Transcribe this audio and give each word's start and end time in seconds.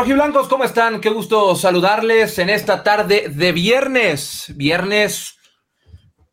Rojiblancos, 0.00 0.48
¿cómo 0.48 0.64
están? 0.64 1.02
Qué 1.02 1.10
gusto 1.10 1.54
saludarles 1.54 2.38
en 2.38 2.48
esta 2.48 2.82
tarde 2.82 3.28
de 3.28 3.52
viernes. 3.52 4.50
Viernes 4.56 5.36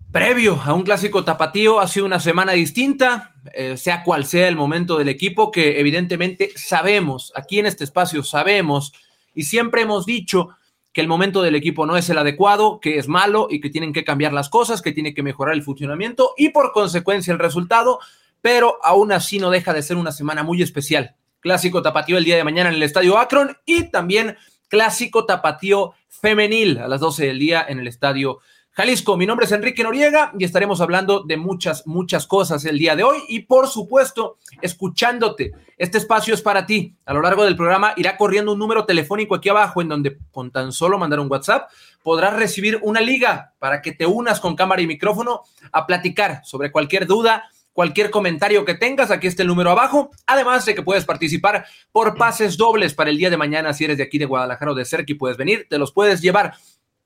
previo 0.09 0.61
a 0.63 0.73
un 0.73 0.83
clásico 0.83 1.25
tapatío. 1.25 1.81
Ha 1.81 1.89
sido 1.89 2.05
una 2.05 2.21
semana 2.21 2.53
distinta, 2.53 3.33
eh, 3.53 3.75
sea 3.75 4.03
cual 4.05 4.25
sea 4.25 4.47
el 4.47 4.55
momento 4.55 4.97
del 4.97 5.09
equipo, 5.09 5.51
que 5.51 5.81
evidentemente 5.81 6.51
sabemos, 6.55 7.33
aquí 7.35 7.59
en 7.59 7.65
este 7.65 7.83
espacio 7.83 8.23
sabemos 8.23 8.93
y 9.35 9.43
siempre 9.43 9.81
hemos 9.81 10.05
dicho 10.05 10.51
que 10.93 11.01
el 11.01 11.09
momento 11.09 11.41
del 11.41 11.55
equipo 11.55 11.85
no 11.85 11.97
es 11.97 12.09
el 12.09 12.19
adecuado, 12.19 12.79
que 12.79 12.97
es 12.97 13.09
malo 13.09 13.49
y 13.49 13.59
que 13.59 13.69
tienen 13.69 13.91
que 13.91 14.05
cambiar 14.05 14.31
las 14.31 14.47
cosas, 14.47 14.81
que 14.81 14.93
tiene 14.93 15.13
que 15.13 15.23
mejorar 15.23 15.53
el 15.53 15.63
funcionamiento 15.63 16.35
y 16.37 16.51
por 16.51 16.71
consecuencia 16.71 17.33
el 17.33 17.39
resultado, 17.39 17.99
pero 18.39 18.77
aún 18.81 19.11
así 19.11 19.39
no 19.39 19.49
deja 19.49 19.73
de 19.73 19.83
ser 19.83 19.97
una 19.97 20.13
semana 20.13 20.41
muy 20.43 20.61
especial 20.61 21.16
clásico 21.47 21.81
tapatío 21.81 22.17
el 22.17 22.25
día 22.25 22.35
de 22.35 22.43
mañana 22.43 22.67
en 22.67 22.75
el 22.75 22.83
Estadio 22.83 23.17
Akron 23.17 23.55
y 23.65 23.83
también 23.83 24.35
clásico 24.67 25.25
tapatío 25.25 25.93
femenil 26.09 26.77
a 26.77 26.89
las 26.89 26.99
12 26.99 27.25
del 27.25 27.39
día 27.39 27.65
en 27.65 27.79
el 27.79 27.87
Estadio 27.87 28.39
Jalisco. 28.73 29.15
Mi 29.15 29.25
nombre 29.25 29.45
es 29.45 29.53
Enrique 29.53 29.81
Noriega 29.81 30.33
y 30.37 30.43
estaremos 30.43 30.81
hablando 30.81 31.23
de 31.23 31.37
muchas, 31.37 31.87
muchas 31.87 32.27
cosas 32.27 32.65
el 32.65 32.77
día 32.77 32.97
de 32.97 33.03
hoy 33.03 33.19
y 33.29 33.43
por 33.43 33.69
supuesto, 33.69 34.39
escuchándote. 34.61 35.53
Este 35.77 35.99
espacio 35.99 36.33
es 36.33 36.41
para 36.41 36.65
ti. 36.65 36.97
A 37.05 37.13
lo 37.13 37.21
largo 37.21 37.45
del 37.45 37.55
programa 37.55 37.93
irá 37.95 38.17
corriendo 38.17 38.51
un 38.51 38.59
número 38.59 38.85
telefónico 38.85 39.35
aquí 39.35 39.47
abajo 39.47 39.81
en 39.81 39.87
donde 39.87 40.17
con 40.31 40.51
tan 40.51 40.73
solo 40.73 40.99
mandar 40.99 41.21
un 41.21 41.31
WhatsApp 41.31 41.71
podrás 42.03 42.35
recibir 42.35 42.77
una 42.81 42.99
liga 42.99 43.53
para 43.57 43.81
que 43.81 43.93
te 43.93 44.05
unas 44.05 44.41
con 44.41 44.57
cámara 44.57 44.81
y 44.81 44.87
micrófono 44.87 45.43
a 45.71 45.87
platicar 45.87 46.41
sobre 46.43 46.73
cualquier 46.73 47.07
duda, 47.07 47.49
cualquier 47.77 48.09
comentario 48.09 48.65
que 48.65 48.73
tengas, 48.73 49.11
aquí 49.11 49.27
está 49.27 49.43
el 49.43 49.49
número 49.49 49.69
abajo. 49.69 50.09
Además 50.25 50.65
de 50.65 50.73
que 50.73 50.81
puedes 50.81 51.05
participar 51.05 51.63
por 51.91 52.15
pases 52.15 52.57
dobles 52.57 52.95
para 52.95 53.11
el 53.11 53.17
día 53.19 53.29
de 53.29 53.37
mañana 53.37 53.71
si 53.71 53.85
eres 53.85 53.97
de 53.97 54.03
aquí 54.03 54.17
de 54.17 54.25
Guadalajara 54.25 54.71
o 54.71 54.73
de 54.73 54.83
cerca 54.83 55.11
y 55.11 55.13
puedes 55.13 55.37
venir, 55.37 55.67
te 55.69 55.77
los 55.77 55.91
puedes 55.91 56.19
llevar. 56.19 56.55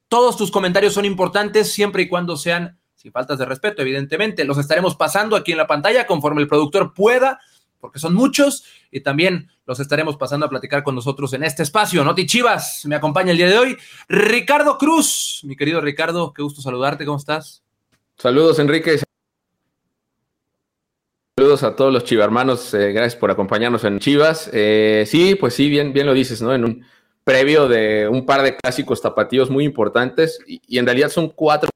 Todos 0.07 0.37
tus 0.37 0.49
comentarios 0.49 0.93
son 0.93 1.03
importantes 1.03 1.73
siempre 1.73 2.03
y 2.03 2.07
cuando 2.07 2.37
sean 2.37 2.79
sin 2.95 3.11
faltas 3.11 3.37
de 3.37 3.43
respeto, 3.43 3.81
evidentemente. 3.81 4.45
Los 4.45 4.57
estaremos 4.59 4.95
pasando 4.95 5.35
aquí 5.35 5.51
en 5.51 5.57
la 5.57 5.67
pantalla 5.67 6.07
conforme 6.07 6.41
el 6.41 6.47
productor 6.47 6.93
pueda, 6.93 7.41
porque 7.81 7.99
son 7.99 8.13
muchos, 8.13 8.63
y 8.91 9.01
también 9.01 9.51
los 9.65 9.81
estaremos 9.81 10.15
pasando 10.15 10.45
a 10.45 10.49
platicar 10.49 10.83
con 10.83 10.95
nosotros 10.95 11.33
en 11.33 11.43
este 11.43 11.63
espacio. 11.63 12.01
Noti 12.05 12.25
Chivas 12.25 12.85
me 12.85 12.95
acompaña 12.95 13.31
el 13.31 13.37
día 13.37 13.49
de 13.49 13.57
hoy. 13.57 13.77
Ricardo 14.07 14.77
Cruz, 14.77 15.41
mi 15.43 15.57
querido 15.57 15.81
Ricardo, 15.81 16.31
qué 16.31 16.41
gusto 16.41 16.61
saludarte, 16.61 17.03
¿cómo 17.03 17.17
estás? 17.17 17.61
Saludos, 18.15 18.57
Enrique. 18.57 19.01
Saludos 21.41 21.63
a 21.63 21.75
todos 21.75 21.91
los 21.91 22.03
chivarmanos, 22.03 22.71
eh, 22.75 22.91
gracias 22.91 23.15
por 23.15 23.31
acompañarnos 23.31 23.83
en 23.83 23.97
Chivas. 23.97 24.47
Eh, 24.53 25.05
sí, 25.07 25.33
pues 25.33 25.55
sí, 25.55 25.71
bien, 25.71 25.91
bien 25.91 26.05
lo 26.05 26.13
dices, 26.13 26.39
¿no? 26.39 26.53
En 26.53 26.63
un 26.63 26.85
previo 27.23 27.67
de 27.67 28.07
un 28.07 28.27
par 28.27 28.43
de 28.43 28.55
clásicos 28.55 29.01
tapatíos 29.01 29.49
muy 29.49 29.65
importantes 29.65 30.39
y, 30.45 30.77
en 30.77 30.85
realidad 30.85 31.09
son 31.09 31.29
cuatro 31.29 31.71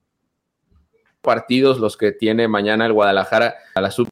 partidos 1.20 1.80
los 1.80 1.98
que 1.98 2.12
tiene 2.12 2.48
mañana 2.48 2.86
el 2.86 2.94
Guadalajara 2.94 3.56
a 3.74 3.82
la 3.82 3.90
sub 3.90 4.08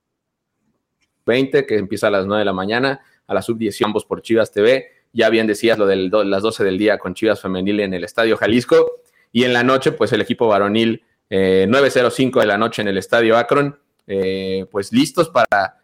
20 1.27 1.67
que 1.67 1.77
empieza 1.77 2.07
a 2.07 2.09
las 2.09 2.25
9 2.25 2.39
de 2.39 2.45
la 2.45 2.53
mañana, 2.53 3.01
a 3.27 3.35
la 3.35 3.43
sub 3.43 3.59
10 3.59 3.79
ambos 3.83 4.05
por 4.05 4.23
Chivas 4.23 4.51
TV. 4.51 4.87
Ya 5.11 5.29
bien 5.29 5.45
decías 5.45 5.77
lo 5.77 5.85
de 5.85 6.09
las 6.25 6.41
12 6.41 6.63
del 6.63 6.79
día 6.79 6.97
con 6.97 7.13
Chivas 7.13 7.39
Femenil 7.39 7.79
en 7.81 7.93
el 7.93 8.03
Estadio 8.03 8.37
Jalisco 8.37 9.03
y 9.31 9.43
en 9.43 9.53
la 9.53 9.63
noche 9.63 9.91
pues 9.91 10.13
el 10.13 10.21
equipo 10.21 10.47
varonil 10.47 11.03
eh, 11.29 11.67
9.05 11.69 12.39
de 12.39 12.45
la 12.47 12.57
noche 12.57 12.81
en 12.81 12.87
el 12.87 12.97
Estadio 12.97 13.37
Akron 13.37 13.83
eh, 14.07 14.65
pues 14.71 14.91
listos 14.91 15.29
para, 15.29 15.77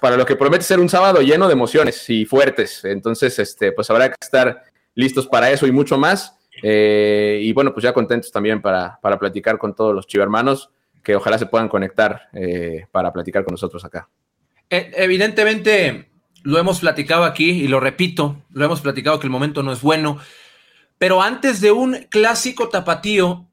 para 0.00 0.16
lo 0.16 0.26
que 0.26 0.36
promete 0.36 0.64
ser 0.64 0.80
un 0.80 0.88
sábado 0.88 1.20
lleno 1.20 1.46
de 1.46 1.52
emociones 1.52 2.08
y 2.10 2.24
fuertes. 2.24 2.84
Entonces, 2.84 3.38
este, 3.38 3.72
pues 3.72 3.90
habrá 3.90 4.08
que 4.08 4.16
estar 4.20 4.64
listos 4.94 5.26
para 5.26 5.50
eso 5.50 5.66
y 5.66 5.72
mucho 5.72 5.98
más. 5.98 6.36
Eh, 6.62 7.40
y 7.42 7.52
bueno, 7.52 7.72
pues 7.72 7.84
ya 7.84 7.92
contentos 7.92 8.32
también 8.32 8.62
para, 8.62 8.98
para 9.00 9.18
platicar 9.18 9.58
con 9.58 9.74
todos 9.74 9.94
los 9.94 10.06
chivermanos 10.06 10.70
que 11.06 11.14
ojalá 11.14 11.38
se 11.38 11.46
puedan 11.46 11.68
conectar 11.68 12.28
eh, 12.32 12.86
para 12.90 13.12
platicar 13.12 13.44
con 13.44 13.52
nosotros 13.52 13.84
acá. 13.84 14.08
Evidentemente, 14.68 16.10
lo 16.42 16.58
hemos 16.58 16.80
platicado 16.80 17.22
aquí 17.22 17.50
y 17.50 17.68
lo 17.68 17.78
repito, 17.78 18.42
lo 18.50 18.64
hemos 18.64 18.80
platicado 18.80 19.20
que 19.20 19.28
el 19.28 19.30
momento 19.30 19.62
no 19.62 19.72
es 19.72 19.82
bueno, 19.82 20.18
pero 20.98 21.22
antes 21.22 21.60
de 21.60 21.70
un 21.70 22.06
clásico 22.10 22.70
tapatío, 22.70 23.46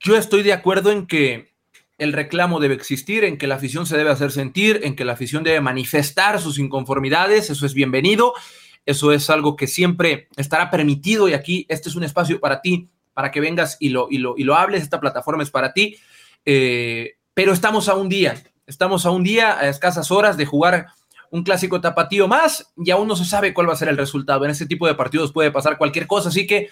yo 0.00 0.16
estoy 0.16 0.42
de 0.42 0.54
acuerdo 0.54 0.90
en 0.90 1.06
que 1.06 1.47
el 1.98 2.12
reclamo 2.12 2.60
debe 2.60 2.74
existir, 2.74 3.24
en 3.24 3.36
que 3.36 3.48
la 3.48 3.56
afición 3.56 3.84
se 3.84 3.96
debe 3.96 4.10
hacer 4.10 4.30
sentir, 4.30 4.80
en 4.84 4.94
que 4.94 5.04
la 5.04 5.12
afición 5.14 5.42
debe 5.42 5.60
manifestar 5.60 6.40
sus 6.40 6.58
inconformidades, 6.58 7.50
eso 7.50 7.66
es 7.66 7.74
bienvenido, 7.74 8.34
eso 8.86 9.12
es 9.12 9.28
algo 9.30 9.56
que 9.56 9.66
siempre 9.66 10.28
estará 10.36 10.70
permitido 10.70 11.28
y 11.28 11.34
aquí 11.34 11.66
este 11.68 11.88
es 11.88 11.96
un 11.96 12.04
espacio 12.04 12.38
para 12.40 12.60
ti, 12.60 12.88
para 13.12 13.32
que 13.32 13.40
vengas 13.40 13.76
y 13.80 13.88
lo, 13.88 14.06
y 14.10 14.18
lo, 14.18 14.34
y 14.36 14.44
lo 14.44 14.54
hables, 14.54 14.82
esta 14.82 15.00
plataforma 15.00 15.42
es 15.42 15.50
para 15.50 15.72
ti, 15.72 15.96
eh, 16.44 17.16
pero 17.34 17.52
estamos 17.52 17.88
a 17.88 17.94
un 17.96 18.08
día, 18.08 18.42
estamos 18.66 19.04
a 19.04 19.10
un 19.10 19.24
día, 19.24 19.58
a 19.58 19.68
escasas 19.68 20.12
horas 20.12 20.36
de 20.36 20.46
jugar 20.46 20.86
un 21.30 21.42
clásico 21.42 21.80
tapatío 21.80 22.28
más 22.28 22.72
y 22.76 22.90
aún 22.90 23.08
no 23.08 23.16
se 23.16 23.24
sabe 23.24 23.52
cuál 23.52 23.68
va 23.68 23.72
a 23.72 23.76
ser 23.76 23.88
el 23.88 23.96
resultado. 23.96 24.44
En 24.44 24.50
este 24.50 24.66
tipo 24.66 24.86
de 24.86 24.94
partidos 24.94 25.32
puede 25.32 25.50
pasar 25.50 25.78
cualquier 25.78 26.06
cosa, 26.06 26.28
así 26.28 26.46
que, 26.46 26.70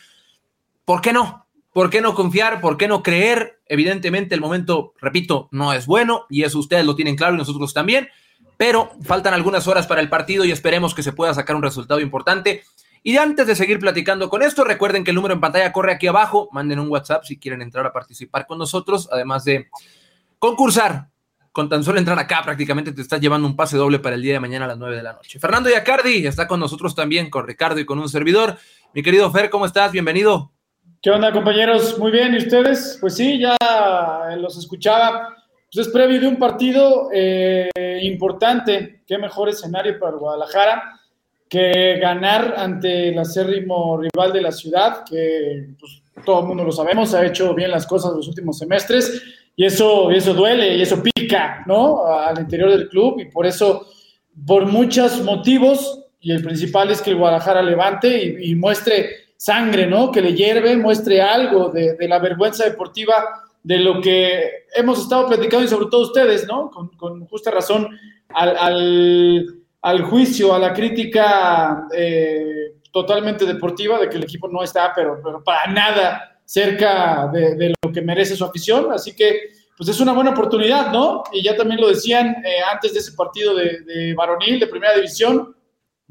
¿por 0.84 1.00
qué 1.00 1.12
no? 1.12 1.45
¿Por 1.76 1.90
qué 1.90 2.00
no 2.00 2.14
confiar? 2.14 2.62
¿Por 2.62 2.78
qué 2.78 2.88
no 2.88 3.02
creer? 3.02 3.60
Evidentemente 3.66 4.34
el 4.34 4.40
momento, 4.40 4.94
repito, 4.98 5.50
no 5.50 5.74
es 5.74 5.84
bueno 5.84 6.24
y 6.30 6.44
eso 6.44 6.58
ustedes 6.58 6.86
lo 6.86 6.96
tienen 6.96 7.16
claro 7.16 7.34
y 7.34 7.36
nosotros 7.36 7.74
también, 7.74 8.08
pero 8.56 8.92
faltan 9.02 9.34
algunas 9.34 9.68
horas 9.68 9.86
para 9.86 10.00
el 10.00 10.08
partido 10.08 10.46
y 10.46 10.50
esperemos 10.50 10.94
que 10.94 11.02
se 11.02 11.12
pueda 11.12 11.34
sacar 11.34 11.54
un 11.54 11.62
resultado 11.62 12.00
importante. 12.00 12.62
Y 13.02 13.18
antes 13.18 13.46
de 13.46 13.54
seguir 13.54 13.78
platicando 13.78 14.30
con 14.30 14.42
esto, 14.42 14.64
recuerden 14.64 15.04
que 15.04 15.10
el 15.10 15.16
número 15.16 15.34
en 15.34 15.40
pantalla 15.42 15.70
corre 15.70 15.92
aquí 15.92 16.06
abajo, 16.06 16.48
manden 16.50 16.78
un 16.78 16.88
WhatsApp 16.88 17.24
si 17.24 17.38
quieren 17.38 17.60
entrar 17.60 17.84
a 17.84 17.92
participar 17.92 18.46
con 18.46 18.56
nosotros, 18.56 19.10
además 19.12 19.44
de 19.44 19.68
concursar. 20.38 21.10
Con 21.52 21.68
tan 21.68 21.84
solo 21.84 21.98
entrar 21.98 22.18
acá, 22.18 22.40
prácticamente 22.42 22.92
te 22.92 23.02
estás 23.02 23.20
llevando 23.20 23.46
un 23.46 23.54
pase 23.54 23.76
doble 23.76 23.98
para 23.98 24.14
el 24.14 24.22
día 24.22 24.32
de 24.32 24.40
mañana 24.40 24.64
a 24.64 24.68
las 24.68 24.78
9 24.78 24.96
de 24.96 25.02
la 25.02 25.12
noche. 25.12 25.38
Fernando 25.38 25.68
Yacardi 25.68 26.26
está 26.26 26.48
con 26.48 26.58
nosotros 26.58 26.94
también, 26.94 27.28
con 27.28 27.46
Ricardo 27.46 27.78
y 27.78 27.84
con 27.84 27.98
un 27.98 28.08
servidor. 28.08 28.56
Mi 28.94 29.02
querido 29.02 29.30
Fer, 29.30 29.50
¿cómo 29.50 29.66
estás? 29.66 29.92
Bienvenido. 29.92 30.55
¿Qué 31.02 31.10
onda, 31.10 31.30
compañeros? 31.30 31.98
Muy 31.98 32.10
bien, 32.10 32.34
¿y 32.34 32.38
ustedes? 32.38 32.98
Pues 33.00 33.14
sí, 33.14 33.38
ya 33.38 33.56
los 34.38 34.56
escuchaba. 34.56 35.36
Pues 35.72 35.86
es 35.86 35.92
previo 35.92 36.20
de 36.20 36.26
un 36.26 36.38
partido 36.38 37.10
eh, 37.12 37.68
importante. 38.02 39.02
Qué 39.06 39.18
mejor 39.18 39.48
escenario 39.48 39.98
para 39.98 40.16
Guadalajara 40.16 41.00
que 41.48 41.98
ganar 42.00 42.54
ante 42.56 43.10
el 43.10 43.18
acérrimo 43.18 43.98
rival 43.98 44.32
de 44.32 44.40
la 44.40 44.50
ciudad, 44.50 45.04
que 45.08 45.68
pues, 45.78 46.02
todo 46.24 46.40
el 46.40 46.46
mundo 46.46 46.64
lo 46.64 46.72
sabemos, 46.72 47.14
ha 47.14 47.24
hecho 47.24 47.54
bien 47.54 47.70
las 47.70 47.86
cosas 47.86 48.12
los 48.14 48.26
últimos 48.26 48.58
semestres 48.58 49.22
y 49.54 49.64
eso, 49.64 50.10
eso 50.10 50.34
duele 50.34 50.76
y 50.76 50.82
eso 50.82 51.00
pica, 51.02 51.62
¿no? 51.66 52.04
Al 52.04 52.40
interior 52.40 52.70
del 52.70 52.88
club 52.88 53.20
y 53.20 53.26
por 53.26 53.46
eso, 53.46 53.86
por 54.44 54.66
muchos 54.66 55.22
motivos, 55.22 56.02
y 56.20 56.32
el 56.32 56.42
principal 56.42 56.90
es 56.90 57.00
que 57.00 57.10
el 57.10 57.16
Guadalajara 57.16 57.62
levante 57.62 58.38
y 58.42 58.54
muestre 58.56 59.25
sangre, 59.36 59.86
¿no? 59.86 60.10
Que 60.10 60.22
le 60.22 60.34
hierve, 60.34 60.76
muestre 60.76 61.20
algo 61.20 61.68
de, 61.68 61.96
la 62.00 62.18
vergüenza 62.18 62.64
deportiva 62.64 63.14
de 63.62 63.78
lo 63.78 64.00
que 64.00 64.66
hemos 64.74 65.00
estado 65.00 65.26
platicando 65.28 65.64
y 65.64 65.68
sobre 65.68 65.86
todo 65.90 66.02
ustedes, 66.02 66.46
¿no? 66.46 66.70
Con, 66.70 67.26
justa 67.26 67.50
razón 67.50 67.88
al, 68.28 70.02
juicio, 70.08 70.54
a 70.54 70.58
la 70.58 70.72
crítica 70.72 71.86
eh, 71.92 72.76
totalmente 72.92 73.44
deportiva 73.44 73.98
de 73.98 74.08
que 74.08 74.16
el 74.16 74.24
equipo 74.24 74.48
no 74.48 74.62
está, 74.62 74.92
pero, 74.94 75.20
pero 75.22 75.42
para 75.42 75.70
nada 75.70 76.40
cerca 76.44 77.28
de, 77.32 77.74
lo 77.82 77.92
que 77.92 78.00
merece 78.02 78.36
su 78.36 78.44
afición. 78.44 78.92
Así 78.92 79.14
que, 79.14 79.50
pues 79.76 79.88
es 79.90 80.00
una 80.00 80.12
buena 80.12 80.30
oportunidad, 80.30 80.92
¿no? 80.92 81.24
Y 81.32 81.42
ya 81.42 81.56
también 81.56 81.80
lo 81.80 81.88
decían 81.88 82.36
eh, 82.44 82.60
antes 82.72 82.94
de 82.94 83.00
ese 83.00 83.12
partido 83.12 83.54
de, 83.54 83.80
de 83.80 84.14
varonil, 84.14 84.58
de 84.58 84.66
primera 84.66 84.94
división, 84.94 85.54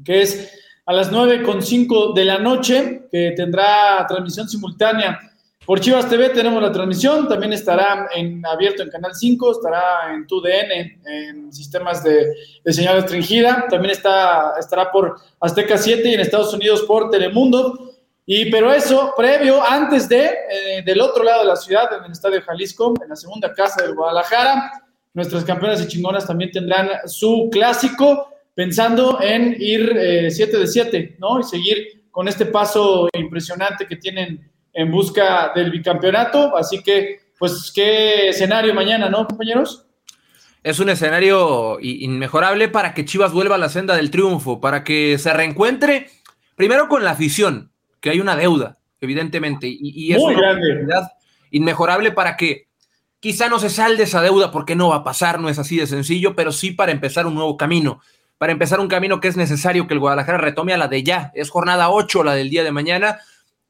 que 0.04 0.22
es 0.22 0.65
a 0.86 0.92
las 0.92 1.10
9.5 1.10 2.14
de 2.14 2.24
la 2.24 2.38
noche, 2.38 3.02
que 3.10 3.32
tendrá 3.36 4.06
transmisión 4.06 4.48
simultánea 4.48 5.18
por 5.64 5.80
Chivas 5.80 6.08
TV. 6.08 6.28
Tenemos 6.28 6.62
la 6.62 6.70
transmisión, 6.70 7.28
también 7.28 7.52
estará 7.52 8.08
en, 8.14 8.46
abierto 8.46 8.84
en 8.84 8.90
Canal 8.90 9.12
5, 9.12 9.50
estará 9.50 10.14
en 10.14 10.28
TUDN, 10.28 11.02
en 11.04 11.52
sistemas 11.52 12.04
de, 12.04 12.32
señal 12.66 13.02
restringida, 13.02 13.66
también 13.68 13.90
está, 13.90 14.54
estará 14.60 14.92
por 14.92 15.16
Azteca 15.40 15.76
7 15.76 16.08
y 16.08 16.14
en 16.14 16.20
Estados 16.20 16.54
Unidos 16.54 16.82
por 16.82 17.10
Telemundo. 17.10 17.90
Y 18.24 18.50
pero 18.50 18.72
eso, 18.72 19.12
previo, 19.16 19.60
antes 19.64 20.08
de, 20.08 20.24
eh, 20.24 20.82
del 20.84 21.00
otro 21.00 21.24
lado 21.24 21.42
de 21.42 21.48
la 21.48 21.56
ciudad, 21.56 21.92
en 21.98 22.04
el 22.04 22.12
Estadio 22.12 22.40
Jalisco, 22.42 22.94
en 23.02 23.08
la 23.08 23.16
segunda 23.16 23.52
casa 23.52 23.84
de 23.84 23.92
Guadalajara, 23.92 24.70
nuestras 25.14 25.44
campeonas 25.44 25.82
y 25.82 25.88
chingonas 25.88 26.26
también 26.26 26.52
tendrán 26.52 26.88
su 27.06 27.48
clásico 27.50 28.28
pensando 28.56 29.20
en 29.20 29.54
ir 29.60 29.86
7 30.30 30.56
eh, 30.56 30.60
de 30.60 30.66
7, 30.66 31.16
¿no? 31.20 31.38
Y 31.38 31.42
seguir 31.44 32.06
con 32.10 32.26
este 32.26 32.46
paso 32.46 33.06
impresionante 33.12 33.86
que 33.86 33.96
tienen 33.96 34.50
en 34.72 34.90
busca 34.90 35.52
del 35.54 35.70
bicampeonato. 35.70 36.56
Así 36.56 36.82
que, 36.82 37.20
pues, 37.38 37.70
qué 37.72 38.30
escenario 38.30 38.74
mañana, 38.74 39.10
¿no, 39.10 39.26
compañeros? 39.26 39.86
Es 40.62 40.80
un 40.80 40.88
escenario 40.88 41.78
inmejorable 41.80 42.68
para 42.68 42.94
que 42.94 43.04
Chivas 43.04 43.32
vuelva 43.32 43.56
a 43.56 43.58
la 43.58 43.68
senda 43.68 43.94
del 43.94 44.10
triunfo, 44.10 44.58
para 44.58 44.82
que 44.82 45.18
se 45.18 45.32
reencuentre 45.34 46.08
primero 46.56 46.88
con 46.88 47.04
la 47.04 47.10
afición, 47.10 47.70
que 48.00 48.08
hay 48.08 48.20
una 48.20 48.36
deuda, 48.36 48.78
evidentemente, 49.00 49.68
y, 49.68 50.12
es 50.12 50.18
una 50.18 50.52
oportunidad 50.52 51.12
inmejorable 51.50 52.10
para 52.10 52.36
que 52.36 52.68
quizá 53.20 53.48
no 53.48 53.58
se 53.58 53.68
salde 53.68 54.04
esa 54.04 54.22
deuda 54.22 54.50
porque 54.50 54.74
no 54.74 54.88
va 54.88 54.96
a 54.96 55.04
pasar, 55.04 55.38
no 55.38 55.50
es 55.50 55.58
así 55.58 55.76
de 55.76 55.86
sencillo, 55.86 56.34
pero 56.34 56.52
sí 56.52 56.70
para 56.72 56.90
empezar 56.90 57.26
un 57.26 57.34
nuevo 57.34 57.56
camino, 57.56 58.00
para 58.38 58.52
empezar 58.52 58.80
un 58.80 58.88
camino 58.88 59.20
que 59.20 59.28
es 59.28 59.36
necesario 59.36 59.86
que 59.86 59.94
el 59.94 60.00
Guadalajara 60.00 60.38
retome 60.38 60.72
a 60.72 60.76
la 60.76 60.88
de 60.88 61.02
ya, 61.02 61.32
es 61.34 61.50
jornada 61.50 61.90
8 61.90 62.24
la 62.24 62.34
del 62.34 62.50
día 62.50 62.64
de 62.64 62.72
mañana, 62.72 63.18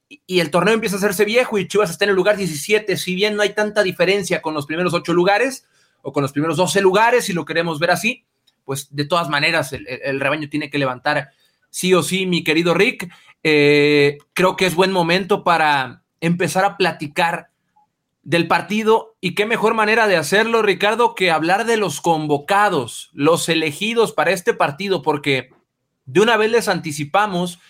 y 0.09 0.41
el 0.41 0.51
torneo 0.51 0.75
empieza 0.75 0.97
a 0.97 0.99
hacerse 0.99 1.25
viejo 1.25 1.59
y 1.59 1.67
Chivas 1.67 1.91
está 1.91 2.05
en 2.05 2.11
el 2.11 2.17
lugar 2.17 2.37
17, 2.37 2.97
si 2.97 3.15
bien 3.15 3.37
no 3.37 3.43
hay 3.43 3.55
tanta 3.55 3.83
diferencia 3.83 4.41
con 4.41 4.55
los 4.55 4.67
primeros 4.67 4.95
8 4.95 5.13
lugares 5.13 5.67
o 6.03 6.13
con 6.13 6.23
los 6.23 6.33
primeros 6.33 6.57
12 6.57 6.81
lugares, 6.81 7.25
si 7.25 7.33
lo 7.33 7.45
queremos 7.45 7.81
ver 7.81 7.91
así, 7.91 8.25
pues 8.65 8.95
de 8.95 9.05
todas 9.05 9.29
maneras 9.29 9.73
el, 9.73 10.21
rebaño 10.21 10.49
tiene 10.49 10.71
que 10.71 10.79
levantar 10.79 11.31
sí 11.71 11.95
o 11.95 12.03
sí, 12.03 12.27
mi 12.27 12.45
querido 12.45 12.75
Rick. 12.75 13.13
Eh, 13.43 14.19
creo 14.33 14.57
que 14.57 14.67
es 14.67 14.75
buen 14.75 14.93
momento 14.93 15.45
para 15.45 16.03
empezar 16.21 16.65
a 16.65 16.77
platicar 16.77 17.51
del 18.27 18.49
partido 18.49 19.17
y 19.21 19.37
qué 19.37 19.47
mejor 19.47 19.75
manera 19.75 20.09
de 20.09 20.17
hacerlo, 20.17 20.61
Ricardo, 20.61 21.15
que 21.15 21.31
hablar 21.31 21.65
de 21.65 21.77
los 21.77 22.01
convocados, 22.01 23.09
los 23.13 23.49
elegidos 23.49 24.11
para 24.11 24.33
este 24.33 24.53
partido, 24.53 25.01
porque 25.01 25.51
de 26.07 26.21
una 26.21 26.37
vez 26.37 26.51
les 26.51 26.67
anticipamos 26.67 27.61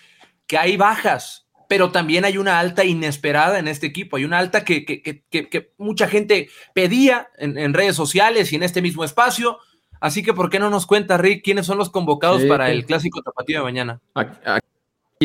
que 0.47 0.57
hay 0.57 0.75
bajas, 0.75 1.47
pero 1.69 1.91
también 1.91 2.25
hay 2.25 2.39
una 2.39 2.57
alta 2.57 2.85
inesperada 2.85 3.59
en 3.59 3.67
este 3.67 3.85
equipo, 3.85 4.17
hay 4.17 4.25
una 4.25 4.39
alta 4.39 4.65
que, 4.65 4.83
que, 4.83 5.73
mucha 5.77 6.07
gente 6.07 6.49
pedía 6.73 7.29
en, 7.37 7.75
redes 7.75 7.95
sociales 7.95 8.51
y 8.51 8.55
en 8.55 8.63
este 8.63 8.81
mismo 8.81 9.03
espacio. 9.03 9.59
Así 10.01 10.23
que, 10.23 10.33
¿por 10.33 10.49
qué 10.49 10.57
no 10.57 10.71
nos 10.71 10.87
cuenta, 10.87 11.19
Rick, 11.19 11.43
quiénes 11.43 11.67
son 11.67 11.77
los 11.77 11.91
convocados 11.91 12.43
para 12.45 12.71
el 12.71 12.83
clásico 12.83 13.21
tapatío 13.21 13.59
de 13.59 13.63
mañana? 13.63 14.01
Aquí 14.15 14.67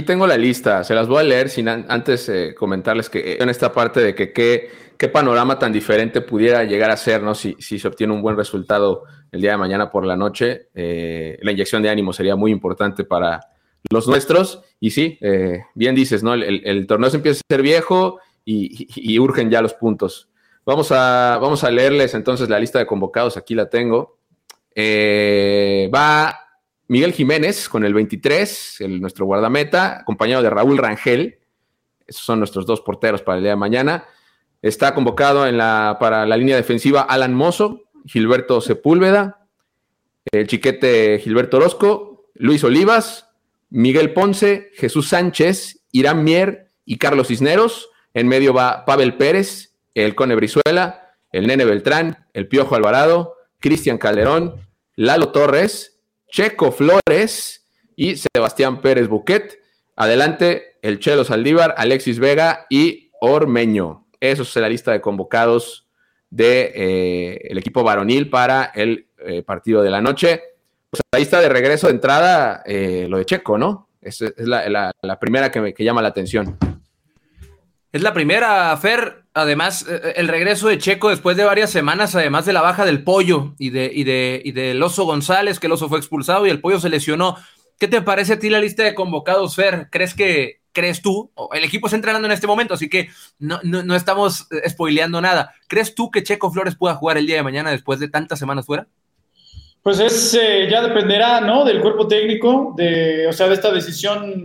tengo 0.00 0.26
la 0.26 0.38
lista, 0.38 0.84
se 0.84 0.94
las 0.94 1.06
voy 1.06 1.20
a 1.20 1.22
leer 1.22 1.50
sin 1.50 1.68
antes 1.68 2.26
eh, 2.30 2.54
comentarles 2.54 3.10
que 3.10 3.36
en 3.38 3.50
esta 3.50 3.72
parte 3.72 4.00
de 4.00 4.14
que 4.14 4.32
qué, 4.32 5.08
panorama 5.12 5.58
tan 5.58 5.72
diferente 5.72 6.20
pudiera 6.20 6.62
llegar 6.62 6.90
a 6.92 6.96
ser, 6.96 7.22
¿no? 7.24 7.34
Si, 7.34 7.56
si, 7.58 7.78
se 7.78 7.88
obtiene 7.88 8.12
un 8.12 8.22
buen 8.22 8.36
resultado 8.36 9.02
el 9.32 9.40
día 9.40 9.50
de 9.50 9.56
mañana 9.56 9.90
por 9.90 10.06
la 10.06 10.16
noche, 10.16 10.68
eh, 10.74 11.38
la 11.42 11.50
inyección 11.50 11.82
de 11.82 11.90
ánimo 11.90 12.12
sería 12.12 12.36
muy 12.36 12.52
importante 12.52 13.02
para 13.02 13.40
los 13.90 14.06
nuestros. 14.06 14.62
Y 14.78 14.90
sí, 14.92 15.18
eh, 15.20 15.64
bien 15.74 15.96
dices, 15.96 16.22
¿no? 16.22 16.34
El, 16.34 16.86
torneo 16.86 17.10
se 17.10 17.16
empieza 17.16 17.40
a 17.40 17.52
ser 17.52 17.62
viejo 17.62 18.20
y, 18.44 19.18
urgen 19.18 19.50
ya 19.50 19.60
los 19.60 19.74
puntos. 19.74 20.28
Vamos 20.64 20.92
a, 20.92 21.36
vamos 21.42 21.64
a 21.64 21.70
leerles 21.72 22.14
entonces 22.14 22.48
la 22.48 22.60
lista 22.60 22.78
de 22.78 22.86
convocados, 22.86 23.36
aquí 23.36 23.56
la 23.56 23.68
tengo. 23.68 24.18
va 25.92 26.41
Miguel 26.88 27.12
Jiménez 27.12 27.68
con 27.68 27.84
el 27.84 27.94
23, 27.94 28.80
el, 28.80 29.00
nuestro 29.00 29.26
guardameta, 29.26 30.00
acompañado 30.00 30.42
de 30.42 30.50
Raúl 30.50 30.78
Rangel. 30.78 31.38
Esos 32.06 32.24
son 32.24 32.38
nuestros 32.38 32.66
dos 32.66 32.80
porteros 32.80 33.22
para 33.22 33.38
el 33.38 33.44
día 33.44 33.52
de 33.52 33.56
mañana. 33.56 34.04
Está 34.60 34.94
convocado 34.94 35.46
en 35.46 35.56
la, 35.56 35.96
para 35.98 36.26
la 36.26 36.36
línea 36.36 36.56
defensiva 36.56 37.02
Alan 37.02 37.34
Mozo, 37.34 37.82
Gilberto 38.06 38.60
Sepúlveda, 38.60 39.46
el 40.30 40.46
chiquete 40.46 41.18
Gilberto 41.18 41.56
Orozco, 41.56 42.26
Luis 42.34 42.62
Olivas, 42.64 43.30
Miguel 43.70 44.12
Ponce, 44.12 44.70
Jesús 44.74 45.08
Sánchez, 45.08 45.82
Irán 45.92 46.24
Mier 46.24 46.68
y 46.84 46.98
Carlos 46.98 47.28
Cisneros. 47.28 47.90
En 48.14 48.28
medio 48.28 48.52
va 48.52 48.84
Pavel 48.84 49.16
Pérez, 49.16 49.74
el 49.94 50.14
Cone 50.14 50.34
Brizuela, 50.34 51.16
el 51.32 51.46
Nene 51.46 51.64
Beltrán, 51.64 52.26
el 52.34 52.48
Piojo 52.48 52.74
Alvarado, 52.74 53.36
Cristian 53.58 53.98
Calderón, 53.98 54.56
Lalo 54.94 55.30
Torres, 55.30 55.91
Checo 56.32 56.72
Flores 56.72 57.68
y 57.94 58.16
Sebastián 58.16 58.80
Pérez 58.80 59.06
Buquet. 59.06 59.60
Adelante, 59.96 60.78
el 60.80 60.98
Chelo 60.98 61.24
Saldívar, 61.24 61.74
Alexis 61.76 62.18
Vega 62.18 62.66
y 62.70 63.10
Ormeño. 63.20 64.06
Eso 64.18 64.42
es 64.42 64.56
la 64.56 64.70
lista 64.70 64.92
de 64.92 65.02
convocados 65.02 65.86
del 66.30 66.72
de, 66.72 66.72
eh, 66.74 67.58
equipo 67.58 67.84
varonil 67.84 68.30
para 68.30 68.64
el 68.74 69.08
eh, 69.18 69.42
partido 69.42 69.82
de 69.82 69.90
la 69.90 70.00
noche. 70.00 70.42
Pues 70.88 71.02
ahí 71.12 71.22
está 71.22 71.38
de 71.42 71.50
regreso 71.50 71.88
de 71.88 71.92
entrada 71.92 72.62
eh, 72.64 73.06
lo 73.10 73.18
de 73.18 73.26
Checo, 73.26 73.58
¿no? 73.58 73.90
Es, 74.00 74.22
la, 74.38 75.18
primera 75.20 75.50
que, 75.50 75.60
me, 75.60 75.74
que 75.74 75.84
llama 75.84 76.00
la 76.00 76.08
atención. 76.08 76.56
Es 77.92 78.02
la 78.02 78.14
primera, 78.14 78.74
Fer. 78.78 79.21
Además, 79.34 79.86
eh, 79.88 80.00
eh, 80.02 80.12
el 80.16 80.28
regreso 80.28 80.68
de 80.68 80.78
Checo 80.78 81.08
después 81.08 81.36
de 81.36 81.44
varias 81.44 81.70
semanas, 81.70 82.14
además 82.14 82.44
de 82.44 82.52
la 82.52 82.60
baja 82.60 82.84
del 82.84 83.02
pollo 83.02 83.54
y 83.58 83.70
de, 83.70 83.90
y 83.92 84.04
de, 84.04 84.42
y 84.44 84.52
del 84.52 84.82
oso 84.82 85.04
González, 85.04 85.58
que 85.58 85.68
el 85.68 85.72
oso 85.72 85.88
fue 85.88 85.98
expulsado 85.98 86.46
y 86.46 86.50
el 86.50 86.60
pollo 86.60 86.80
se 86.80 86.90
lesionó. 86.90 87.36
¿Qué 87.78 87.88
te 87.88 88.02
parece 88.02 88.34
a 88.34 88.38
ti 88.38 88.50
la 88.50 88.60
lista 88.60 88.82
de 88.82 88.94
convocados, 88.94 89.56
Fer? 89.56 89.88
¿Crees 89.90 90.14
que, 90.14 90.60
crees 90.72 91.00
tú? 91.00 91.32
El 91.52 91.64
equipo 91.64 91.86
está 91.86 91.96
entrenando 91.96 92.26
en 92.26 92.32
este 92.32 92.46
momento, 92.46 92.74
así 92.74 92.90
que 92.90 93.08
no, 93.38 93.58
no, 93.62 93.94
estamos 93.96 94.48
eh, 94.50 94.68
spoileando 94.68 95.20
nada. 95.22 95.54
¿Crees 95.66 95.94
tú 95.94 96.10
que 96.10 96.22
Checo 96.22 96.50
Flores 96.50 96.76
pueda 96.76 96.94
jugar 96.94 97.16
el 97.16 97.26
día 97.26 97.36
de 97.36 97.42
mañana 97.42 97.70
después 97.70 98.00
de 98.00 98.08
tantas 98.08 98.38
semanas 98.38 98.66
fuera? 98.66 98.86
Pues 99.82 99.98
es, 99.98 100.32
ya 100.70 100.80
dependerá, 100.82 101.40
¿no? 101.40 101.64
Del 101.64 101.80
cuerpo 101.80 102.06
técnico, 102.06 102.74
de, 102.76 103.26
o 103.26 103.32
sea, 103.32 103.48
de 103.48 103.54
esta 103.54 103.72
decisión 103.72 104.44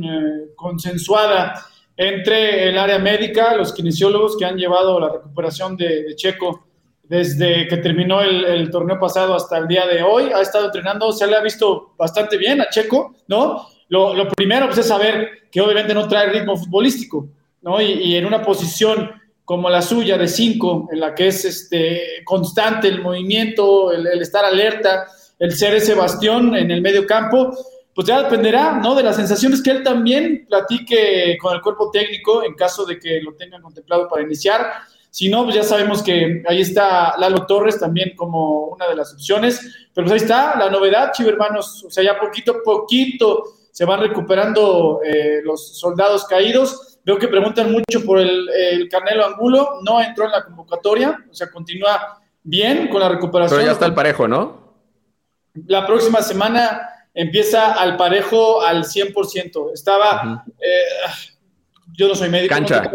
consensuada 0.56 1.54
entre 1.98 2.70
el 2.70 2.78
área 2.78 3.00
médica, 3.00 3.56
los 3.56 3.74
kinesiólogos 3.74 4.38
que 4.38 4.46
han 4.46 4.56
llevado 4.56 5.00
la 5.00 5.10
recuperación 5.10 5.76
de, 5.76 6.16
Checo 6.16 6.68
desde 7.04 7.68
que 7.68 7.78
terminó 7.78 8.22
el, 8.22 8.70
torneo 8.70 9.00
pasado 9.00 9.34
hasta 9.34 9.58
el 9.58 9.68
día 9.68 9.88
de 9.88 10.04
hoy. 10.04 10.26
Ha 10.26 10.42
estado 10.42 10.66
entrenando, 10.66 11.12
se 11.12 11.26
le 11.26 11.36
ha 11.36 11.42
visto 11.42 11.96
bastante 11.98 12.38
bien 12.38 12.62
a 12.62 12.70
Checo, 12.70 13.16
¿no? 13.28 13.68
Lo, 13.90 14.28
primero 14.30 14.68
pues, 14.68 14.78
es 14.80 14.88
saber 14.88 15.48
que 15.52 15.62
obviamente 15.62 15.94
no 15.94 16.08
trae 16.08 16.30
ritmo 16.30 16.56
futbolístico, 16.56 17.30
¿no? 17.62 17.82
Y, 17.82 18.16
en 18.16 18.26
una 18.26 18.44
posición 18.44 19.12
como 19.44 19.70
la 19.70 19.82
suya 19.82 20.18
de 20.18 20.28
cinco, 20.28 20.90
en 20.92 21.00
la 21.00 21.16
que 21.16 21.28
es 21.28 21.46
este, 21.46 22.22
constante 22.26 22.90
el 22.90 23.02
movimiento, 23.02 23.92
el, 23.94 24.06
el 24.06 24.22
estar 24.22 24.44
alerta, 24.44 25.08
el 25.40 25.54
ser 25.54 25.74
ese 25.74 25.96
bastión 25.96 26.54
en 26.56 26.70
el 26.70 26.82
medio 26.82 27.08
campo, 27.08 27.56
pues 27.98 28.06
ya 28.06 28.22
dependerá, 28.22 28.74
¿no? 28.74 28.94
De 28.94 29.02
las 29.02 29.16
sensaciones 29.16 29.60
que 29.64 29.72
él 29.72 29.82
también 29.82 30.46
platique 30.48 31.36
con 31.42 31.56
el 31.56 31.64
cuerpo 31.64 31.90
técnico 31.90 32.44
en 32.44 32.54
caso 32.54 32.86
de 32.86 33.00
que 33.00 33.20
lo 33.24 33.34
tengan 33.34 33.60
contemplado 33.60 34.08
para 34.08 34.22
iniciar. 34.22 34.72
Si 35.10 35.30
no, 35.30 35.44
pues 35.44 35.56
ya 35.56 35.64
sabemos 35.64 36.04
que 36.04 36.44
ahí 36.48 36.62
está 36.62 37.16
Lalo 37.18 37.48
Torres 37.48 37.80
también 37.80 38.14
como 38.16 38.68
una 38.68 38.88
de 38.88 38.96
las 38.96 39.14
opciones. 39.14 39.90
Pero 39.96 40.06
pues 40.06 40.12
ahí 40.12 40.18
está 40.28 40.60
la 40.60 40.70
novedad, 40.70 41.12
chivo 41.12 41.30
hermanos. 41.30 41.86
O 41.86 41.90
sea, 41.90 42.04
ya 42.04 42.20
poquito 42.20 42.52
a 42.52 42.64
poquito 42.64 43.46
se 43.72 43.84
van 43.84 44.00
recuperando 44.00 45.02
eh, 45.04 45.42
los 45.44 45.80
soldados 45.80 46.26
caídos. 46.26 47.00
Veo 47.04 47.18
que 47.18 47.28
preguntan 47.28 47.72
mucho 47.72 48.06
por 48.06 48.20
el, 48.20 48.48
el, 48.48 48.90
Canelo 48.90 49.26
Angulo. 49.26 49.80
No 49.82 50.00
entró 50.00 50.26
en 50.26 50.34
la 50.34 50.46
convocatoria, 50.46 51.26
o 51.32 51.34
sea, 51.34 51.50
continúa 51.50 52.20
bien 52.44 52.90
con 52.90 53.00
la 53.00 53.10
recuperación. 53.10 53.58
Pero 53.58 53.70
ya 53.70 53.74
está 53.74 53.88
el 53.88 53.96
parejo, 53.96 54.28
¿no? 54.28 54.68
La 55.66 55.88
próxima 55.88 56.22
semana 56.22 56.92
empieza 57.18 57.74
al 57.74 57.98
parejo 57.98 58.62
al 58.62 58.84
100%. 58.86 59.72
Estaba, 59.74 60.46
eh, 60.60 61.10
yo 61.94 62.08
no 62.08 62.14
soy 62.16 62.30
médico. 62.30 62.54
Cancha, 62.54 62.92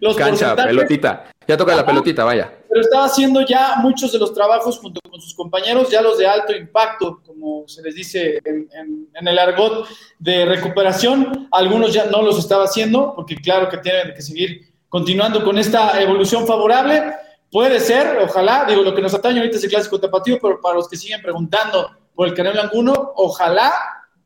los 0.00 0.16
cancha, 0.16 0.56
pelotita. 0.56 1.30
Ya 1.46 1.56
toca 1.56 1.76
la 1.76 1.84
pelotita, 1.84 2.24
vaya. 2.24 2.50
Pero 2.68 2.80
estaba 2.80 3.04
haciendo 3.04 3.42
ya 3.42 3.76
muchos 3.76 4.12
de 4.12 4.18
los 4.18 4.32
trabajos 4.32 4.78
junto 4.78 5.00
con 5.10 5.20
sus 5.20 5.34
compañeros, 5.34 5.90
ya 5.90 6.00
los 6.00 6.18
de 6.18 6.26
alto 6.26 6.54
impacto, 6.54 7.20
como 7.24 7.68
se 7.68 7.82
les 7.82 7.94
dice 7.94 8.40
en, 8.44 8.68
el 9.14 9.38
argot 9.38 9.86
de 10.18 10.46
recuperación. 10.46 11.48
Algunos 11.52 11.92
ya 11.92 12.06
no 12.06 12.22
los 12.22 12.38
estaba 12.38 12.64
haciendo, 12.64 13.12
porque 13.14 13.36
claro 13.36 13.68
que 13.68 13.78
tienen 13.78 14.14
que 14.14 14.22
seguir 14.22 14.72
continuando 14.88 15.44
con 15.44 15.58
esta 15.58 16.00
evolución 16.00 16.46
favorable. 16.46 17.02
Puede 17.50 17.80
ser, 17.80 18.18
ojalá, 18.22 18.64
digo, 18.66 18.82
lo 18.82 18.94
que 18.94 19.02
nos 19.02 19.12
atañe 19.12 19.40
ahorita 19.40 19.58
es 19.58 19.64
el 19.64 19.70
clásico 19.70 20.00
tapatío, 20.00 20.38
pero 20.40 20.58
para 20.60 20.76
los 20.76 20.88
que 20.88 20.96
siguen 20.96 21.20
preguntando, 21.20 21.90
por 22.18 22.26
el 22.26 22.34
Canelo 22.34 22.60
Anguno, 22.60 23.12
ojalá 23.14 23.72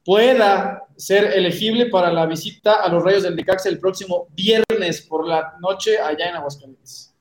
pueda 0.03 0.85
ser 0.97 1.25
elegible 1.37 1.91
para 1.91 2.11
la 2.11 2.25
visita 2.25 2.77
a 2.83 2.89
los 2.89 3.05
Rayos 3.05 3.23
del 3.23 3.37
Necaxa 3.37 3.69
el 3.69 3.79
próximo 3.79 4.29
viernes 4.35 5.03
por 5.03 5.29
la 5.29 5.59
noche 5.61 5.99
allá 5.99 6.31
en 6.31 6.37
Aguascalientes. 6.37 7.15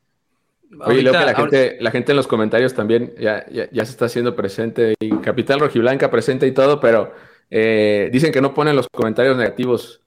Oye, 0.79 1.03
que 1.03 1.11
la 1.11 1.35
gente, 1.35 1.77
la 1.81 1.91
gente 1.91 2.13
en 2.13 2.15
los 2.15 2.25
comentarios 2.25 2.73
también 2.73 3.13
ya, 3.19 3.45
ya, 3.49 3.83
se 3.83 3.91
está 3.91 4.05
haciendo 4.05 4.33
presente, 4.33 4.93
y 5.01 5.09
Capital 5.17 5.59
Rojiblanca 5.59 6.09
presente 6.09 6.47
y 6.47 6.53
todo, 6.53 6.79
pero 6.79 7.13
eh, 7.49 8.09
dicen 8.13 8.31
que 8.31 8.39
no 8.39 8.53
ponen 8.53 8.77
los 8.77 8.87
comentarios 8.87 9.35
negativos. 9.35 9.99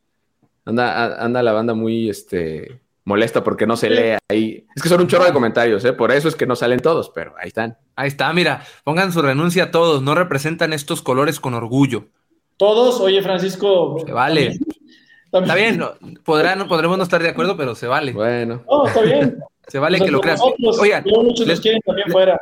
Anda, 0.64 1.22
anda 1.22 1.42
la 1.42 1.52
banda 1.52 1.74
muy 1.74 2.08
este, 2.08 2.80
molesta 3.04 3.44
porque 3.44 3.66
no 3.66 3.76
se 3.76 3.90
lee 3.90 4.18
ahí. 4.28 4.66
Es 4.74 4.82
que 4.82 4.88
son 4.88 5.00
un 5.00 5.08
chorro 5.08 5.24
de 5.24 5.32
comentarios, 5.32 5.84
¿eh? 5.84 5.92
por 5.92 6.10
eso 6.10 6.28
es 6.28 6.36
que 6.36 6.46
no 6.46 6.56
salen 6.56 6.80
todos, 6.80 7.10
pero 7.14 7.34
ahí 7.38 7.48
están. 7.48 7.78
Ahí 7.96 8.08
está, 8.08 8.32
mira, 8.32 8.64
pongan 8.82 9.12
su 9.12 9.22
renuncia 9.22 9.64
a 9.64 9.70
todos, 9.70 10.02
no 10.02 10.14
representan 10.14 10.72
estos 10.72 11.02
colores 11.02 11.40
con 11.40 11.54
orgullo. 11.54 12.08
Todos, 12.56 13.00
oye 13.00 13.22
Francisco. 13.22 14.02
Se 14.04 14.12
vale. 14.12 14.58
Está 15.32 15.54
bien, 15.56 15.82
podrán, 16.24 16.68
podremos 16.68 16.96
no 16.96 17.02
estar 17.02 17.20
de 17.22 17.28
acuerdo, 17.28 17.56
pero 17.56 17.74
se 17.74 17.88
vale. 17.88 18.12
Bueno. 18.12 18.62
No, 18.68 18.86
está 18.86 19.02
bien. 19.02 19.38
Se 19.66 19.78
vale 19.78 19.98
que 19.98 20.10
lo 20.10 20.20
creas. 20.20 20.40
Oigan, 20.78 21.04
muchos 21.04 21.46
les, 21.46 21.60
quieren 21.60 21.80
también 21.84 22.08
fuera. 22.10 22.38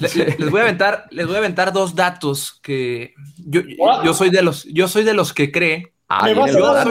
Les, 0.00 0.50
voy 0.50 0.60
a 0.60 0.62
aventar, 0.62 1.06
les 1.10 1.26
voy 1.26 1.34
a 1.34 1.38
aventar 1.38 1.72
dos 1.72 1.94
datos 1.94 2.58
que 2.62 3.14
yo, 3.36 3.62
yo 4.04 4.14
soy 4.14 4.30
de 4.30 4.42
los, 4.42 4.64
yo 4.64 4.88
soy 4.88 5.02
de 5.04 5.12
los 5.12 5.34
que 5.34 5.50
cree. 5.50 5.92
Ah, 6.08 6.24
¿Me 6.24 6.34
vas 6.34 6.54
a 6.54 6.60
dar 6.60 6.88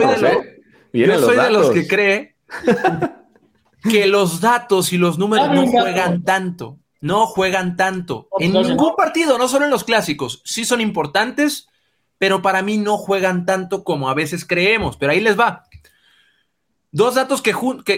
Yo 0.92 1.18
soy 1.18 1.36
de 1.36 1.50
los 1.50 1.70
que 1.70 1.88
cree 1.88 2.36
que 3.82 4.06
los 4.06 4.40
datos 4.40 4.92
y 4.92 4.98
los 4.98 5.18
números 5.18 5.50
no 5.54 5.66
juegan 5.66 6.24
tanto. 6.24 6.78
No 7.00 7.26
juegan 7.26 7.76
tanto. 7.76 8.28
En 8.38 8.52
ningún 8.52 8.94
partido, 8.94 9.38
no 9.38 9.48
solo 9.48 9.64
en 9.64 9.70
los 9.70 9.84
clásicos. 9.84 10.42
Sí 10.44 10.64
son 10.64 10.82
importantes, 10.82 11.68
pero 12.18 12.42
para 12.42 12.60
mí 12.60 12.76
no 12.76 12.98
juegan 12.98 13.46
tanto 13.46 13.84
como 13.84 14.10
a 14.10 14.14
veces 14.14 14.44
creemos. 14.44 14.98
Pero 14.98 15.12
ahí 15.12 15.20
les 15.20 15.38
va. 15.38 15.64
Dos 16.92 17.14
datos 17.14 17.40
que, 17.40 17.54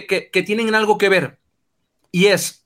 que, 0.07 0.43
tienen 0.43 0.73
algo 0.73 0.97
que 0.97 1.09
ver. 1.09 1.39
Y 2.11 2.27
es 2.27 2.65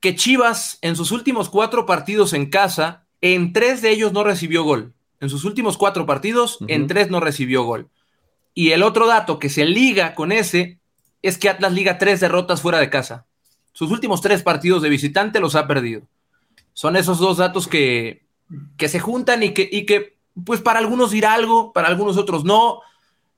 que 0.00 0.14
Chivas 0.14 0.78
en 0.82 0.96
sus 0.96 1.12
últimos 1.12 1.48
cuatro 1.48 1.86
partidos 1.86 2.32
en 2.32 2.50
casa, 2.50 3.06
en 3.20 3.52
tres 3.52 3.80
de 3.80 3.90
ellos 3.90 4.12
no 4.12 4.24
recibió 4.24 4.64
gol. 4.64 4.92
En 5.20 5.30
sus 5.30 5.44
últimos 5.44 5.78
cuatro 5.78 6.04
partidos, 6.04 6.58
en 6.66 6.86
tres 6.86 7.10
no 7.10 7.20
recibió 7.20 7.62
gol. 7.62 7.88
Y 8.52 8.72
el 8.72 8.82
otro 8.82 9.06
dato 9.06 9.38
que 9.38 9.48
se 9.48 9.64
liga 9.64 10.14
con 10.14 10.32
ese 10.32 10.79
es 11.22 11.38
que 11.38 11.48
Atlas 11.48 11.72
liga 11.72 11.98
tres 11.98 12.20
derrotas 12.20 12.60
fuera 12.62 12.78
de 12.78 12.90
casa. 12.90 13.26
Sus 13.72 13.90
últimos 13.90 14.20
tres 14.20 14.42
partidos 14.42 14.82
de 14.82 14.88
visitante 14.88 15.40
los 15.40 15.54
ha 15.54 15.66
perdido. 15.66 16.02
Son 16.72 16.96
esos 16.96 17.18
dos 17.18 17.36
datos 17.36 17.68
que, 17.68 18.26
que 18.76 18.88
se 18.88 19.00
juntan 19.00 19.42
y 19.42 19.52
que, 19.54 19.68
y 19.70 19.86
que, 19.86 20.16
pues 20.44 20.60
para 20.60 20.78
algunos 20.78 21.10
dirá 21.10 21.34
algo, 21.34 21.72
para 21.72 21.88
algunos 21.88 22.16
otros 22.16 22.44
no. 22.44 22.80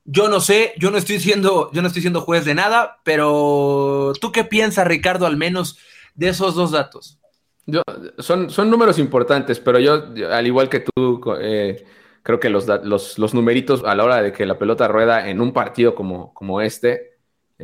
Yo 0.05 0.27
no 0.27 0.41
sé, 0.41 0.73
yo 0.77 0.91
no 0.91 0.97
estoy 0.97 1.19
siendo, 1.19 1.71
yo 1.71 1.81
no 1.81 1.87
estoy 1.87 2.01
siendo 2.01 2.21
juez 2.21 2.43
de 2.45 2.55
nada, 2.55 2.99
pero 3.03 4.13
¿tú 4.19 4.31
qué 4.31 4.43
piensas, 4.43 4.85
Ricardo, 4.85 5.25
al 5.25 5.37
menos 5.37 5.77
de 6.15 6.29
esos 6.29 6.55
dos 6.55 6.71
datos? 6.71 7.19
Yo, 7.65 7.81
son, 8.17 8.49
son 8.49 8.69
números 8.69 8.99
importantes, 8.99 9.61
pero 9.61 9.79
yo, 9.79 10.09
al 10.29 10.45
igual 10.45 10.67
que 10.67 10.81
tú, 10.81 11.21
eh, 11.39 11.85
creo 12.21 12.39
que 12.39 12.49
los, 12.49 12.67
los, 12.83 13.17
los, 13.17 13.33
numeritos 13.33 13.83
a 13.85 13.95
la 13.95 14.03
hora 14.03 14.21
de 14.21 14.33
que 14.33 14.45
la 14.45 14.59
pelota 14.59 14.89
rueda 14.89 15.29
en 15.29 15.39
un 15.39 15.53
partido 15.53 15.95
como, 15.95 16.33
como 16.33 16.59
este, 16.59 17.12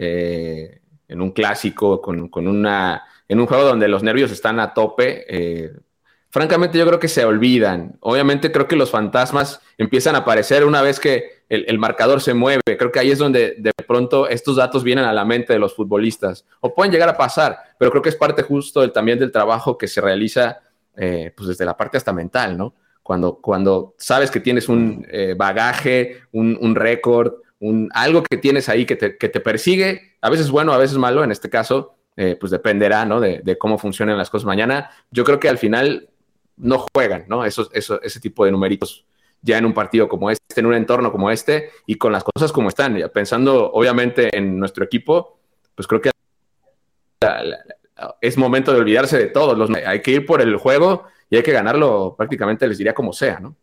eh, 0.01 0.79
en 1.09 1.21
un 1.21 1.31
clásico, 1.31 2.01
con, 2.01 2.47
una, 2.47 3.03
en 3.27 3.39
un 3.39 3.47
juego 3.47 3.65
donde 3.65 3.89
los 3.89 4.01
nervios 4.01 4.31
están 4.31 4.59
a 4.61 4.73
tope, 4.73 5.25
eh, 5.27 5.73
francamente 6.29 6.77
yo 6.77 6.87
creo 6.87 6.99
que 6.99 7.09
se 7.09 7.25
olvidan. 7.25 7.97
Obviamente 7.99 8.49
creo 8.51 8.67
que 8.67 8.77
los 8.77 8.91
fantasmas 8.91 9.59
empiezan 9.77 10.15
a 10.15 10.19
aparecer 10.19 10.63
una 10.63 10.81
vez 10.81 11.01
que 11.01 11.43
el, 11.49 11.79
marcador 11.79 12.21
se 12.21 12.33
mueve. 12.33 12.61
Creo 12.63 12.91
que 12.91 12.99
ahí 12.99 13.11
es 13.11 13.17
donde 13.17 13.55
de 13.57 13.71
pronto 13.87 14.29
estos 14.29 14.55
datos 14.55 14.85
vienen 14.85 15.03
a 15.03 15.11
la 15.11 15.25
mente 15.25 15.51
de 15.51 15.59
los 15.59 15.75
futbolistas. 15.75 16.45
O 16.61 16.73
pueden 16.73 16.93
llegar 16.93 17.09
a 17.09 17.17
pasar, 17.17 17.57
pero 17.77 17.91
creo 17.91 18.03
que 18.03 18.09
es 18.09 18.15
parte 18.15 18.43
justo 18.43 18.89
también 18.91 19.19
del 19.19 19.31
trabajo 19.31 19.77
que 19.77 19.87
se 19.87 19.99
realiza 19.99 20.59
eh, 20.95 21.33
pues 21.35 21.49
desde 21.49 21.65
la 21.65 21.75
parte 21.75 21.97
hasta 21.97 22.13
mental, 22.13 22.57
¿no? 22.57 22.73
Cuando, 23.03 23.35
cuando 23.41 23.95
sabes 23.97 24.29
que 24.31 24.39
tienes 24.39 24.69
un 24.69 25.05
bagaje, 25.35 26.21
un, 26.31 26.57
un 26.61 26.75
récord, 26.75 27.33
un, 27.59 27.89
algo 27.93 28.23
que 28.23 28.37
tienes 28.37 28.69
ahí 28.69 28.85
que 28.85 28.95
te, 28.95 29.17
que 29.17 29.29
te, 29.29 29.39
persigue, 29.39 30.15
a 30.21 30.29
veces 30.29 30.49
bueno, 30.49 30.73
a 30.73 30.77
veces 30.77 30.97
malo, 30.97 31.23
en 31.23 31.31
este 31.31 31.49
caso, 31.49 31.95
eh, 32.15 32.35
pues 32.39 32.51
dependerá, 32.51 33.05
¿no? 33.05 33.19
De, 33.19 33.41
de, 33.43 33.57
cómo 33.57 33.77
funcionan 33.77 34.17
las 34.17 34.29
cosas 34.29 34.45
mañana. 34.45 34.89
Yo 35.11 35.23
creo 35.23 35.39
que 35.39 35.49
al 35.49 35.57
final 35.57 36.09
no 36.57 36.85
juegan, 36.93 37.25
¿no? 37.27 37.45
Eso, 37.45 37.69
eso, 37.73 38.01
ese 38.01 38.19
tipo 38.19 38.45
de 38.45 38.51
numeritos 38.51 39.05
ya 39.41 39.57
en 39.57 39.65
un 39.65 39.73
partido 39.73 40.09
como 40.09 40.29
este, 40.29 40.59
en 40.59 40.65
un 40.65 40.73
entorno 40.73 41.11
como 41.11 41.31
este 41.31 41.69
y 41.85 41.95
con 41.95 42.11
las 42.11 42.23
cosas 42.23 42.51
como 42.51 42.69
están. 42.69 43.01
Pensando 43.13 43.71
obviamente 43.71 44.35
en 44.35 44.59
nuestro 44.59 44.83
equipo, 44.83 45.39
pues 45.75 45.87
creo 45.87 46.01
que 46.01 46.11
es 48.21 48.37
momento 48.37 48.73
de 48.73 48.79
olvidarse 48.79 49.17
de 49.17 49.27
todo. 49.27 49.55
Los, 49.55 49.69
hay 49.69 50.01
que 50.01 50.11
ir 50.11 50.25
por 50.25 50.41
el 50.41 50.55
juego 50.57 51.05
y 51.29 51.37
hay 51.37 51.43
que 51.43 51.51
ganarlo 51.51 52.15
prácticamente, 52.17 52.67
les 52.67 52.77
diría 52.77 52.93
como 52.93 53.13
sea, 53.13 53.39
¿no? 53.39 53.55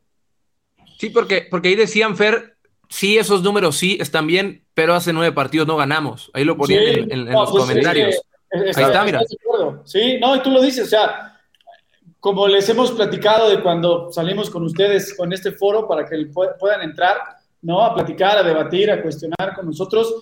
Sí, 0.98 1.10
porque, 1.10 1.46
porque 1.50 1.68
ahí 1.68 1.74
decían, 1.74 2.16
Fer, 2.16 2.55
sí, 2.88 3.18
esos 3.18 3.42
números 3.42 3.76
sí 3.76 3.98
están 4.00 4.26
bien, 4.26 4.64
pero 4.74 4.94
hace 4.94 5.12
nueve 5.12 5.32
partidos 5.32 5.66
no 5.66 5.76
ganamos. 5.76 6.30
Ahí 6.34 6.44
lo 6.44 6.56
ponían 6.56 7.10
en, 7.10 7.24
los 7.26 7.50
pues, 7.50 7.64
comentarios. 7.64 8.20
Ahí 8.52 8.84
está, 8.84 9.04
mira. 9.04 9.20
Sí, 9.84 10.18
no, 10.20 10.36
y 10.36 10.40
tú 10.40 10.50
lo 10.50 10.60
dices, 10.60 10.86
o 10.86 10.90
sea, 10.90 11.36
como 12.20 12.48
les 12.48 12.68
hemos 12.68 12.92
platicado 12.92 13.50
de 13.50 13.62
cuando 13.62 14.10
salimos 14.10 14.50
con 14.50 14.64
ustedes 14.64 15.16
con 15.16 15.32
este 15.32 15.52
foro 15.52 15.86
para 15.86 16.04
que 16.04 16.26
puedan 16.58 16.82
entrar, 16.82 17.18
¿no? 17.62 17.82
A 17.82 17.94
platicar, 17.94 18.38
a 18.38 18.42
debatir, 18.42 18.90
a 18.90 19.02
cuestionar 19.02 19.54
con 19.54 19.66
nosotros, 19.66 20.12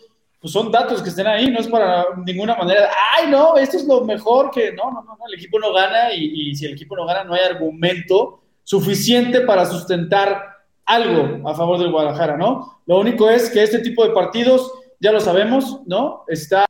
pues 0.40 0.52
son 0.52 0.70
datos 0.70 1.02
que 1.02 1.08
estén 1.08 1.26
ahí, 1.26 1.50
no 1.50 1.60
es 1.60 1.68
para 1.68 2.04
ninguna 2.26 2.56
manera, 2.56 2.90
ay, 3.16 3.30
no, 3.30 3.56
esto 3.56 3.78
es 3.78 3.86
lo 3.86 4.04
mejor 4.04 4.50
que, 4.50 4.72
no, 4.72 4.90
no, 4.90 5.02
no, 5.02 5.16
el 5.26 5.34
equipo 5.34 5.58
no 5.58 5.72
gana 5.72 6.12
y, 6.12 6.50
y 6.50 6.54
si 6.54 6.66
el 6.66 6.72
equipo 6.72 6.94
no 6.94 7.06
gana 7.06 7.24
no 7.24 7.32
hay 7.32 7.40
argumento 7.40 8.42
suficiente 8.62 9.40
para 9.42 9.64
sustentar 9.64 10.53
algo 10.86 11.48
a 11.48 11.54
favor 11.54 11.78
del 11.78 11.90
Guadalajara, 11.90 12.36
¿no? 12.36 12.80
Lo 12.86 12.98
único 12.98 13.30
es 13.30 13.50
que 13.50 13.62
este 13.62 13.78
tipo 13.78 14.06
de 14.06 14.14
partidos, 14.14 14.70
ya 15.00 15.12
lo 15.12 15.20
sabemos, 15.20 15.80
¿no? 15.86 16.24
Está, 16.28 16.64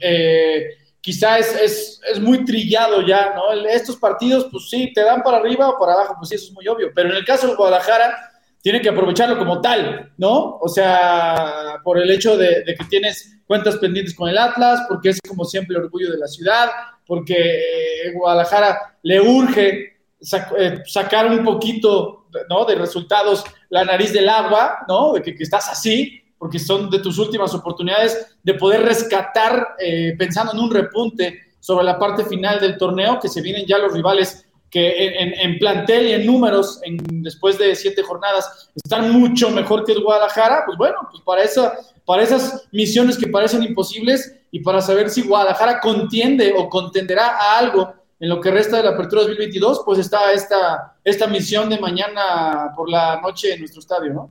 eh, 0.00 0.68
quizá 1.00 1.38
es, 1.38 2.00
muy 2.20 2.44
trillado 2.44 3.02
ya, 3.02 3.34
¿no? 3.34 3.52
Estos 3.68 3.96
partidos, 3.96 4.48
pues 4.50 4.68
sí, 4.68 4.92
te 4.92 5.02
dan 5.02 5.22
para 5.22 5.38
arriba 5.38 5.68
o 5.68 5.78
para 5.78 5.92
abajo, 5.92 6.16
pues 6.18 6.30
sí, 6.30 6.34
eso 6.34 6.46
es 6.46 6.52
muy 6.52 6.66
obvio, 6.68 6.90
pero 6.94 7.10
en 7.10 7.16
el 7.16 7.24
caso 7.24 7.46
del 7.46 7.56
Guadalajara, 7.56 8.16
tiene 8.60 8.80
que 8.80 8.88
aprovecharlo 8.88 9.38
como 9.38 9.60
tal, 9.60 10.12
¿no? 10.18 10.58
O 10.60 10.68
sea, 10.68 11.76
por 11.84 11.98
el 11.98 12.10
hecho 12.10 12.36
de, 12.36 12.64
que 12.66 12.84
tienes 12.88 13.38
cuentas 13.46 13.76
pendientes 13.76 14.14
con 14.14 14.28
el 14.28 14.36
Atlas, 14.36 14.82
porque 14.88 15.10
es 15.10 15.20
como 15.26 15.44
siempre 15.44 15.76
el 15.76 15.84
orgullo 15.84 16.10
de 16.10 16.18
la 16.18 16.26
ciudad, 16.26 16.68
porque 17.06 17.34
eh, 17.36 18.12
Guadalajara 18.12 18.98
le 19.02 19.20
urge 19.20 19.97
eh, 20.20 20.82
sacar 20.86 21.30
un 21.30 21.44
poquito 21.44 22.26
¿no? 22.50 22.64
de 22.64 22.74
resultados 22.74 23.44
la 23.70 23.84
nariz 23.84 24.12
del 24.12 24.28
agua, 24.28 24.78
¿no? 24.88 25.12
de 25.12 25.22
que, 25.22 25.34
estás 25.38 25.68
así, 25.68 26.22
porque 26.38 26.58
son 26.58 26.90
de 26.90 26.98
tus 27.00 27.18
últimas 27.18 27.54
oportunidades 27.54 28.36
de 28.42 28.54
poder 28.54 28.82
rescatar, 28.82 29.76
eh, 29.78 30.14
pensando 30.18 30.52
en 30.52 30.60
un 30.60 30.70
repunte 30.70 31.40
sobre 31.60 31.84
la 31.84 31.98
parte 31.98 32.24
final 32.24 32.60
del 32.60 32.78
torneo, 32.78 33.18
que 33.20 33.28
se 33.28 33.42
vienen 33.42 33.66
ya 33.66 33.78
los 33.78 33.92
rivales 33.92 34.44
que 34.70 35.14
en, 35.18 35.58
plantel 35.58 36.08
y 36.08 36.12
en 36.12 36.26
números, 36.26 36.80
después 37.10 37.56
de 37.56 37.74
siete 37.74 38.02
jornadas, 38.02 38.70
están 38.74 39.10
mucho 39.12 39.50
mejor 39.50 39.84
que 39.84 39.92
el 39.92 40.02
Guadalajara, 40.02 40.64
pues 40.66 40.76
bueno, 40.76 40.96
pues 41.10 41.22
para, 41.22 41.42
esa, 41.42 41.74
para 42.04 42.22
esas 42.22 42.68
misiones 42.70 43.16
que 43.16 43.28
parecen 43.28 43.62
imposibles 43.62 44.36
y 44.50 44.60
para 44.60 44.82
saber 44.82 45.08
si 45.08 45.22
Guadalajara 45.22 45.80
contiende 45.80 46.52
o 46.56 46.68
contenderá 46.68 47.38
a 47.38 47.58
algo 47.58 47.94
en 48.20 48.28
lo 48.28 48.40
que 48.40 48.50
resta 48.50 48.78
de 48.78 48.82
la 48.84 48.90
apertura 48.90 49.22
2022, 49.22 49.82
pues 49.84 49.98
está 49.98 50.32
esta, 50.32 50.96
esta 51.04 51.26
misión 51.26 51.68
de 51.68 51.78
mañana 51.78 52.72
por 52.74 52.90
la 52.90 53.20
noche 53.20 53.52
en 53.52 53.60
nuestro 53.60 53.80
estadio, 53.80 54.12
¿no? 54.12 54.30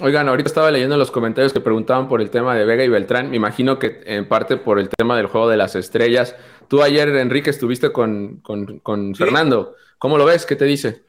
Oigan, 0.00 0.28
ahorita 0.28 0.48
estaba 0.48 0.70
leyendo 0.70 0.96
los 0.96 1.10
comentarios 1.10 1.52
que 1.52 1.60
preguntaban 1.60 2.08
por 2.08 2.22
el 2.22 2.30
tema 2.30 2.54
de 2.54 2.64
Vega 2.64 2.82
y 2.82 2.88
Beltrán. 2.88 3.28
Me 3.28 3.36
imagino 3.36 3.78
que 3.78 4.00
en 4.06 4.26
parte 4.26 4.56
por 4.56 4.78
el 4.78 4.88
tema 4.88 5.16
del 5.16 5.26
juego 5.26 5.50
de 5.50 5.58
las 5.58 5.74
estrellas. 5.74 6.34
Tú 6.68 6.82
ayer, 6.82 7.08
Enrique, 7.10 7.50
estuviste 7.50 7.92
con, 7.92 8.40
con, 8.40 9.14
Fernando. 9.14 9.74
¿Cómo 9.98 10.16
lo 10.16 10.24
ves? 10.24 10.46
¿Qué 10.46 10.56
te 10.56 10.64
dice? 10.64 11.02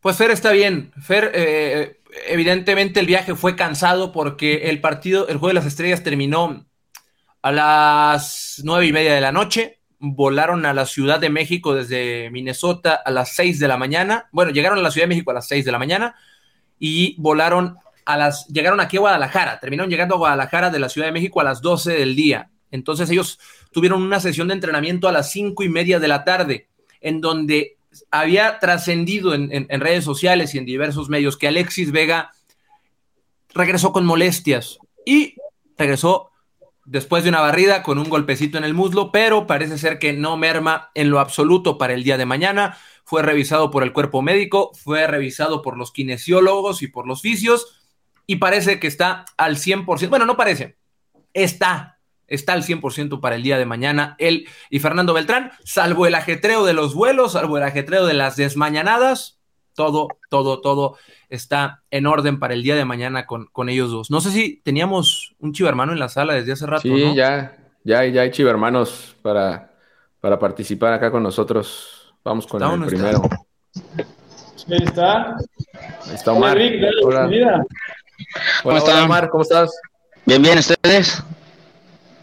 Pues 0.00 0.16
Fer 0.16 0.30
está 0.30 0.52
bien. 0.52 0.90
Fer, 1.02 1.32
eh, 1.34 2.00
evidentemente 2.28 2.98
el 3.00 3.06
viaje 3.06 3.34
fue 3.34 3.56
cansado 3.56 4.10
porque 4.10 4.70
el 4.70 4.80
partido, 4.80 5.28
el 5.28 5.36
juego 5.36 5.48
de 5.48 5.54
las 5.54 5.66
estrellas 5.66 6.02
terminó 6.02 6.66
a 7.42 7.52
las 7.52 8.62
nueve 8.64 8.86
y 8.86 8.92
media 8.92 9.14
de 9.14 9.20
la 9.20 9.32
noche 9.32 9.77
volaron 10.00 10.64
a 10.66 10.74
la 10.74 10.86
Ciudad 10.86 11.18
de 11.18 11.30
México 11.30 11.74
desde 11.74 12.30
Minnesota 12.30 12.94
a 12.94 13.10
las 13.10 13.34
6 13.34 13.58
de 13.58 13.68
la 13.68 13.76
mañana. 13.76 14.28
Bueno, 14.32 14.52
llegaron 14.52 14.78
a 14.78 14.82
la 14.82 14.90
Ciudad 14.90 15.04
de 15.04 15.14
México 15.14 15.30
a 15.30 15.34
las 15.34 15.48
6 15.48 15.64
de 15.64 15.72
la 15.72 15.78
mañana 15.78 16.14
y 16.78 17.20
volaron 17.20 17.76
a 18.04 18.16
las, 18.16 18.46
llegaron 18.48 18.80
aquí 18.80 18.96
a 18.96 19.00
Guadalajara, 19.00 19.60
terminaron 19.60 19.90
llegando 19.90 20.14
a 20.14 20.18
Guadalajara 20.18 20.70
de 20.70 20.78
la 20.78 20.88
Ciudad 20.88 21.08
de 21.08 21.12
México 21.12 21.40
a 21.40 21.44
las 21.44 21.60
12 21.60 21.92
del 21.92 22.14
día. 22.14 22.50
Entonces 22.70 23.10
ellos 23.10 23.38
tuvieron 23.72 24.02
una 24.02 24.20
sesión 24.20 24.48
de 24.48 24.54
entrenamiento 24.54 25.08
a 25.08 25.12
las 25.12 25.30
cinco 25.30 25.62
y 25.62 25.68
media 25.68 25.98
de 25.98 26.08
la 26.08 26.24
tarde, 26.24 26.68
en 27.00 27.20
donde 27.20 27.76
había 28.10 28.58
trascendido 28.58 29.34
en, 29.34 29.50
en 29.50 29.80
redes 29.80 30.04
sociales 30.04 30.54
y 30.54 30.58
en 30.58 30.66
diversos 30.66 31.08
medios 31.08 31.36
que 31.36 31.48
Alexis 31.48 31.90
Vega 31.90 32.32
regresó 33.54 33.92
con 33.92 34.06
molestias 34.06 34.78
y 35.04 35.34
regresó 35.76 36.30
después 36.90 37.22
de 37.22 37.28
una 37.28 37.42
barrida 37.42 37.82
con 37.82 37.98
un 37.98 38.08
golpecito 38.08 38.56
en 38.56 38.64
el 38.64 38.72
muslo, 38.72 39.12
pero 39.12 39.46
parece 39.46 39.76
ser 39.76 39.98
que 39.98 40.14
no 40.14 40.36
merma 40.36 40.90
en 40.94 41.10
lo 41.10 41.20
absoluto 41.20 41.76
para 41.76 41.92
el 41.92 42.02
día 42.02 42.16
de 42.16 42.24
mañana. 42.24 42.78
Fue 43.04 43.22
revisado 43.22 43.70
por 43.70 43.82
el 43.82 43.92
cuerpo 43.92 44.22
médico, 44.22 44.72
fue 44.74 45.06
revisado 45.06 45.60
por 45.60 45.76
los 45.76 45.92
kinesiólogos 45.92 46.82
y 46.82 46.88
por 46.88 47.06
los 47.06 47.20
fisios 47.20 47.78
y 48.26 48.36
parece 48.36 48.80
que 48.80 48.86
está 48.86 49.26
al 49.36 49.56
100%. 49.56 50.08
Bueno, 50.08 50.24
no 50.24 50.36
parece, 50.36 50.78
está, 51.34 52.00
está 52.26 52.54
al 52.54 52.62
100% 52.62 53.20
para 53.20 53.36
el 53.36 53.42
día 53.42 53.58
de 53.58 53.66
mañana. 53.66 54.16
Él 54.18 54.48
y 54.70 54.78
Fernando 54.78 55.12
Beltrán, 55.12 55.52
salvo 55.64 56.06
el 56.06 56.14
ajetreo 56.14 56.64
de 56.64 56.72
los 56.72 56.94
vuelos, 56.94 57.32
salvo 57.32 57.58
el 57.58 57.64
ajetreo 57.64 58.06
de 58.06 58.14
las 58.14 58.36
desmañanadas, 58.36 59.37
todo, 59.78 60.08
todo, 60.28 60.60
todo 60.60 60.96
está 61.28 61.84
en 61.92 62.06
orden 62.08 62.40
para 62.40 62.52
el 62.52 62.64
día 62.64 62.74
de 62.74 62.84
mañana 62.84 63.26
con, 63.26 63.46
con 63.46 63.68
ellos 63.68 63.92
dos. 63.92 64.10
No 64.10 64.20
sé 64.20 64.32
si 64.32 64.60
teníamos 64.64 65.36
un 65.38 65.52
chivermano 65.52 65.92
en 65.92 66.00
la 66.00 66.08
sala 66.08 66.34
desde 66.34 66.50
hace 66.50 66.66
rato. 66.66 66.82
Sí, 66.82 67.14
ya, 67.14 67.56
ya, 67.84 68.04
ya 68.04 68.22
hay 68.22 68.32
chivermanos 68.32 69.14
para, 69.22 69.70
para 70.20 70.36
participar 70.36 70.92
acá 70.94 71.12
con 71.12 71.22
nosotros. 71.22 72.12
Vamos 72.24 72.48
con 72.48 72.60
el 72.60 72.88
primero. 72.88 73.22
Ahí 74.68 74.82
está. 74.84 75.36
Ahí 76.06 76.14
está 76.14 76.32
Omar. 76.32 76.58
Hola, 77.04 77.26
Hola. 77.26 77.64
¿Cómo 78.64 78.76
estás? 78.76 79.04
Omar, 79.04 79.30
¿cómo 79.30 79.42
estás? 79.44 79.70
Bien, 80.26 80.42
bien, 80.42 80.58
¿ustedes? 80.58 81.22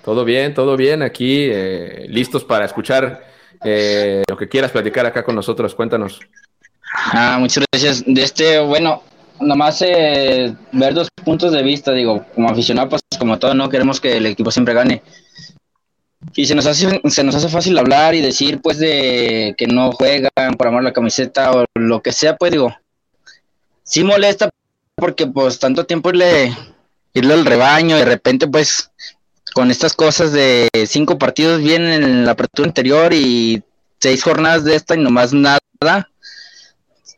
Todo 0.03 0.25
bien, 0.25 0.53
todo 0.53 0.75
bien. 0.75 1.01
Aquí 1.01 1.47
eh, 1.49 2.05
listos 2.09 2.43
para 2.43 2.65
escuchar 2.65 3.23
eh, 3.63 4.23
lo 4.29 4.35
que 4.35 4.49
quieras 4.49 4.71
platicar 4.71 5.05
acá 5.05 5.23
con 5.23 5.35
nosotros. 5.35 5.73
Cuéntanos. 5.73 6.19
Ah, 6.97 7.37
muchas 7.39 7.63
gracias. 7.71 8.03
De 8.05 8.21
este, 8.23 8.59
bueno, 8.59 9.03
nomás 9.39 9.81
eh, 9.81 10.55
ver 10.71 10.93
dos 10.93 11.09
puntos 11.23 11.51
de 11.51 11.63
vista. 11.63 11.91
Digo, 11.91 12.25
como 12.33 12.49
aficionado, 12.49 12.89
pues 12.89 13.01
como 13.19 13.37
todo, 13.37 13.53
no 13.53 13.69
queremos 13.69 13.99
que 13.99 14.17
el 14.17 14.25
equipo 14.25 14.51
siempre 14.51 14.73
gane. 14.73 15.01
Y 16.33 16.45
se 16.45 16.55
nos 16.55 16.65
hace, 16.65 17.01
se 17.05 17.23
nos 17.23 17.35
hace 17.35 17.49
fácil 17.49 17.77
hablar 17.77 18.15
y 18.15 18.21
decir, 18.21 18.61
pues, 18.61 18.79
de 18.79 19.53
que 19.57 19.67
no 19.67 19.91
juegan 19.91 20.55
por 20.57 20.67
amor 20.67 20.81
a 20.81 20.85
la 20.85 20.93
camiseta 20.93 21.51
o 21.51 21.65
lo 21.75 22.01
que 22.01 22.11
sea, 22.11 22.35
pues, 22.35 22.51
digo, 22.51 22.75
sí 23.83 24.03
molesta 24.03 24.49
porque, 24.95 25.27
pues, 25.27 25.59
tanto 25.59 25.85
tiempo 25.85 26.09
irle, 26.09 26.55
irle 27.13 27.33
al 27.33 27.45
rebaño 27.45 27.95
y 27.95 27.99
de 27.99 28.05
repente, 28.05 28.47
pues, 28.47 28.91
con 29.53 29.69
estas 29.71 29.93
cosas 29.93 30.31
de 30.33 30.67
cinco 30.87 31.17
partidos 31.17 31.61
bien 31.61 31.83
en 31.83 32.25
la 32.25 32.31
apertura 32.31 32.67
anterior 32.67 33.13
y 33.13 33.63
seis 33.99 34.23
jornadas 34.23 34.63
de 34.63 34.75
esta 34.75 34.95
y 34.95 34.99
nomás 34.99 35.31
nada. 35.31 35.59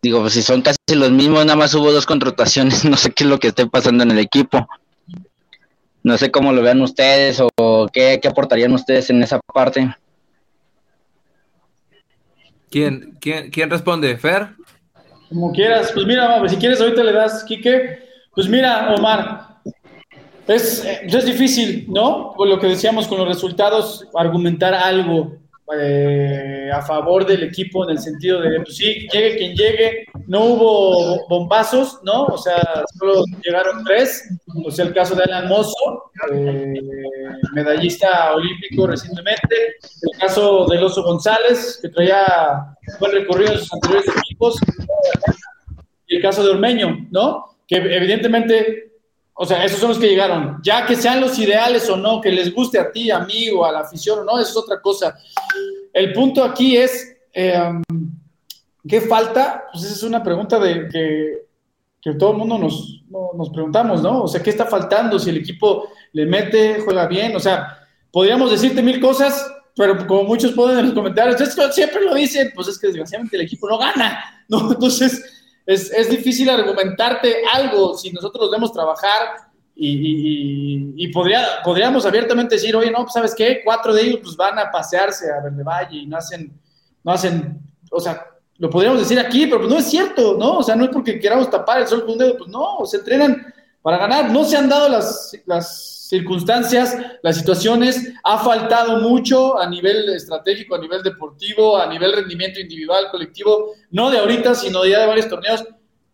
Digo, 0.02 0.22
pues 0.22 0.34
si 0.34 0.42
son 0.42 0.62
casi 0.62 0.78
los 0.94 1.12
mismos, 1.12 1.46
nada 1.46 1.58
más 1.58 1.74
hubo 1.74 1.92
dos 1.92 2.06
contrataciones, 2.06 2.86
no 2.90 2.98
sé 2.98 3.12
qué 3.12 3.24
es 3.24 3.30
lo 3.30 3.40
que 3.40 3.50
esté 3.50 3.68
pasando 3.68 4.04
en 4.04 4.12
el 4.12 4.20
equipo. 4.20 4.68
No 6.04 6.18
sé 6.18 6.32
cómo 6.32 6.54
lo 6.54 6.62
vean 6.62 6.82
ustedes 6.82 7.42
o 7.42 7.88
qué, 7.92 8.20
qué 8.22 8.28
aportarían 8.28 8.72
ustedes 8.74 9.10
en 9.10 9.22
esa 9.24 9.40
parte. 9.54 9.94
¿Quién, 12.70 13.18
quién, 13.20 13.50
quién 13.50 13.70
responde? 13.70 14.18
¿Fer? 14.18 14.50
Como 15.30 15.52
quieras. 15.52 15.92
Pues 15.94 16.06
mira, 16.06 16.48
si 16.48 16.56
quieres 16.58 16.80
ahorita 16.80 17.04
le 17.04 17.14
das, 17.14 17.44
Quique. 17.44 18.00
Pues 18.34 18.48
mira, 18.48 18.94
Omar, 18.94 19.48
es, 20.48 20.86
es 20.86 21.26
difícil, 21.26 21.88
¿no? 21.90 22.34
Con 22.36 22.50
lo 22.50 22.60
que 22.60 22.68
decíamos 22.68 23.08
con 23.08 23.18
los 23.18 23.28
resultados, 23.28 24.08
argumentar 24.16 24.74
algo 24.74 25.38
eh, 25.76 26.70
a 26.74 26.82
favor 26.82 27.26
del 27.26 27.44
equipo 27.44 27.84
en 27.84 27.92
el 27.92 28.00
sentido 28.00 28.42
de, 28.42 28.62
pues 28.62 28.78
sí, 28.78 29.08
llegue 29.12 29.38
quien 29.38 29.54
llegue, 29.56 30.06
no 30.28 30.46
hubo 30.46 31.28
bombazos, 31.28 32.00
¿no? 32.04 32.26
O 32.26 32.38
sea, 32.38 32.84
solo 32.98 33.24
llegaron 33.44 33.84
tres, 33.84 34.30
o 34.66 34.72
sea, 34.72 34.86
el 34.86 34.94
caso 34.94 35.16
de 35.16 35.24
Alan 35.24 35.50
Mozo, 35.50 36.12
eh, 36.34 36.74
medallista 37.54 38.34
olímpico 38.34 38.88
recientemente, 38.88 39.76
el 40.14 40.20
caso 40.20 40.66
de 40.68 40.78
Oso 40.78 41.04
González, 41.04 41.80
que 41.82 41.90
traía 41.90 42.76
buen 43.00 43.12
recorrido 43.12 43.54
en 43.54 43.60
sus 43.60 43.74
anteriores 43.74 44.08
equipos, 44.08 44.56
y 46.08 46.16
el 46.16 46.22
caso 46.22 46.44
de 46.44 46.52
Ormeño, 46.52 47.08
¿no? 47.12 47.58
Que 47.68 47.76
evidentemente 47.76 48.97
o 49.40 49.46
sea, 49.46 49.64
esos 49.64 49.80
son 49.80 49.90
los 49.90 50.00
que 50.00 50.10
llegaron. 50.10 50.60
Ya 50.64 50.84
que 50.88 50.96
sean 50.96 51.22
los 51.22 51.38
ideales 51.38 51.88
o 51.92 51.96
no, 51.96 52.20
que 52.20 52.32
les 52.32 52.54
guste 52.54 52.80
a 52.80 52.92
ti, 52.92 53.12
amigo, 53.12 53.64
a 53.66 53.72
la 53.72 53.82
afición 53.82 54.20
o 54.20 54.24
no, 54.24 54.40
eso 54.40 54.50
es 54.50 54.58
otra 54.58 54.82
cosa. 54.82 55.16
El 55.94 56.12
punto 56.12 56.44
aquí 56.44 56.76
es, 56.76 57.16
eh, 57.34 57.72
¿qué 58.88 59.02
falta? 59.02 59.66
Pues 59.72 59.84
esa 59.86 59.94
es 59.94 60.04
una 60.04 60.24
pregunta 60.24 60.60
de 60.60 60.90
que, 60.90 61.48
todo 62.18 62.32
el 62.32 62.38
mundo 62.38 62.58
nos, 62.58 63.04
nos 63.10 63.50
preguntamos, 63.50 64.02
¿no? 64.02 64.24
O 64.24 64.28
sea, 64.30 64.42
¿qué 64.42 64.50
está 64.50 64.66
faltando? 64.66 65.20
Si 65.20 65.30
el 65.30 65.38
equipo 65.38 65.90
le 66.14 66.26
mete, 66.26 66.80
juega 66.80 67.06
bien, 67.06 67.36
o 67.36 67.40
sea, 67.40 67.80
podríamos 68.14 68.50
decirte 68.50 68.82
mil 68.82 69.02
cosas, 69.02 69.46
pero 69.76 70.08
como 70.08 70.24
muchos 70.24 70.54
ponen 70.54 70.80
en 70.80 70.86
los 70.86 70.94
comentarios, 70.94 71.36
que 71.36 71.72
siempre 71.74 72.06
lo 72.06 72.16
dicen, 72.16 72.50
pues 72.56 72.70
es 72.70 72.80
que 72.80 72.88
desgraciadamente 72.88 73.36
el 73.36 73.44
equipo 73.44 73.70
no 73.70 73.78
gana, 73.78 74.46
¿no? 74.48 74.72
Entonces 74.72 75.37
es, 75.68 75.92
es 75.92 76.10
difícil 76.10 76.50
argumentarte 76.50 77.44
algo 77.54 77.96
si 77.98 78.12
nosotros 78.12 78.50
debemos 78.50 78.72
trabajar 78.72 79.50
y, 79.76 80.94
y, 80.96 81.08
podría, 81.10 81.62
podríamos 81.64 82.04
abiertamente 82.06 82.56
decir, 82.56 82.76
oye, 82.76 82.90
no, 82.90 83.04
pues 83.04 83.14
sabes 83.14 83.36
qué, 83.36 83.62
cuatro 83.64 83.94
de 83.94 84.02
ellos 84.02 84.22
pues 84.24 84.36
van 84.36 84.58
a 84.58 84.72
pasearse 84.72 85.32
a 85.32 85.44
Verde 85.44 85.62
Valle 85.64 85.98
y 85.98 86.06
no 86.08 86.18
hacen, 86.18 86.52
no 87.04 87.12
hacen, 87.12 87.60
o 87.92 88.00
sea, 88.00 88.26
lo 88.58 88.70
podríamos 88.72 89.02
decir 89.02 89.20
aquí, 89.20 89.46
pero 89.46 89.60
pues 89.60 89.70
no 89.70 89.78
es 89.78 89.86
cierto, 89.86 90.36
¿no? 90.40 90.58
O 90.58 90.64
sea, 90.64 90.76
no 90.76 90.86
es 90.86 90.90
porque 90.90 91.20
queramos 91.20 91.52
tapar 91.52 91.82
el 91.82 91.88
sol 91.88 92.02
con 92.06 92.14
un 92.14 92.18
dedo, 92.18 92.38
pues 92.38 92.50
no, 92.50 92.84
se 92.86 92.98
entrenan 92.98 93.54
para 93.84 93.98
ganar, 93.98 94.32
no 94.32 94.46
se 94.46 94.58
han 94.58 94.68
dado 94.68 94.90
las, 94.90 95.38
las 95.46 95.97
circunstancias, 96.08 96.98
las 97.22 97.36
situaciones, 97.36 98.14
ha 98.24 98.38
faltado 98.38 99.02
mucho 99.02 99.60
a 99.60 99.70
nivel 99.70 100.10
estratégico, 100.10 100.76
a 100.76 100.80
nivel 100.80 101.04
deportivo, 101.04 101.78
a 101.78 101.86
nivel 101.88 102.14
rendimiento 102.14 102.60
individual, 102.62 103.08
colectivo, 103.12 103.74
no 103.92 104.10
de 104.10 104.20
ahorita, 104.20 104.56
sino 104.56 104.86
ya 104.86 105.02
de 105.02 105.08
varios 105.08 105.28
torneos. 105.28 105.66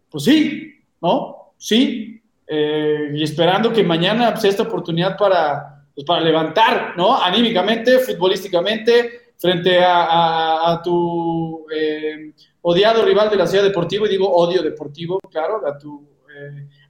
Pues 0.09 0.23
sí, 0.23 0.73
¿no? 0.99 1.53
Sí, 1.57 2.21
eh, 2.47 3.11
y 3.13 3.23
esperando 3.23 3.71
que 3.71 3.83
mañana 3.83 4.35
sea 4.35 4.49
esta 4.49 4.63
oportunidad 4.63 5.15
para, 5.15 5.85
pues, 5.93 6.05
para 6.05 6.21
levantar, 6.21 6.93
¿no? 6.97 7.15
Anímicamente, 7.21 7.99
futbolísticamente, 7.99 9.33
frente 9.37 9.79
a, 9.85 10.81
tu 10.83 11.65
eh, 11.73 12.33
odiado 12.61 13.05
rival 13.05 13.29
de 13.29 13.35
la 13.35 13.45
ciudad 13.45 13.63
deportiva, 13.63 14.07
y 14.07 14.11
digo 14.11 14.27
odio 14.31 14.63
deportivo, 14.63 15.19
claro, 15.29 15.61
a 15.67 15.77
tu 15.77 16.12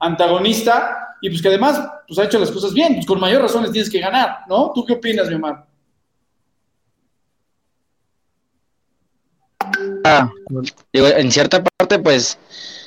antagonista 0.00 1.16
y 1.20 1.30
pues 1.30 1.40
que 1.40 1.48
además 1.48 1.80
pues 2.06 2.18
ha 2.18 2.24
hecho 2.24 2.38
las 2.38 2.50
cosas 2.50 2.72
bien, 2.72 2.94
pues 2.94 3.06
con 3.06 3.20
mayor 3.20 3.42
razón 3.42 3.62
les 3.62 3.72
tienes 3.72 3.90
que 3.90 4.00
ganar, 4.00 4.40
¿no? 4.48 4.72
¿Tú 4.74 4.84
qué 4.84 4.94
opinas, 4.94 5.28
mi 5.28 5.34
Omar? 5.34 5.64
Ah, 10.04 10.30
digo, 10.92 11.06
en 11.06 11.32
cierta 11.32 11.62
parte, 11.62 11.98
pues, 11.98 12.38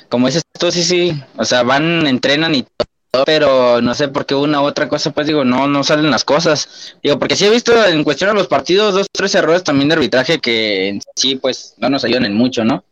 como 0.08 0.26
dices 0.26 0.44
tú, 0.58 0.70
sí, 0.70 0.82
sí, 0.84 1.22
o 1.36 1.44
sea, 1.44 1.62
van, 1.62 2.06
entrenan 2.06 2.54
y 2.54 2.62
todo, 3.10 3.24
pero 3.24 3.80
no 3.80 3.94
sé 3.94 4.08
por 4.08 4.26
qué 4.26 4.34
una 4.34 4.62
u 4.62 4.64
otra 4.64 4.88
cosa, 4.88 5.10
pues 5.10 5.26
digo, 5.26 5.44
no, 5.44 5.66
no 5.66 5.82
salen 5.82 6.10
las 6.10 6.24
cosas. 6.24 6.96
Digo, 7.02 7.18
porque 7.18 7.36
sí 7.36 7.44
he 7.46 7.50
visto 7.50 7.72
en 7.86 8.04
cuestión 8.04 8.30
a 8.30 8.34
los 8.34 8.46
partidos 8.46 8.94
dos, 8.94 9.06
tres 9.12 9.34
errores 9.34 9.64
también 9.64 9.88
de 9.88 9.94
arbitraje 9.94 10.38
que 10.38 10.88
en 10.88 11.00
sí, 11.16 11.36
pues, 11.36 11.74
no 11.78 11.90
nos 11.90 12.04
ayudan 12.04 12.26
en 12.26 12.34
mucho, 12.34 12.64
¿no? 12.64 12.84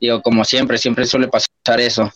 Digo, 0.00 0.22
como 0.22 0.44
siempre, 0.44 0.78
siempre 0.78 1.06
suele 1.06 1.28
pasar 1.28 1.80
eso. 1.80 2.10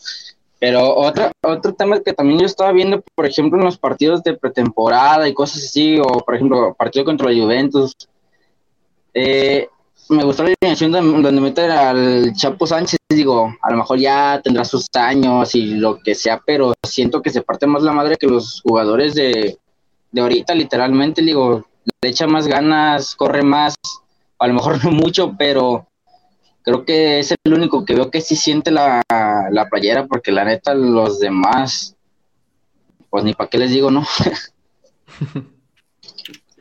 Pero 0.61 0.95
otro, 0.95 1.31
otro 1.43 1.75
tema 1.75 2.01
que 2.01 2.13
también 2.13 2.41
yo 2.41 2.47
estaba 2.47 2.73
viendo, 2.73 3.03
por 3.15 3.27
ejemplo, 3.27 3.59
en 3.59 3.65
los 3.65 3.77
partidos 3.77 4.23
de 4.23 4.37
pretemporada 4.37 5.29
y 5.29 5.35
cosas 5.35 5.65
así, 5.65 5.99
o 5.99 6.05
por 6.05 6.35
ejemplo, 6.35 6.75
partido 6.75 7.05
contra 7.05 7.31
la 7.31 7.43
Juventus, 7.43 7.95
eh, 9.13 9.69
me 10.09 10.25
gustó 10.25 10.43
la 10.43 10.55
alineación 10.61 10.93
donde 10.93 11.41
meter 11.41 11.71
al 11.71 12.33
Chapo 12.35 12.67
Sánchez, 12.67 12.99
digo, 13.09 13.55
a 13.63 13.71
lo 13.71 13.79
mejor 13.79 13.99
ya 13.99 14.41
tendrá 14.43 14.65
sus 14.65 14.87
años 14.95 15.55
y 15.55 15.75
lo 15.75 15.99
que 16.01 16.15
sea, 16.15 16.43
pero 16.45 16.75
siento 16.87 17.23
que 17.23 17.31
se 17.31 17.43
parte 17.43 17.67
más 17.67 17.83
la 17.83 17.93
madre 17.93 18.17
que 18.17 18.27
los 18.27 18.61
jugadores 18.61 19.15
de, 19.15 19.59
de 20.13 20.21
ahorita, 20.21 20.55
literalmente, 20.55 21.23
digo, 21.23 21.65
le 22.03 22.09
echa 22.09 22.27
más 22.27 22.47
ganas, 22.47 23.15
corre 23.15 23.43
más, 23.43 23.75
a 24.39 24.47
lo 24.47 24.55
mejor 24.55 24.79
no 24.85 24.91
mucho, 24.91 25.35
pero 25.39 25.87
creo 26.65 26.85
que 26.85 27.21
es 27.21 27.35
el 27.45 27.55
único 27.55 27.85
que 27.85 27.95
veo 27.95 28.11
que 28.11 28.23
sí 28.23 28.35
siente 28.35 28.71
la, 28.71 29.03
playera, 29.71 30.07
porque 30.07 30.33
la 30.33 30.45
neta 30.45 30.75
los 30.75 31.21
demás, 31.21 31.95
pues 33.11 33.23
ni 33.23 33.35
para 33.35 33.51
qué 33.51 33.59
les 33.59 33.71
digo, 33.71 33.91
¿no? 33.91 34.05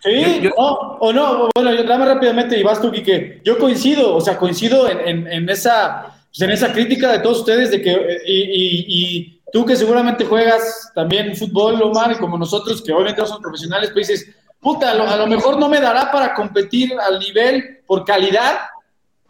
Sí, 0.06 0.50
o 0.58 1.14
no, 1.14 1.48
bueno, 1.56 1.74
yo 1.74 1.86
dame 1.86 2.06
rápidamente 2.06 2.60
y 2.60 2.64
vas 2.64 2.82
tú, 2.82 2.92
Quique. 2.92 3.40
Yo 3.46 3.58
coincido, 3.58 4.14
o 4.14 4.20
sea, 4.20 4.38
coincido 4.38 4.90
en, 4.90 5.50
esa, 5.50 6.18
pues, 6.28 6.42
en 6.42 6.50
esa 6.50 6.74
crítica 6.74 7.10
de 7.10 7.20
todos 7.20 7.40
ustedes 7.40 7.72
de 7.72 7.82
que, 7.82 8.20
y, 8.28 9.40
tú 9.54 9.66
que 9.66 9.78
seguramente 9.78 10.26
juegas 10.26 10.92
también 10.94 11.34
fútbol, 11.38 11.82
Omar, 11.82 12.12
y 12.12 12.16
como 12.16 12.38
nosotros 12.38 12.82
que 12.82 12.92
obviamente 12.92 13.22
no 13.22 13.28
somos 13.28 13.44
profesionales, 13.44 13.92
pues 13.94 14.10
dices, 14.10 14.36
puta, 14.60 14.92
a 14.92 14.96
lo, 14.96 15.08
a 15.08 15.16
lo 15.16 15.26
mejor 15.26 15.58
no 15.58 15.70
me 15.70 15.80
dará 15.80 16.12
para 16.12 16.34
competir 16.34 16.92
al 17.00 17.20
nivel 17.20 17.80
por 17.88 18.04
calidad, 18.04 18.58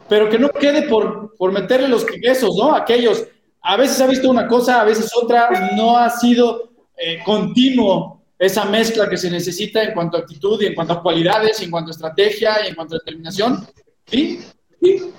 pero 0.08 0.28
que 0.28 0.38
no 0.38 0.50
quede 0.50 0.82
por, 0.82 1.34
por 1.36 1.52
meterle 1.52 1.88
los 1.88 2.04
quesos, 2.04 2.56
¿no? 2.56 2.74
Aquellos, 2.74 3.24
a 3.62 3.76
veces 3.76 4.00
ha 4.00 4.06
visto 4.06 4.30
una 4.30 4.46
cosa, 4.46 4.80
a 4.80 4.84
veces 4.84 5.10
otra, 5.16 5.70
no 5.74 5.96
ha 5.96 6.10
sido 6.10 6.70
eh, 6.96 7.20
continuo 7.24 8.22
esa 8.38 8.64
mezcla 8.66 9.08
que 9.08 9.16
se 9.16 9.30
necesita 9.30 9.82
en 9.82 9.94
cuanto 9.94 10.16
a 10.16 10.20
actitud 10.20 10.60
y 10.60 10.66
en 10.66 10.74
cuanto 10.74 10.94
a 10.94 11.02
cualidades, 11.02 11.60
y 11.60 11.64
en 11.64 11.70
cuanto 11.70 11.90
a 11.90 11.92
estrategia 11.92 12.64
y 12.64 12.68
en 12.68 12.74
cuanto 12.74 12.96
a 12.96 12.98
determinación. 12.98 13.66
¿Sí? 14.06 14.40
¿Sí? 14.82 15.12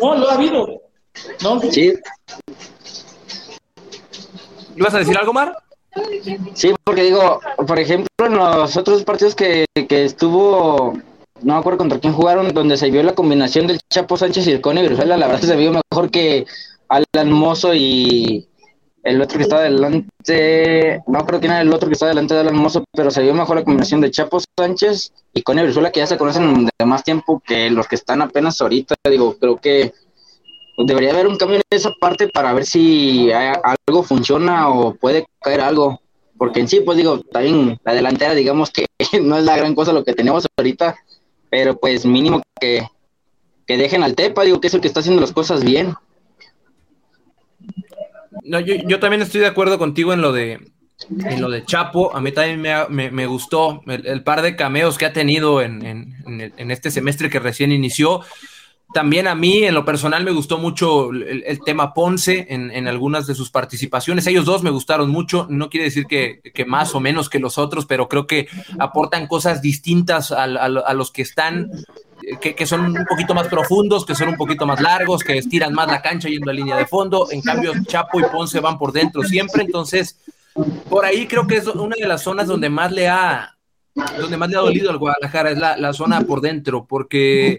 No, 0.00 0.14
lo 0.16 0.28
ha 0.28 0.34
habido. 0.34 0.82
¿No? 1.42 1.60
Sí. 1.60 1.92
¿Ibas 4.74 4.94
a 4.94 4.98
decir 4.98 5.16
algo, 5.16 5.32
Mar? 5.32 5.56
Sí, 6.54 6.74
porque 6.84 7.02
digo, 7.02 7.40
por 7.66 7.78
ejemplo, 7.78 8.08
en 8.18 8.36
los 8.36 8.76
otros 8.76 9.04
partidos 9.04 9.34
que, 9.34 9.66
que 9.74 10.04
estuvo 10.04 10.94
no 11.42 11.54
me 11.54 11.60
acuerdo 11.60 11.78
contra 11.78 11.98
quién 11.98 12.12
jugaron, 12.12 12.52
donde 12.54 12.76
se 12.76 12.90
vio 12.90 13.02
la 13.02 13.14
combinación 13.14 13.66
del 13.66 13.80
Chapo 13.90 14.16
Sánchez 14.16 14.46
y 14.46 14.52
el 14.52 14.60
Cone 14.60 14.86
Brizuela, 14.86 15.16
la 15.16 15.26
verdad 15.26 15.42
se 15.42 15.56
vio 15.56 15.72
mejor 15.72 16.10
que 16.10 16.46
Alan 16.88 17.32
Mozo 17.32 17.74
y 17.74 18.48
el 19.02 19.20
otro 19.20 19.38
que 19.38 19.42
estaba 19.42 19.62
delante, 19.62 21.02
no 21.06 21.26
creo 21.26 21.40
quién 21.40 21.52
era 21.52 21.62
el 21.62 21.72
otro 21.72 21.88
que 21.88 21.94
estaba 21.94 22.10
delante 22.10 22.34
de 22.34 22.40
Alan 22.40 22.56
Mozo, 22.56 22.84
pero 22.92 23.10
se 23.10 23.22
vio 23.22 23.34
mejor 23.34 23.56
la 23.56 23.64
combinación 23.64 24.00
de 24.00 24.10
Chapo 24.10 24.38
Sánchez 24.58 25.12
y 25.34 25.42
Cone 25.42 25.64
Brizuela, 25.64 25.90
que 25.90 26.00
ya 26.00 26.06
se 26.06 26.18
conocen 26.18 26.66
de 26.66 26.86
más 26.86 27.02
tiempo 27.04 27.42
que 27.44 27.70
los 27.70 27.88
que 27.88 27.96
están 27.96 28.22
apenas 28.22 28.60
ahorita, 28.60 28.94
digo, 29.08 29.36
creo 29.38 29.56
que 29.56 29.92
debería 30.78 31.10
haber 31.10 31.26
un 31.26 31.36
cambio 31.36 31.56
en 31.56 31.62
esa 31.70 31.90
parte 32.00 32.28
para 32.28 32.52
ver 32.52 32.64
si 32.64 33.30
algo 33.32 34.02
funciona 34.02 34.68
o 34.68 34.94
puede 34.94 35.26
caer 35.40 35.60
algo 35.60 36.00
porque 36.42 36.58
en 36.58 36.66
sí, 36.66 36.80
pues 36.80 36.98
digo, 36.98 37.20
también 37.20 37.78
la 37.84 37.94
delantera, 37.94 38.34
digamos 38.34 38.72
que 38.72 38.86
no 39.22 39.38
es 39.38 39.44
la 39.44 39.56
gran 39.56 39.76
cosa 39.76 39.92
lo 39.92 40.02
que 40.02 40.12
tenemos 40.12 40.44
ahorita, 40.56 40.96
pero 41.52 41.78
pues 41.78 42.06
mínimo 42.06 42.42
que, 42.58 42.88
que 43.66 43.76
dejen 43.76 44.02
al 44.02 44.14
Tepa, 44.14 44.42
digo 44.42 44.58
que 44.58 44.68
es 44.68 44.74
el 44.74 44.80
que 44.80 44.88
está 44.88 45.00
haciendo 45.00 45.20
las 45.20 45.32
cosas 45.32 45.62
bien. 45.62 45.92
No, 48.42 48.58
yo, 48.58 48.76
yo 48.86 48.98
también 48.98 49.20
estoy 49.20 49.42
de 49.42 49.48
acuerdo 49.48 49.78
contigo 49.78 50.14
en 50.14 50.22
lo 50.22 50.32
de, 50.32 50.60
en 51.10 51.42
lo 51.42 51.50
de 51.50 51.62
Chapo, 51.66 52.16
a 52.16 52.22
mí 52.22 52.32
también 52.32 52.62
me, 52.88 53.26
gustó 53.26 53.82
el, 53.86 54.22
par 54.24 54.40
de 54.40 54.56
cameos 54.56 54.96
que 54.96 55.04
ha 55.04 55.12
tenido 55.12 55.60
en, 55.60 55.84
en, 56.24 56.70
este 56.70 56.90
semestre 56.90 57.28
que 57.28 57.38
recién 57.38 57.70
inició. 57.70 58.22
También 58.92 59.26
a 59.26 59.34
mí, 59.34 59.64
en 59.64 59.74
lo 59.74 59.84
personal, 59.84 60.24
me 60.24 60.32
gustó 60.32 60.58
mucho 60.58 61.10
el, 61.10 61.60
tema 61.64 61.94
Ponce 61.94 62.46
en, 62.50 62.86
algunas 62.88 63.26
de 63.26 63.34
sus 63.34 63.50
participaciones. 63.50 64.26
Ellos 64.26 64.44
dos 64.44 64.62
me 64.62 64.70
gustaron 64.70 65.10
mucho. 65.10 65.46
No 65.48 65.70
quiere 65.70 65.84
decir 65.84 66.06
que, 66.06 66.42
más 66.66 66.94
o 66.94 67.00
menos 67.00 67.30
que 67.30 67.38
los 67.38 67.58
otros, 67.58 67.86
pero 67.86 68.08
creo 68.08 68.26
que 68.26 68.48
aportan 68.78 69.26
cosas 69.26 69.62
distintas 69.62 70.30
a, 70.30 70.46
los 70.68 71.10
que 71.10 71.22
están, 71.22 71.70
que, 72.40 72.54
que, 72.54 72.66
son 72.66 72.96
un 72.96 73.06
poquito 73.06 73.34
más 73.34 73.48
profundos, 73.48 74.04
que 74.04 74.14
son 74.14 74.28
un 74.28 74.36
poquito 74.36 74.66
más 74.66 74.80
largos, 74.80 75.22
que 75.22 75.38
estiran 75.38 75.72
más 75.72 75.88
la 75.88 76.02
cancha 76.02 76.28
yendo 76.28 76.50
a 76.50 76.54
línea 76.54 76.76
de 76.76 76.86
fondo. 76.86 77.28
En 77.30 77.40
cambio, 77.40 77.72
Chapo 77.86 78.20
y 78.20 78.24
Ponce 78.24 78.60
van 78.60 78.78
por 78.78 78.92
dentro 78.92 79.22
siempre. 79.22 79.62
Entonces, 79.62 80.18
por 80.88 81.04
ahí 81.04 81.26
creo 81.26 81.46
que 81.46 81.56
es 81.56 81.66
una 81.66 81.96
de 81.98 82.06
las 82.06 82.22
zonas 82.22 82.46
donde 82.46 82.68
más 82.68 82.92
le 82.92 83.08
ha, 83.08 83.56
donde 84.18 84.36
más 84.36 84.50
le 84.50 84.56
ha 84.56 84.60
dolido 84.60 84.90
al 84.90 84.98
Guadalajara, 84.98 85.50
es 85.50 85.58
la, 85.58 85.76
la 85.76 85.92
zona 85.92 86.20
por 86.22 86.40
dentro, 86.40 86.84
porque 86.84 87.58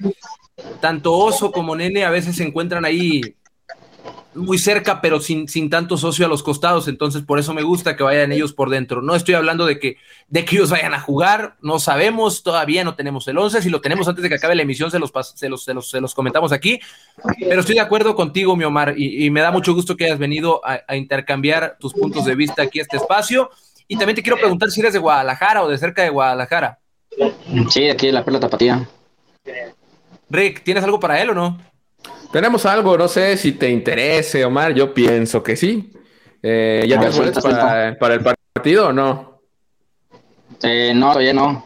tanto 0.84 1.14
Oso 1.14 1.54
como 1.54 1.78
Nene 1.78 2.04
a 2.04 2.10
veces 2.10 2.36
se 2.36 2.44
encuentran 2.44 2.84
ahí 2.84 3.22
muy 4.36 4.58
cerca, 4.58 5.00
pero 5.00 5.22
sin, 5.22 5.48
sin 5.48 5.70
tanto 5.70 5.96
socio 5.96 6.26
a 6.26 6.28
los 6.28 6.44
costados. 6.44 6.90
Entonces, 6.90 7.22
por 7.22 7.40
eso 7.40 7.54
me 7.54 7.64
gusta 7.64 7.96
que 7.96 8.04
vayan 8.04 8.34
ellos 8.34 8.52
por 8.52 8.70
dentro. 8.70 9.02
No 9.02 9.16
estoy 9.16 9.36
hablando 9.36 9.66
de 9.66 9.80
que, 9.80 9.96
de 10.28 10.44
que 10.44 10.58
ellos 10.58 10.72
vayan 10.72 10.94
a 10.94 11.00
jugar, 11.00 11.56
no 11.62 11.80
sabemos, 11.80 12.44
todavía 12.44 12.84
no 12.84 12.96
tenemos 12.96 13.26
el 13.30 13.38
11. 13.38 13.62
Si 13.62 13.70
lo 13.70 13.80
tenemos 13.80 14.06
antes 14.10 14.24
de 14.24 14.28
que 14.28 14.36
acabe 14.36 14.56
la 14.56 14.64
emisión, 14.64 14.92
se 14.92 15.00
los, 15.00 15.14
se 15.36 15.48
los, 15.48 15.64
se 15.64 16.02
los, 16.02 16.14
comentamos 16.14 16.52
aquí. 16.52 16.82
Pero 17.40 17.62
estoy 17.62 17.76
de 17.76 17.82
acuerdo 17.82 18.14
contigo, 18.14 18.58
mi 18.58 18.66
Omar, 18.66 18.96
y, 18.98 19.30
me 19.30 19.40
da 19.40 19.52
mucho 19.52 19.74
gusto 19.74 19.96
que 19.96 20.04
hayas 20.04 20.20
venido 20.20 20.60
a, 20.66 20.98
intercambiar 20.98 21.78
tus 21.80 21.94
puntos 21.94 22.26
de 22.26 22.36
vista 22.36 22.64
aquí 22.64 22.80
a 22.80 22.82
este 22.82 22.98
espacio. 22.98 23.52
Y 23.88 23.96
también 23.96 24.18
te 24.18 24.22
quiero 24.22 24.38
preguntar 24.38 24.70
si 24.70 24.82
eres 24.82 24.92
de 24.92 25.00
Guadalajara 25.00 25.64
o 25.64 25.70
de 25.70 25.78
cerca 25.78 26.04
de 26.04 26.10
Guadalajara. 26.10 26.80
Sí, 27.70 27.88
aquí 27.88 28.08
en 28.08 28.16
la 28.16 28.26
Perla 28.26 28.42
Tapatía. 28.42 28.86
Rick, 30.34 30.64
¿tienes 30.64 30.84
algo 30.84 31.00
para 31.00 31.22
él 31.22 31.30
o 31.30 31.36
no? 31.36 31.60
Tenemos 32.32 32.66
algo, 32.66 32.98
no 32.98 33.08
sé 33.08 33.38
si 33.38 33.52
te 33.52 33.70
interese, 33.70 34.44
Omar. 34.44 34.74
Yo 34.74 34.92
pienso 34.92 35.44
que 35.44 35.56
sí. 35.56 35.94
Eh, 36.42 36.84
¿Ya 36.88 37.00
te 37.00 37.06
has 37.06 37.44
para, 37.44 37.96
para, 38.00 38.14
el 38.16 38.22
partido 38.52 38.88
o 38.88 38.92
no? 38.92 39.40
Eh, 40.64 40.92
no, 40.96 41.10
todavía 41.10 41.34
no. 41.34 41.64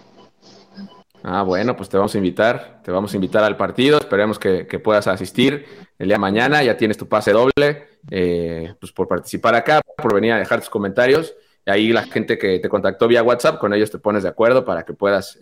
Ah, 1.23 1.43
bueno, 1.43 1.77
pues 1.77 1.88
te 1.88 1.95
vamos 1.95 2.13
a 2.13 2.17
invitar. 2.17 2.82
Te 2.84 2.91
vamos 2.91 3.13
a 3.13 3.15
invitar 3.15 3.45
al 3.45 3.56
partido. 3.56 3.99
Esperemos 3.99 4.38
que, 4.38 4.65
puedas 4.84 5.08
asistir 5.08 5.65
el 5.97 6.08
día 6.08 6.15
de 6.15 6.19
mañana. 6.19 6.62
Ya 6.62 6.75
tienes 6.75 6.97
tu 6.97 7.08
pase 7.08 7.32
doble. 7.32 7.88
Eh, 8.12 8.73
pues 8.82 8.91
por 8.91 9.08
participar 9.08 9.56
acá, 9.56 9.82
por 9.95 10.13
venir 10.13 10.34
a 10.34 10.39
dejar 10.39 10.60
tus 10.60 10.69
comentarios. 10.69 11.34
Y 11.65 11.71
ahí 11.71 11.93
la 11.93 12.03
gente 12.03 12.38
que 12.38 12.60
te 12.60 12.67
contactó 12.67 13.08
vía 13.08 13.23
WhatsApp, 13.23 13.60
con 13.60 13.73
ellos 13.73 13.91
te 13.91 13.97
pones 13.97 14.23
de 14.23 14.30
acuerdo 14.30 14.65
para 14.65 14.84
que 14.84 14.91
puedas 14.93 15.39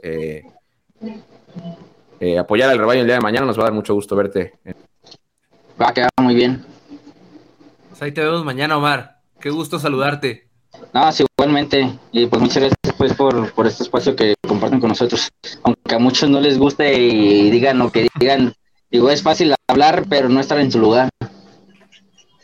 eh, 2.20 2.38
apoyar 2.38 2.70
al 2.70 2.78
rebaño 2.78 3.02
el 3.02 3.08
día 3.08 3.16
de 3.16 3.22
mañana. 3.22 3.46
Nos 3.46 3.58
va 3.58 3.64
a 3.64 3.66
dar 3.66 3.74
mucho 3.74 3.94
gusto 3.94 4.16
verte 4.16 4.54
Va 5.82 5.90
a 5.90 5.94
quedar 5.94 6.10
muy 6.22 6.36
bien. 6.36 6.66
Pues 7.90 8.02
ahí 8.02 8.12
te 8.12 8.22
vemos 8.22 8.44
mañana, 8.46 8.78
Omar. 8.78 9.20
Qué 9.40 9.50
gusto 9.50 9.80
saludarte. 9.80 10.48
No, 10.94 11.12
sí, 11.12 11.26
igualmente. 11.38 11.98
Y 12.12 12.26
pues 12.28 12.42
muchas 12.42 12.58
gracias 12.58 12.96
pues, 12.98 13.14
por, 13.14 13.54
por 13.54 13.68
este 13.68 13.84
espacio 13.84 14.16
que 14.16 14.36
comparten 14.48 14.80
con 14.80 14.90
nosotros. 14.90 15.30
Aunque 15.64 15.96
a 15.96 16.00
muchos 16.00 16.30
no 16.30 16.40
les 16.40 16.58
guste 16.58 16.98
y 16.98 17.50
digan 17.52 17.78
lo 17.78 17.92
que 17.92 18.08
digan, 18.20 18.54
digo, 18.90 19.10
es 19.10 19.22
fácil 19.22 19.54
hablar, 19.68 20.06
pero 20.10 20.30
no 20.30 20.40
estar 20.40 20.60
en 20.60 20.72
su 20.72 20.80
lugar. 20.80 21.10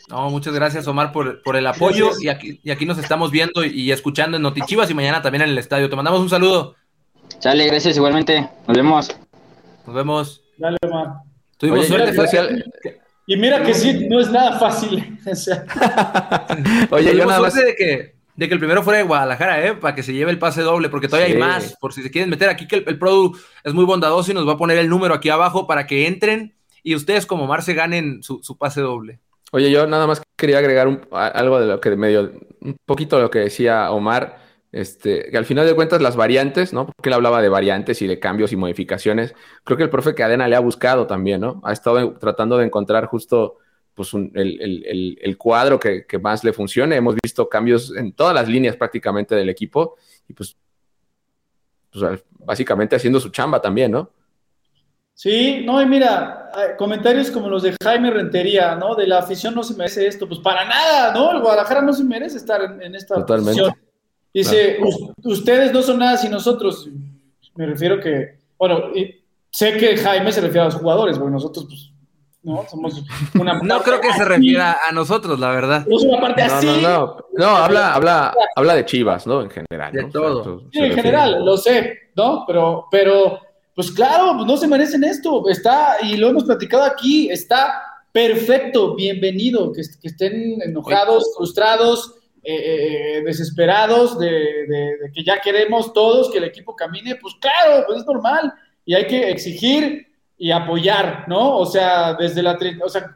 No, 0.09 0.29
muchas 0.29 0.53
gracias, 0.53 0.85
Omar, 0.87 1.13
por, 1.13 1.41
por 1.41 1.55
el 1.55 1.65
apoyo. 1.65 2.11
Y 2.19 2.27
aquí, 2.27 2.59
y 2.63 2.71
aquí 2.71 2.85
nos 2.85 2.97
estamos 2.97 3.31
viendo 3.31 3.63
y, 3.63 3.91
escuchando 3.91 4.35
en 4.35 4.43
Notichivas 4.43 4.91
y 4.91 4.93
mañana 4.93 5.21
también 5.21 5.43
en 5.43 5.49
el 5.49 5.57
estadio. 5.57 5.89
Te 5.89 5.95
mandamos 5.95 6.19
un 6.19 6.29
saludo. 6.29 6.75
Chale, 7.39 7.65
gracias 7.65 7.95
igualmente. 7.95 8.49
Nos 8.67 8.77
vemos. 8.77 9.15
Nos 9.85 9.95
vemos. 9.95 10.43
Dale, 10.57 10.77
Omar. 10.85 11.07
Tuvimos 11.57 11.87
suerte. 11.87 12.65
Y 13.27 13.37
mira 13.37 13.63
que 13.63 13.73
sí, 13.73 14.07
no 14.09 14.19
es 14.19 14.29
nada 14.31 14.59
fácil. 14.59 15.17
Oye, 16.89 17.15
yo 17.15 17.25
nada 17.25 17.39
más... 17.39 17.53
de 17.53 17.75
que, 17.75 18.15
de 18.35 18.47
que 18.47 18.53
el 18.53 18.59
primero 18.59 18.83
fuera 18.83 18.97
de 18.97 19.05
Guadalajara, 19.05 19.65
¿eh? 19.65 19.73
Para 19.75 19.95
que 19.95 20.03
se 20.03 20.13
lleve 20.13 20.31
el 20.31 20.39
pase 20.39 20.61
doble, 20.61 20.89
porque 20.89 21.07
todavía 21.07 21.33
hay 21.33 21.39
más. 21.39 21.77
Por 21.79 21.93
si 21.93 22.01
se 22.01 22.11
quieren 22.11 22.29
meter 22.29 22.49
aquí, 22.49 22.67
que 22.67 22.77
el, 22.77 22.83
el 22.87 22.97
Pro 22.99 23.31
es 23.63 23.73
muy 23.73 23.85
bondadoso 23.85 24.31
y 24.31 24.33
nos 24.33 24.47
va 24.47 24.53
a 24.53 24.57
poner 24.57 24.77
el 24.79 24.89
número 24.89 25.13
aquí 25.13 25.29
abajo 25.29 25.67
para 25.67 25.85
que 25.85 26.07
entren 26.07 26.55
y 26.83 26.95
ustedes 26.95 27.25
como 27.25 27.47
Mar 27.47 27.63
se 27.63 27.73
ganen 27.73 28.23
su, 28.23 28.57
pase 28.57 28.81
doble. 28.81 29.19
Oye, 29.51 29.69
yo 29.69 29.85
nada 29.85 30.07
más 30.07 30.21
quería 30.35 30.59
agregar 30.59 30.87
algo 31.11 31.59
de 31.59 31.67
lo 31.67 31.81
que 31.81 31.95
medio, 31.95 32.31
un 32.61 32.77
poquito 32.85 33.17
de 33.17 33.23
lo 33.23 33.29
que 33.29 33.39
decía 33.39 33.91
Omar. 33.91 34.39
Este, 34.71 35.29
que 35.29 35.37
al 35.37 35.45
final 35.45 35.65
de 35.65 35.75
cuentas 35.75 36.01
las 36.01 36.15
variantes, 36.15 36.71
¿no? 36.71 36.85
Porque 36.85 37.09
él 37.09 37.13
hablaba 37.13 37.41
de 37.41 37.49
variantes 37.49 38.01
y 38.01 38.07
de 38.07 38.19
cambios 38.19 38.53
y 38.53 38.55
modificaciones. 38.55 39.35
Creo 39.65 39.77
que 39.77 39.83
el 39.83 39.89
profe 39.89 40.15
Cadena 40.15 40.47
le 40.47 40.55
ha 40.55 40.61
buscado 40.61 41.07
también, 41.07 41.41
¿no? 41.41 41.61
Ha 41.63 41.73
estado 41.73 42.13
tratando 42.17 42.57
de 42.57 42.65
encontrar 42.65 43.05
justo 43.07 43.57
pues 43.93 44.13
el, 44.13 45.35
cuadro 45.37 45.77
que, 45.77 46.05
más 46.21 46.43
le 46.45 46.53
funcione. 46.53 46.95
Hemos 46.95 47.15
visto 47.21 47.49
cambios 47.49 47.93
en 47.95 48.13
todas 48.13 48.33
las 48.33 48.47
líneas 48.47 48.77
prácticamente 48.77 49.35
del 49.35 49.49
equipo 49.49 49.97
y 50.27 50.33
pues, 50.33 50.55
pues 51.91 52.23
básicamente 52.39 52.95
haciendo 52.95 53.19
su 53.19 53.29
chamba 53.29 53.61
también, 53.61 53.91
¿no? 53.91 54.09
Sí, 55.13 55.63
no, 55.65 55.81
y 55.81 55.85
mira, 55.85 56.49
comentarios 56.77 57.29
como 57.29 57.49
los 57.49 57.63
de 57.63 57.75
Jaime 57.83 58.09
Rentería, 58.09 58.75
¿no? 58.75 58.95
De 58.95 59.05
la 59.05 59.19
afición 59.19 59.53
no 59.53 59.63
se 59.63 59.75
merece 59.75 60.07
esto, 60.07 60.27
pues 60.27 60.39
para 60.39 60.63
nada, 60.63 61.13
¿no? 61.13 61.31
El 61.31 61.41
Guadalajara 61.41 61.81
no 61.81 61.91
se 61.91 62.05
merece 62.05 62.37
estar 62.37 62.77
en, 62.81 62.95
esta 62.95 63.15
Totalmente. 63.15 63.61
Dice, 64.33 64.77
ustedes 65.23 65.73
no 65.73 65.81
son 65.81 65.99
nada 65.99 66.17
sin 66.17 66.31
nosotros. 66.31 66.87
Me 67.55 67.65
refiero 67.65 67.99
que, 67.99 68.37
bueno, 68.57 68.91
sé 69.49 69.77
que 69.77 69.97
Jaime 69.97 70.31
se 70.31 70.41
refiere 70.41 70.61
a 70.61 70.65
los 70.65 70.75
jugadores, 70.75 71.17
porque 71.17 71.33
nosotros, 71.33 71.65
pues, 71.67 71.91
no, 72.43 72.65
somos 72.67 73.03
una 73.39 73.59
No 73.61 73.81
creo 73.81 74.01
que 74.01 74.11
se 74.13 74.25
refiera 74.25 74.77
a 74.87 74.91
nosotros, 74.91 75.39
la 75.39 75.49
verdad. 75.51 75.83
Somos 75.83 76.03
una 76.03 76.21
parte 76.21 76.41
así. 76.43 76.65
No, 76.65 76.81
no, 76.81 77.17
no, 77.33 77.45
habla, 77.45 77.93
habla, 77.93 78.33
habla 78.55 78.75
de 78.75 78.85
Chivas, 78.85 79.27
¿no? 79.27 79.41
En 79.41 79.49
general. 79.49 79.91
De 79.91 80.05
todo. 80.05 80.63
sí, 80.71 80.79
en 80.79 80.93
general, 80.93 81.43
lo 81.45 81.57
sé, 81.57 82.11
¿no? 82.15 82.45
Pero, 82.47 82.87
pero, 82.89 83.39
pues 83.75 83.91
claro, 83.91 84.33
pues 84.35 84.47
no 84.47 84.57
se 84.57 84.67
merecen 84.67 85.03
esto. 85.03 85.47
Está, 85.49 85.97
y 86.01 86.15
lo 86.15 86.29
hemos 86.29 86.45
platicado 86.45 86.83
aquí, 86.83 87.29
está 87.29 87.83
perfecto, 88.11 88.95
bienvenido, 88.95 89.71
que, 89.71 89.81
que 90.01 90.07
estén 90.07 90.61
enojados, 90.61 91.33
frustrados, 91.35 92.15
eh, 92.43 93.17
eh, 93.17 93.23
desesperados 93.23 94.17
de, 94.17 94.97
que 95.13 95.23
ya 95.23 95.39
queremos 95.39 95.93
todos 95.93 96.31
que 96.31 96.39
el 96.39 96.45
equipo 96.45 96.75
camine, 96.75 97.15
pues 97.15 97.35
claro, 97.39 97.83
pues 97.85 97.99
es 97.99 98.05
normal 98.05 98.51
y 98.83 98.95
hay 98.95 99.05
que 99.05 99.29
exigir 99.29 100.07
y 100.39 100.49
apoyar, 100.49 101.25
¿no? 101.27 101.57
O 101.57 101.67
sea, 101.67 102.15
desde 102.15 102.41
la, 102.41 102.57
o 102.83 102.89
sea, 102.89 103.15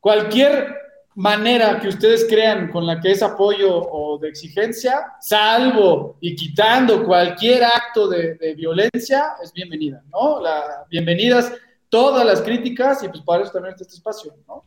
cualquier 0.00 0.74
manera 1.14 1.78
que 1.78 1.88
ustedes 1.88 2.26
crean 2.26 2.70
con 2.70 2.86
la 2.86 2.98
que 3.00 3.10
es 3.10 3.22
apoyo 3.22 3.82
o 3.82 4.18
de 4.18 4.28
exigencia, 4.28 4.98
salvo 5.20 6.16
y 6.20 6.34
quitando 6.34 7.04
cualquier 7.04 7.64
acto 7.64 8.08
de, 8.08 8.54
violencia, 8.56 9.34
es 9.42 9.52
bienvenida, 9.52 10.02
¿no? 10.10 10.40
Bienvenidas 10.88 11.52
todas 11.90 12.24
las 12.24 12.40
críticas 12.40 13.02
y 13.02 13.08
pues 13.08 13.20
para 13.22 13.42
eso 13.42 13.52
también 13.52 13.74
este 13.78 13.92
espacio, 13.92 14.34
¿no? 14.46 14.64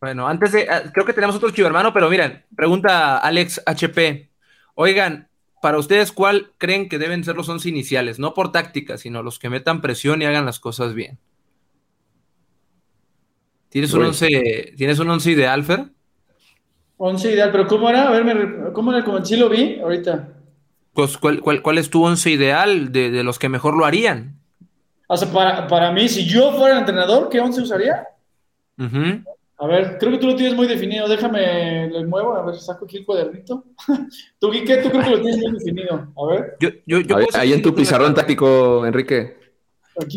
Bueno, 0.00 0.28
antes 0.28 0.52
de, 0.52 0.68
ah, 0.70 0.82
creo 0.92 1.04
que 1.04 1.12
tenemos 1.12 1.36
otro 1.36 1.50
chivo 1.50 1.66
hermano, 1.66 1.92
pero 1.92 2.08
miren, 2.08 2.44
pregunta 2.54 3.18
Alex 3.18 3.62
HP. 3.66 4.30
Oigan, 4.74 5.28
para 5.60 5.78
ustedes, 5.78 6.12
¿cuál 6.12 6.52
creen 6.58 6.88
que 6.88 6.98
deben 6.98 7.24
ser 7.24 7.34
los 7.36 7.48
once 7.48 7.68
iniciales? 7.68 8.18
No 8.18 8.32
por 8.32 8.52
táctica, 8.52 8.96
sino 8.96 9.22
los 9.22 9.38
que 9.38 9.50
metan 9.50 9.80
presión 9.80 10.22
y 10.22 10.26
hagan 10.26 10.46
las 10.46 10.60
cosas 10.60 10.94
bien. 10.94 11.18
¿Tienes 13.70 13.92
un 13.92 14.04
once, 14.04 14.72
¿tienes 14.76 14.98
un 14.98 15.10
once 15.10 15.30
ideal, 15.30 15.64
Fer? 15.64 15.86
Once 16.96 17.30
ideal, 17.30 17.50
pero 17.50 17.66
¿cómo 17.66 17.90
era? 17.90 18.08
A 18.08 18.10
ver, 18.12 18.72
¿cómo 18.72 18.92
era? 18.92 19.04
Como 19.04 19.24
sí 19.24 19.36
lo 19.36 19.48
vi 19.48 19.80
ahorita. 19.80 20.28
Pues, 20.94 21.18
¿cuál, 21.18 21.42
cuál, 21.42 21.78
es 21.78 21.90
tu 21.90 22.04
once 22.04 22.30
ideal 22.30 22.92
de, 22.92 23.22
los 23.22 23.38
que 23.38 23.48
mejor 23.48 23.76
lo 23.76 23.84
harían? 23.84 24.40
O 25.06 25.16
sea, 25.16 25.30
para, 25.30 25.66
para 25.66 25.92
mí, 25.92 26.08
si 26.08 26.24
yo 26.24 26.52
fuera 26.52 26.74
el 26.74 26.80
entrenador, 26.80 27.28
¿qué 27.28 27.40
once 27.40 27.60
usaría? 27.60 28.06
Ajá. 28.78 29.22
A 29.60 29.66
ver, 29.66 29.98
creo 29.98 30.12
que 30.12 30.18
tú 30.18 30.28
lo 30.28 30.36
tienes 30.36 30.54
muy 30.54 30.68
definido. 30.68 31.08
Déjame, 31.08 31.88
le 31.88 32.06
muevo, 32.06 32.36
a 32.36 32.46
ver, 32.46 32.54
saco 32.60 32.84
aquí 32.84 32.98
el 32.98 33.04
cuadernito. 33.04 33.64
¿Tú, 34.38 34.50
Quique, 34.52 34.76
tú 34.76 34.90
creo 34.90 35.02
que 35.02 35.10
lo 35.10 35.20
tienes 35.20 35.40
muy 35.40 35.52
definido. 35.58 36.12
A 36.16 36.26
ver. 36.30 36.56
Yo, 36.60 36.68
yo, 36.86 37.00
yo 37.00 37.16
ahí 37.34 37.52
en 37.52 37.62
tu 37.62 37.74
pizarrón 37.74 38.14
táctico, 38.14 38.86
Enrique. 38.86 39.36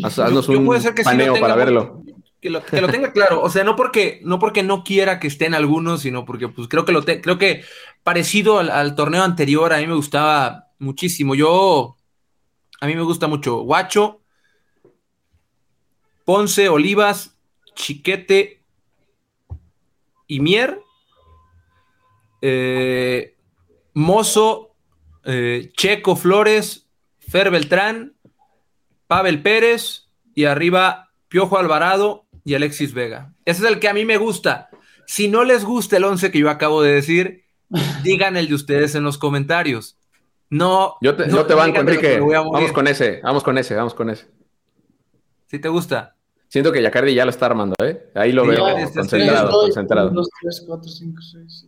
haznos 0.04 0.48
un 0.48 0.68
paneo 1.04 1.40
para 1.40 1.56
verlo. 1.56 2.04
que 2.40 2.50
lo, 2.50 2.64
que 2.64 2.80
lo 2.80 2.88
tenga 2.88 3.12
claro. 3.12 3.42
O 3.42 3.50
sea, 3.50 3.64
no 3.64 3.74
porque, 3.74 4.20
no 4.22 4.38
porque 4.38 4.62
no 4.62 4.84
quiera 4.84 5.18
que 5.18 5.26
estén 5.26 5.54
algunos, 5.54 6.02
sino 6.02 6.24
porque 6.24 6.46
pues 6.46 6.68
creo 6.68 6.84
que 6.84 6.92
lo 6.92 7.04
creo 7.04 7.38
que 7.38 7.64
parecido 8.04 8.60
al, 8.60 8.94
torneo 8.94 9.24
anterior, 9.24 9.72
a 9.72 9.78
mí 9.78 9.88
me 9.88 9.96
gustaba 9.96 10.68
muchísimo. 10.78 11.34
Yo, 11.34 11.96
a 12.80 12.86
mí 12.86 12.94
me 12.94 13.02
gusta 13.02 13.26
mucho 13.26 13.62
Guacho, 13.62 14.20
Ponce, 16.24 16.68
Olivas, 16.68 17.36
Chiquete 17.74 18.61
y 20.32 20.40
Mier. 20.40 20.80
Eh, 22.40 23.36
Mozo, 23.92 24.74
eh, 25.24 25.70
Checo 25.76 26.16
Flores, 26.16 26.88
Fer 27.18 27.50
Beltrán, 27.50 28.14
Pavel 29.06 29.42
Pérez 29.42 30.08
y 30.34 30.46
arriba 30.46 31.10
Piojo 31.28 31.58
Alvarado 31.58 32.24
y 32.44 32.54
Alexis 32.54 32.94
Vega. 32.94 33.34
Ese 33.44 33.62
es 33.64 33.70
el 33.70 33.78
que 33.78 33.90
a 33.90 33.94
mí 33.94 34.06
me 34.06 34.16
gusta. 34.16 34.70
Si 35.06 35.28
no 35.28 35.44
les 35.44 35.66
gusta 35.66 35.98
el 35.98 36.04
11 36.04 36.30
que 36.30 36.38
yo 36.38 36.48
acabo 36.48 36.82
de 36.82 36.94
decir, 36.94 37.44
digan 38.02 38.38
el 38.38 38.48
de 38.48 38.54
ustedes 38.54 38.94
en 38.94 39.04
los 39.04 39.18
comentarios. 39.18 39.98
No. 40.48 40.96
Yo 41.02 41.14
te, 41.14 41.26
no, 41.26 41.44
te 41.44 41.52
banco, 41.52 41.80
Enrique. 41.80 42.20
Vamos 42.20 42.72
con 42.72 42.88
ese, 42.88 43.20
vamos 43.22 43.42
con 43.42 43.58
ese, 43.58 43.74
vamos 43.74 43.92
con 43.92 44.08
ese. 44.08 44.28
Si 45.48 45.58
te 45.58 45.68
gusta. 45.68 46.16
Siento 46.52 46.70
que 46.70 46.82
Yacardi 46.82 47.14
ya 47.14 47.24
lo 47.24 47.30
está 47.30 47.46
armando, 47.46 47.74
¿eh? 47.82 48.10
Ahí 48.14 48.30
lo 48.30 48.46
veo 48.46 48.62
concentrado, 48.92 49.62
concentrado. 49.62 50.10
1, 50.10 50.16
2, 50.20 50.28
3, 50.42 50.64
4, 50.66 50.90
5, 50.90 51.22
6, 51.32 51.66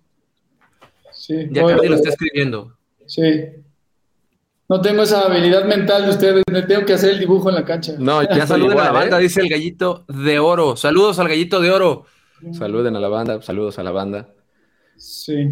Sí. 1.11 1.49
Yacardi 1.51 1.89
lo 1.89 1.95
está 1.95 2.11
escribiendo. 2.11 2.77
Sí. 3.07 3.45
No 4.69 4.83
tengo 4.83 5.05
esa 5.05 5.23
habilidad 5.23 5.65
mental 5.65 6.05
de 6.05 6.11
ustedes, 6.11 6.43
me 6.53 6.61
tengo 6.65 6.85
que 6.85 6.93
hacer 6.93 7.13
el 7.13 7.19
dibujo 7.19 7.49
en 7.49 7.55
la 7.55 7.65
cancha. 7.65 7.95
No, 7.99 8.23
ya 8.25 8.47
saluden 8.47 8.79
a 8.79 8.85
la 8.85 8.93
banda, 8.93 9.19
¿eh? 9.19 9.23
dice 9.23 9.41
el 9.41 9.49
gallito 9.49 10.05
de 10.07 10.39
oro. 10.39 10.77
Saludos 10.77 11.19
al 11.19 11.29
gallito 11.29 11.63
de 11.63 11.71
oro. 11.71 12.05
Saluden 12.53 12.95
a 12.95 13.01
la 13.01 13.09
banda, 13.09 13.41
saludos 13.41 13.79
a 13.79 13.83
la 13.85 13.91
banda. 13.91 14.35
Sí. 14.99 15.51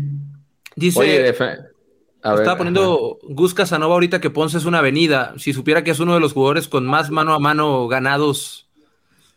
Dice, 0.77 1.01
Oye, 1.01 1.29
estaba 1.31 2.59
poniendo 2.59 3.19
Gus 3.23 3.55
Casanova 3.55 3.95
ahorita 3.95 4.21
que 4.21 4.29
Ponce 4.29 4.59
es 4.59 4.67
una 4.67 4.81
avenida. 4.81 5.33
Si 5.39 5.55
supiera 5.55 5.83
que 5.83 5.93
es 5.93 6.01
uno 6.01 6.13
de 6.13 6.21
los 6.21 6.35
jugadores 6.35 6.69
con 6.69 6.85
más 6.85 7.11
mano 7.11 7.33
a 7.33 7.39
mano 7.39 7.89
ganados. 7.89 8.69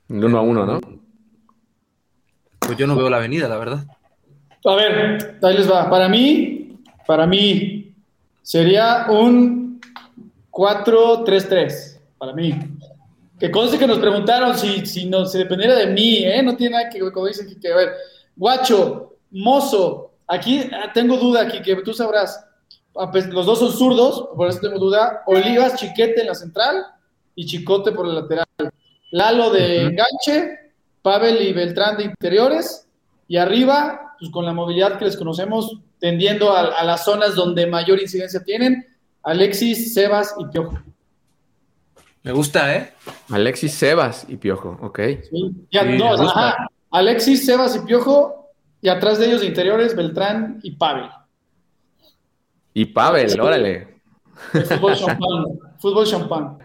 Uno 0.10 0.38
a 0.38 0.42
uno, 0.42 0.66
¿no? 0.66 0.80
Pues 2.60 2.78
yo 2.78 2.88
no 2.88 2.96
veo 2.96 3.10
la 3.10 3.18
avenida, 3.18 3.48
la 3.48 3.58
verdad. 3.58 3.86
A 4.66 4.76
ver, 4.76 5.38
ahí 5.42 5.58
les 5.58 5.70
va. 5.70 5.90
Para 5.90 6.10
mí, 6.10 6.80
para 7.06 7.28
mí, 7.28 7.94
sería 8.42 9.06
un 9.10 9.80
4-3-3 10.52 12.00
para 12.18 12.34
mí. 12.34 12.54
Que 13.40 13.52
conste 13.52 13.78
que 13.78 13.86
nos 13.86 14.00
preguntaron 14.00 14.58
si, 14.58 14.86
si 14.86 15.06
no 15.06 15.26
se 15.26 15.40
dependiera 15.40 15.76
de 15.76 15.88
mí, 15.88 16.24
¿eh? 16.24 16.42
No 16.42 16.56
tiene 16.56 16.78
nada 16.78 16.90
que, 16.90 17.00
como 17.12 17.28
dicen, 17.28 17.48
que, 17.60 17.74
ver. 17.74 17.94
Guacho, 18.36 19.18
Mozo, 19.32 20.14
aquí 20.28 20.70
ah, 20.72 20.92
tengo 20.94 21.18
duda, 21.18 21.42
aquí 21.42 21.62
que 21.62 21.76
tú 21.78 21.94
sabrás. 21.94 22.44
Ah, 22.96 23.12
pues, 23.12 23.28
los 23.28 23.46
dos 23.46 23.60
son 23.60 23.72
zurdos, 23.72 24.30
por 24.36 24.48
eso 24.48 24.60
tengo 24.60 24.80
duda. 24.80 25.22
Olivas, 25.26 25.76
Chiquete 25.76 26.22
en 26.22 26.28
la 26.28 26.36
central 26.36 26.86
y 27.36 27.46
Chicote 27.46 27.92
por 27.92 28.08
el 28.08 28.16
lateral. 28.16 28.46
Lalo 29.16 29.50
de 29.50 29.84
enganche, 29.84 30.74
Pavel 31.02 31.42
y 31.42 31.54
Beltrán 31.54 31.96
de 31.96 32.04
interiores. 32.04 32.86
Y 33.30 33.38
arriba, 33.38 34.14
pues 34.20 34.30
con 34.30 34.44
la 34.44 34.52
movilidad 34.52 35.00
que 35.00 35.06
les 35.06 35.16
conocemos, 35.16 35.80
tendiendo 36.00 36.54
a 36.54 36.84
las 36.84 37.06
zonas 37.06 37.34
donde 37.34 37.66
mayor 37.66 38.02
incidencia 38.02 38.44
tienen, 38.44 38.86
Alexis, 39.24 39.94
Sebas 39.94 40.36
y 40.38 40.46
Piojo. 40.48 40.78
Me 42.24 42.34
gusta, 42.34 42.76
¿eh? 42.76 42.94
Alexis, 43.30 43.74
Sebas 43.74 44.26
y 44.28 44.36
Piojo, 44.36 44.78
ok. 44.82 45.00
Sí, 45.32 45.52
ya, 45.72 45.86
no, 45.86 46.14
ajá. 46.14 46.68
Alexis, 46.92 47.46
Sebas 47.46 47.78
y 47.78 47.80
Piojo, 47.86 48.52
y 48.82 48.90
atrás 48.90 49.18
de 49.18 49.28
ellos 49.28 49.40
de 49.40 49.48
interiores, 49.48 49.96
Beltrán 49.96 50.60
y 50.62 50.72
Pavel. 50.72 51.10
Y 52.74 52.84
Pavel, 52.84 53.40
órale. 53.40 54.02
Fútbol 54.52 54.98
champán. 54.98 55.65
Fútbol 55.80 56.06
champán. 56.06 56.58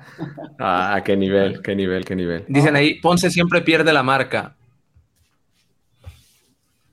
Ah, 0.58 1.00
qué 1.04 1.16
nivel, 1.16 1.62
qué 1.62 1.74
nivel, 1.74 2.04
qué 2.04 2.14
nivel. 2.14 2.44
Dicen 2.48 2.76
ahí, 2.76 3.00
Ponce 3.00 3.30
siempre 3.30 3.62
pierde 3.62 3.92
la 3.92 4.02
marca. 4.02 4.56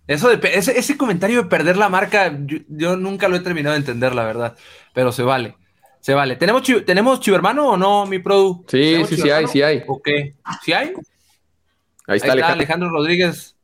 Eso 0.07 0.29
de, 0.29 0.39
ese, 0.53 0.97
comentario 0.97 1.43
de 1.43 1.49
perder 1.49 1.75
la 1.75 1.89
marca, 1.89 2.33
yo, 2.69 2.95
nunca 2.95 3.27
lo 3.27 3.35
he 3.35 3.41
terminado 3.41 3.73
de 3.73 3.79
entender, 3.79 4.15
la 4.15 4.23
verdad. 4.23 4.55
Pero 4.93 5.11
se 5.11 5.23
vale. 5.23 5.55
Se 5.99 6.13
vale. 6.13 6.37
¿Tenemos, 6.37 6.63
¿tenemos 6.85 7.19
chivermano 7.19 7.71
o 7.71 7.77
no, 7.77 8.05
mi 8.05 8.19
pro? 8.19 8.63
Sí, 8.67 9.03
sí, 9.05 9.17
sí 9.17 9.29
hay, 9.29 9.47
sí 9.47 9.61
hay. 9.61 9.83
Ok. 9.85 10.07
¿Sí 10.63 10.71
hay? 10.71 10.93
Ahí 12.07 12.17
está, 12.17 12.31
Alejandro. 12.31 12.89
Rodríguez. 12.89 13.55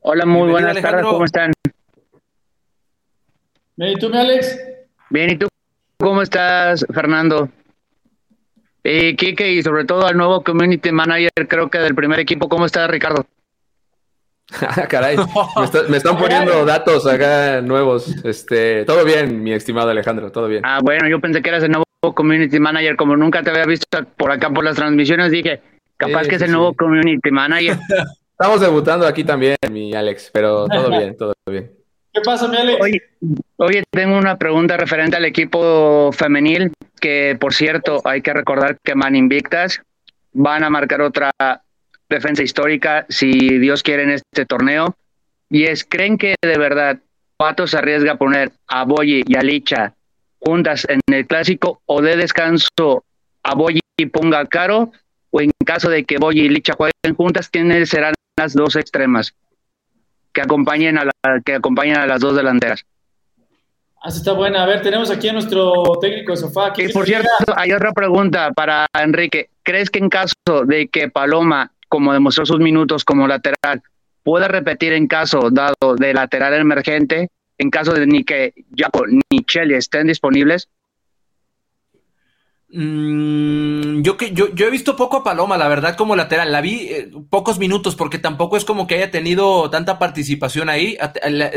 Hola, 0.00 0.24
muy 0.24 0.50
buenas 0.50 0.80
tardes, 0.80 1.04
¿cómo 1.04 1.24
están? 1.24 1.52
Bien, 3.74 3.92
¿y 3.92 3.96
tú, 3.96 4.08
mi 4.10 4.18
Alex? 4.18 4.58
Bien, 5.10 5.30
¿y 5.30 5.36
tú? 5.36 5.48
¿Cómo 5.98 6.22
estás, 6.22 6.86
Fernando? 6.94 7.48
Eh, 8.90 9.16
Kike, 9.16 9.52
y 9.52 9.62
sobre 9.62 9.84
todo 9.84 10.06
al 10.06 10.16
nuevo 10.16 10.42
community 10.42 10.90
manager, 10.90 11.30
creo 11.46 11.68
que 11.68 11.76
del 11.76 11.94
primer 11.94 12.20
equipo, 12.20 12.48
¿cómo 12.48 12.64
está 12.64 12.86
Ricardo? 12.86 13.26
Caray, 14.88 15.18
me, 15.90 15.98
están 15.98 16.16
poniendo 16.16 16.64
datos 16.64 17.06
acá 17.06 17.60
nuevos. 17.60 18.08
Este, 18.24 18.86
todo 18.86 19.04
bien, 19.04 19.42
mi 19.42 19.52
estimado 19.52 19.90
Alejandro, 19.90 20.32
todo 20.32 20.48
bien. 20.48 20.62
Ah, 20.64 20.80
bueno, 20.82 21.06
yo 21.06 21.20
pensé 21.20 21.42
que 21.42 21.50
eras 21.50 21.64
el 21.64 21.72
nuevo 21.72 21.84
community 22.14 22.58
manager, 22.58 22.96
como 22.96 23.14
nunca 23.14 23.42
te 23.42 23.50
había 23.50 23.66
visto 23.66 23.86
por 24.16 24.32
acá 24.32 24.48
por 24.48 24.64
las 24.64 24.76
transmisiones, 24.76 25.32
dije, 25.32 25.60
capaz 25.98 26.26
que 26.26 26.36
es 26.36 26.42
el 26.42 26.52
nuevo 26.52 26.72
community 26.72 27.30
manager. 27.30 27.76
Estamos 28.40 28.62
debutando 28.62 29.06
aquí 29.06 29.22
también, 29.22 29.56
mi 29.70 29.92
Alex, 29.92 30.30
pero 30.32 30.66
todo 30.66 30.88
bien, 30.98 31.14
todo 31.14 31.34
bien. 31.46 31.77
¿Qué 32.12 32.20
pasa? 32.22 32.50
Oye, 33.56 33.84
tengo 33.90 34.16
una 34.16 34.38
pregunta 34.38 34.76
referente 34.76 35.16
al 35.16 35.24
equipo 35.24 36.10
femenil, 36.12 36.72
que 37.00 37.36
por 37.38 37.54
cierto, 37.54 38.00
hay 38.04 38.22
que 38.22 38.32
recordar 38.32 38.78
que 38.82 38.94
Man 38.94 39.16
Invictas 39.16 39.82
van 40.32 40.64
a 40.64 40.70
marcar 40.70 41.02
otra 41.02 41.30
defensa 42.08 42.42
histórica, 42.42 43.06
si 43.08 43.58
Dios 43.58 43.82
quiere, 43.82 44.04
en 44.04 44.10
este 44.10 44.46
torneo. 44.46 44.96
Y 45.50 45.64
es, 45.64 45.84
¿creen 45.84 46.18
que 46.18 46.34
de 46.40 46.58
verdad 46.58 46.98
Pato 47.36 47.66
se 47.66 47.78
arriesga 47.78 48.12
a 48.12 48.18
poner 48.18 48.52
a 48.66 48.84
Boyi 48.84 49.22
y 49.26 49.36
a 49.36 49.42
Licha 49.42 49.94
juntas 50.40 50.86
en 50.88 51.00
el 51.12 51.26
clásico 51.26 51.82
o 51.86 52.00
de 52.00 52.16
descanso 52.16 53.04
a 53.42 53.54
Boyi 53.54 53.80
y 53.96 54.06
ponga 54.06 54.46
Caro? 54.46 54.92
O 55.30 55.40
en 55.40 55.50
caso 55.64 55.90
de 55.90 56.04
que 56.04 56.18
Boyi 56.18 56.42
y 56.42 56.48
Licha 56.48 56.74
jueguen 56.74 57.14
juntas, 57.16 57.48
¿quiénes 57.48 57.90
serán 57.90 58.14
las 58.36 58.54
dos 58.54 58.76
extremas 58.76 59.34
que 60.38 60.42
acompañen 60.42 60.96
a, 60.98 61.04
la, 61.04 61.40
que 61.44 61.54
acompañen 61.54 61.96
a 61.96 62.06
las 62.06 62.20
dos 62.20 62.36
delanteras? 62.36 62.84
Así 64.00 64.18
está 64.18 64.32
buena. 64.32 64.62
A 64.62 64.66
ver, 64.66 64.82
tenemos 64.82 65.10
aquí 65.10 65.28
a 65.28 65.32
nuestro 65.32 65.82
técnico 66.00 66.30
de 66.30 66.36
sofá. 66.36 66.72
Y 66.76 66.92
por 66.92 67.06
cierto, 67.06 67.28
hay 67.56 67.72
otra 67.72 67.92
pregunta 67.92 68.52
para 68.52 68.86
Enrique. 68.96 69.50
¿Crees 69.64 69.90
que 69.90 69.98
en 69.98 70.08
caso 70.08 70.34
de 70.64 70.86
que 70.86 71.10
Paloma 71.10 71.72
como 71.88 72.12
demostró 72.12 72.46
sus 72.46 72.60
minutos 72.60 73.04
como 73.04 73.26
lateral, 73.26 73.82
puede 74.22 74.46
repetir 74.46 74.92
en 74.92 75.08
caso 75.08 75.50
dado 75.50 75.96
de 75.98 76.14
lateral 76.14 76.54
emergente, 76.54 77.30
en 77.56 77.70
caso 77.70 77.92
de 77.92 78.06
ni 78.06 78.22
que 78.22 78.52
Jaco 78.76 79.06
ni 79.08 79.42
Chelsea 79.44 79.76
estén 79.76 80.06
disponibles? 80.06 80.68
Mm, 82.70 84.02
yo, 84.02 84.16
que, 84.18 84.32
yo, 84.32 84.54
yo 84.54 84.66
he 84.66 84.70
visto 84.70 84.94
poco 84.94 85.18
a 85.18 85.24
Paloma, 85.24 85.56
la 85.56 85.68
verdad, 85.68 85.96
como 85.96 86.16
lateral. 86.16 86.52
La 86.52 86.60
vi 86.60 86.88
eh, 86.88 87.10
pocos 87.30 87.58
minutos 87.58 87.96
porque 87.96 88.18
tampoco 88.18 88.56
es 88.56 88.64
como 88.64 88.86
que 88.86 88.96
haya 88.96 89.10
tenido 89.10 89.70
tanta 89.70 89.98
participación 89.98 90.68
ahí. 90.68 90.98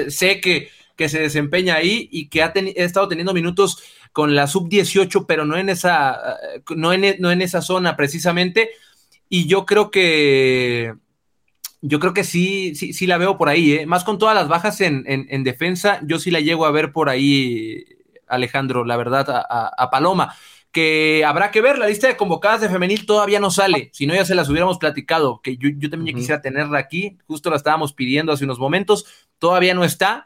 sé 0.10 0.40
que, 0.42 0.70
que 0.96 1.10
se 1.10 1.20
desempeña 1.20 1.76
ahí 1.76 2.08
y 2.12 2.30
que 2.30 2.44
ha, 2.44 2.54
estado 2.56 3.08
teniendo 3.08 3.34
minutos 3.34 3.84
con 4.14 4.36
la 4.36 4.48
sub-18, 4.48 5.26
pero 5.28 5.46
no 5.46 5.58
en, 5.58 5.70
esa, 5.70 6.38
eh, 6.56 6.64
no, 6.76 6.94
en, 6.94 7.16
no 7.20 7.32
en 7.32 7.42
esa 7.42 7.62
zona 7.62 7.96
precisamente. 7.98 8.72
Y 9.30 9.48
yo 9.48 9.66
creo 9.66 9.92
que 9.92 10.94
yo 11.82 12.00
creo 12.00 12.14
que 12.14 12.24
sí, 12.24 12.76
sí, 12.76 12.94
sí 12.94 13.08
la 13.08 13.18
veo 13.18 13.38
por 13.38 13.50
ahí, 13.50 13.74
¿eh? 13.74 13.86
Más 13.88 14.04
con 14.04 14.20
todas 14.20 14.36
las 14.36 14.48
bajas 14.48 14.82
en, 14.82 15.04
en, 15.08 15.44
defensa, 15.44 16.00
yo 16.04 16.20
sí 16.20 16.30
la 16.30 16.40
llego 16.40 16.66
a 16.66 16.72
ver 16.72 16.92
por 16.92 17.10
ahí, 17.10 17.84
Alejandro, 18.28 18.86
la 18.86 18.98
verdad, 18.98 19.26
a, 19.30 19.90
Paloma. 19.90 20.36
Que 20.72 21.24
habrá 21.26 21.52
que 21.52 21.62
ver, 21.62 21.78
la 21.78 21.88
lista 21.88 22.08
de 22.08 22.16
convocadas 22.16 22.62
de 22.62 22.70
femenil 22.70 23.06
todavía 23.06 23.40
no 23.40 23.52
sale, 23.52 23.90
si 23.94 24.08
no 24.08 24.16
ya 24.16 24.24
se 24.24 24.36
las 24.36 24.48
hubiéramos 24.50 24.78
platicado, 24.78 25.42
que 25.42 25.58
yo, 25.58 25.70
yo 25.78 25.90
también 25.90 26.16
quisiera 26.16 26.42
tenerla 26.42 26.80
aquí, 26.80 27.18
justo 27.28 27.50
la 27.50 27.58
estábamos 27.58 27.94
pidiendo 27.94 28.32
hace 28.32 28.46
unos 28.46 28.58
momentos, 28.58 29.06
todavía 29.38 29.74
no 29.74 29.84
está, 29.84 30.26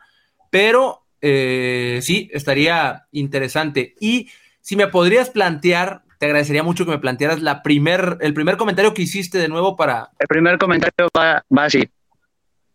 pero 0.51 1.03
eh, 1.21 1.99
sí, 2.03 2.29
estaría 2.31 3.07
interesante. 3.11 3.95
Y 3.99 4.29
si 4.61 4.75
me 4.75 4.87
podrías 4.87 5.31
plantear 5.31 6.05
te 6.17 6.25
agradecería 6.27 6.63
mucho 6.63 6.85
que 6.85 6.91
me 6.91 6.99
plantearas 6.99 7.41
la 7.41 7.61
primer, 7.61 8.17
el 8.21 8.33
primer 8.33 8.57
comentario 8.57 8.93
que 8.93 9.01
hiciste 9.01 9.37
de 9.37 9.47
nuevo 9.47 9.75
para... 9.75 10.11
El 10.17 10.27
primer 10.27 10.57
comentario 10.57 11.09
va, 11.17 11.43
va 11.55 11.65
así. 11.65 11.89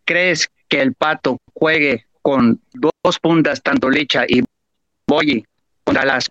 ¿Crees 0.04 0.50
que 0.68 0.80
el 0.80 0.94
Pato 0.94 1.38
juegue 1.54 2.06
con 2.22 2.60
dos 2.72 3.18
puntas, 3.20 3.62
tanto 3.62 3.88
Licha 3.88 4.24
y 4.28 4.42
Boyi, 5.06 5.44
contra 5.84 6.04
las 6.04 6.30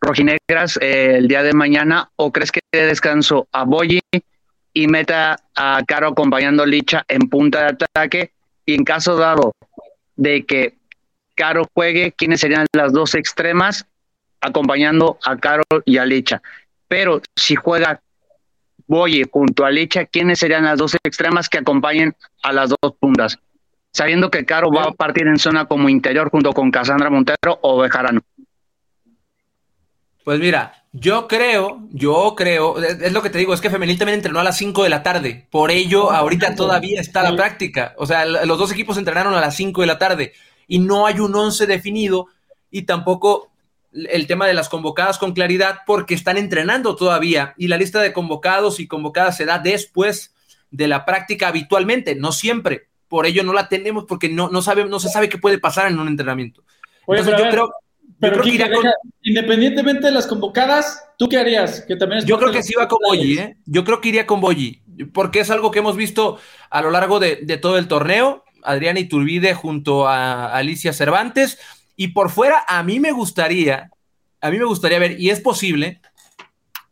rojinegras 0.00 0.78
eh, 0.80 1.16
el 1.16 1.28
día 1.28 1.42
de 1.42 1.52
mañana? 1.52 2.10
¿O 2.16 2.32
crees 2.32 2.52
que 2.52 2.60
de 2.72 2.86
descanso 2.86 3.48
a 3.52 3.64
Boyi 3.64 4.00
y 4.78 4.86
meta 4.86 5.40
a 5.56 5.82
Caro 5.86 6.08
acompañando 6.08 6.62
a 6.62 6.66
Licha 6.66 7.04
en 7.08 7.28
punta 7.28 7.60
de 7.60 7.76
ataque. 7.84 8.30
Y 8.64 8.74
en 8.74 8.84
caso 8.84 9.16
dado 9.16 9.52
de 10.14 10.44
que 10.44 10.74
Caro 11.34 11.66
juegue, 11.74 12.12
¿quiénes 12.12 12.40
serían 12.40 12.66
las 12.72 12.92
dos 12.92 13.16
extremas 13.16 13.86
acompañando 14.40 15.18
a 15.24 15.36
Caro 15.36 15.64
y 15.84 15.98
a 15.98 16.04
Licha? 16.04 16.42
Pero 16.86 17.20
si 17.34 17.56
juega 17.56 18.00
Boye 18.86 19.24
junto 19.30 19.64
a 19.64 19.70
Licha, 19.70 20.04
¿quiénes 20.04 20.38
serían 20.38 20.64
las 20.64 20.78
dos 20.78 20.96
extremas 21.02 21.48
que 21.48 21.58
acompañen 21.58 22.14
a 22.44 22.52
las 22.52 22.70
dos 22.70 22.94
puntas? 23.00 23.38
Sabiendo 23.92 24.30
que 24.30 24.44
Caro 24.44 24.70
va 24.70 24.84
a 24.84 24.92
partir 24.92 25.26
en 25.26 25.38
zona 25.38 25.64
como 25.64 25.88
interior 25.88 26.30
junto 26.30 26.52
con 26.52 26.70
Casandra 26.70 27.10
Montero 27.10 27.58
o 27.62 27.78
Bejarano. 27.78 28.20
Pues 30.24 30.40
mira, 30.40 30.84
yo 30.92 31.28
creo, 31.28 31.82
yo 31.90 32.34
creo, 32.36 32.82
es, 32.82 33.12
lo 33.12 33.22
que 33.22 33.30
te 33.30 33.38
digo, 33.38 33.54
es 33.54 33.60
que 33.60 33.70
Femenil 33.70 33.98
también 33.98 34.18
entrenó 34.18 34.40
a 34.40 34.44
las 34.44 34.56
5 34.58 34.82
de 34.82 34.88
la 34.88 35.02
tarde, 35.02 35.46
por 35.50 35.70
ello 35.70 36.10
ahorita 36.10 36.54
todavía 36.54 37.00
está 37.00 37.22
la 37.22 37.36
práctica, 37.36 37.94
o 37.96 38.06
sea, 38.06 38.24
los 38.24 38.58
dos 38.58 38.72
equipos 38.72 38.96
entrenaron 38.98 39.34
a 39.34 39.40
las 39.40 39.56
5 39.56 39.80
de 39.80 39.86
la 39.86 39.98
tarde 39.98 40.32
y 40.66 40.78
no 40.78 41.06
hay 41.06 41.20
un 41.20 41.34
11 41.34 41.66
definido 41.66 42.26
y 42.70 42.82
tampoco 42.82 43.50
el 43.92 44.26
tema 44.26 44.46
de 44.46 44.54
las 44.54 44.68
convocadas 44.68 45.18
con 45.18 45.32
claridad 45.32 45.78
porque 45.86 46.14
están 46.14 46.36
entrenando 46.36 46.94
todavía 46.94 47.54
y 47.56 47.68
la 47.68 47.78
lista 47.78 48.00
de 48.00 48.12
convocados 48.12 48.80
y 48.80 48.86
convocadas 48.86 49.36
se 49.36 49.46
da 49.46 49.58
después 49.58 50.34
de 50.70 50.88
la 50.88 51.04
práctica 51.04 51.48
habitualmente, 51.48 52.14
no 52.14 52.32
siempre, 52.32 52.88
por 53.08 53.26
ello 53.26 53.42
no 53.42 53.52
la 53.52 53.68
tenemos 53.68 54.04
porque 54.06 54.28
no, 54.28 54.50
no, 54.50 54.62
sabe, 54.62 54.84
no 54.84 55.00
se 55.00 55.08
sabe 55.08 55.28
qué 55.28 55.38
puede 55.38 55.58
pasar 55.58 55.90
en 55.90 55.98
un 55.98 56.08
entrenamiento. 56.08 56.62
Entonces, 57.06 57.34
yo 57.38 57.48
creo 57.48 57.72
pero 58.20 58.42
independientemente 59.22 60.06
de 60.06 60.12
las 60.12 60.26
convocadas, 60.26 61.04
¿tú 61.16 61.28
qué 61.28 61.38
harías? 61.38 61.84
Que 61.86 61.96
también 61.96 62.24
Yo 62.24 62.38
creo 62.38 62.52
que 62.52 62.62
sí 62.62 62.74
va 62.74 62.88
con 62.88 62.98
Boyi, 63.04 63.38
¿eh? 63.38 63.56
Yo 63.66 63.84
creo 63.84 64.00
que 64.00 64.08
iría 64.08 64.26
con 64.26 64.40
Boyi, 64.40 64.82
porque 65.12 65.40
es 65.40 65.50
algo 65.50 65.70
que 65.70 65.78
hemos 65.78 65.96
visto 65.96 66.38
a 66.70 66.82
lo 66.82 66.90
largo 66.90 67.20
de, 67.20 67.36
todo 67.58 67.78
el 67.78 67.88
torneo. 67.88 68.44
Adriana 68.64 68.98
Iturbide 68.98 69.54
junto 69.54 70.08
a 70.08 70.52
Alicia 70.52 70.92
Cervantes. 70.92 71.58
Y 71.96 72.08
por 72.08 72.30
fuera, 72.30 72.64
a 72.66 72.82
mí 72.82 72.98
me 73.00 73.12
gustaría, 73.12 73.90
a 74.40 74.50
mí 74.50 74.58
me 74.58 74.64
gustaría 74.64 74.98
ver, 74.98 75.20
y 75.20 75.30
es 75.30 75.40
posible, 75.40 76.00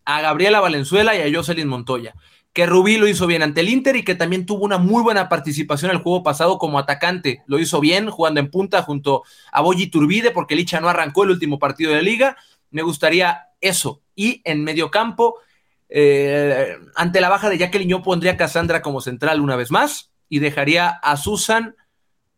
a 0.04 0.20
Gabriela 0.20 0.60
Valenzuela 0.60 1.16
y 1.16 1.22
a 1.22 1.36
Jocelyn 1.36 1.68
Montoya 1.68 2.14
que 2.56 2.64
Rubí 2.64 2.96
lo 2.96 3.06
hizo 3.06 3.26
bien 3.26 3.42
ante 3.42 3.60
el 3.60 3.68
Inter 3.68 3.96
y 3.96 4.02
que 4.02 4.14
también 4.14 4.46
tuvo 4.46 4.64
una 4.64 4.78
muy 4.78 5.02
buena 5.02 5.28
participación 5.28 5.90
el 5.90 5.98
juego 5.98 6.22
pasado 6.22 6.56
como 6.56 6.78
atacante. 6.78 7.42
Lo 7.46 7.58
hizo 7.58 7.80
bien 7.80 8.08
jugando 8.08 8.40
en 8.40 8.50
punta 8.50 8.82
junto 8.82 9.24
a 9.52 9.60
Boyi 9.60 9.88
Turbide 9.88 10.30
porque 10.30 10.56
Licha 10.56 10.80
no 10.80 10.88
arrancó 10.88 11.24
el 11.24 11.32
último 11.32 11.58
partido 11.58 11.90
de 11.90 11.96
la 11.96 12.02
liga. 12.02 12.38
Me 12.70 12.80
gustaría 12.80 13.48
eso. 13.60 14.00
Y 14.14 14.40
en 14.46 14.64
medio 14.64 14.90
campo, 14.90 15.34
eh, 15.90 16.78
ante 16.94 17.20
la 17.20 17.28
baja 17.28 17.50
de 17.50 17.58
Jacqueline, 17.58 17.90
yo 17.90 18.02
pondría 18.02 18.32
a 18.32 18.36
Cassandra 18.38 18.80
como 18.80 19.02
central 19.02 19.42
una 19.42 19.56
vez 19.56 19.70
más 19.70 20.10
y 20.30 20.38
dejaría 20.38 20.88
a 20.88 21.18
Susan 21.18 21.76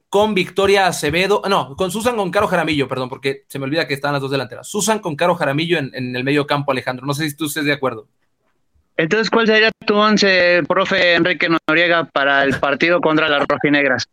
con 0.08 0.34
Victoria 0.34 0.88
Acevedo, 0.88 1.42
no, 1.48 1.76
con 1.76 1.92
Susan 1.92 2.16
con 2.16 2.32
Caro 2.32 2.48
Jaramillo, 2.48 2.88
perdón, 2.88 3.08
porque 3.08 3.44
se 3.46 3.60
me 3.60 3.66
olvida 3.66 3.86
que 3.86 3.94
están 3.94 4.14
las 4.14 4.20
dos 4.20 4.32
delanteras. 4.32 4.66
Susan 4.66 4.98
con 4.98 5.14
Caro 5.14 5.36
Jaramillo 5.36 5.78
en, 5.78 5.92
en 5.94 6.16
el 6.16 6.24
medio 6.24 6.44
campo, 6.44 6.72
Alejandro. 6.72 7.06
No 7.06 7.14
sé 7.14 7.30
si 7.30 7.36
tú 7.36 7.46
estés 7.46 7.64
de 7.64 7.72
acuerdo. 7.72 8.08
Entonces, 8.98 9.30
¿cuál 9.30 9.46
sería 9.46 9.70
tu 9.86 9.94
once, 9.94 10.60
profe 10.66 11.14
Enrique 11.14 11.48
Noriega, 11.48 12.04
para 12.04 12.42
el 12.42 12.58
partido 12.58 13.00
contra 13.00 13.28
las 13.28 13.46
rojinegras? 13.46 14.08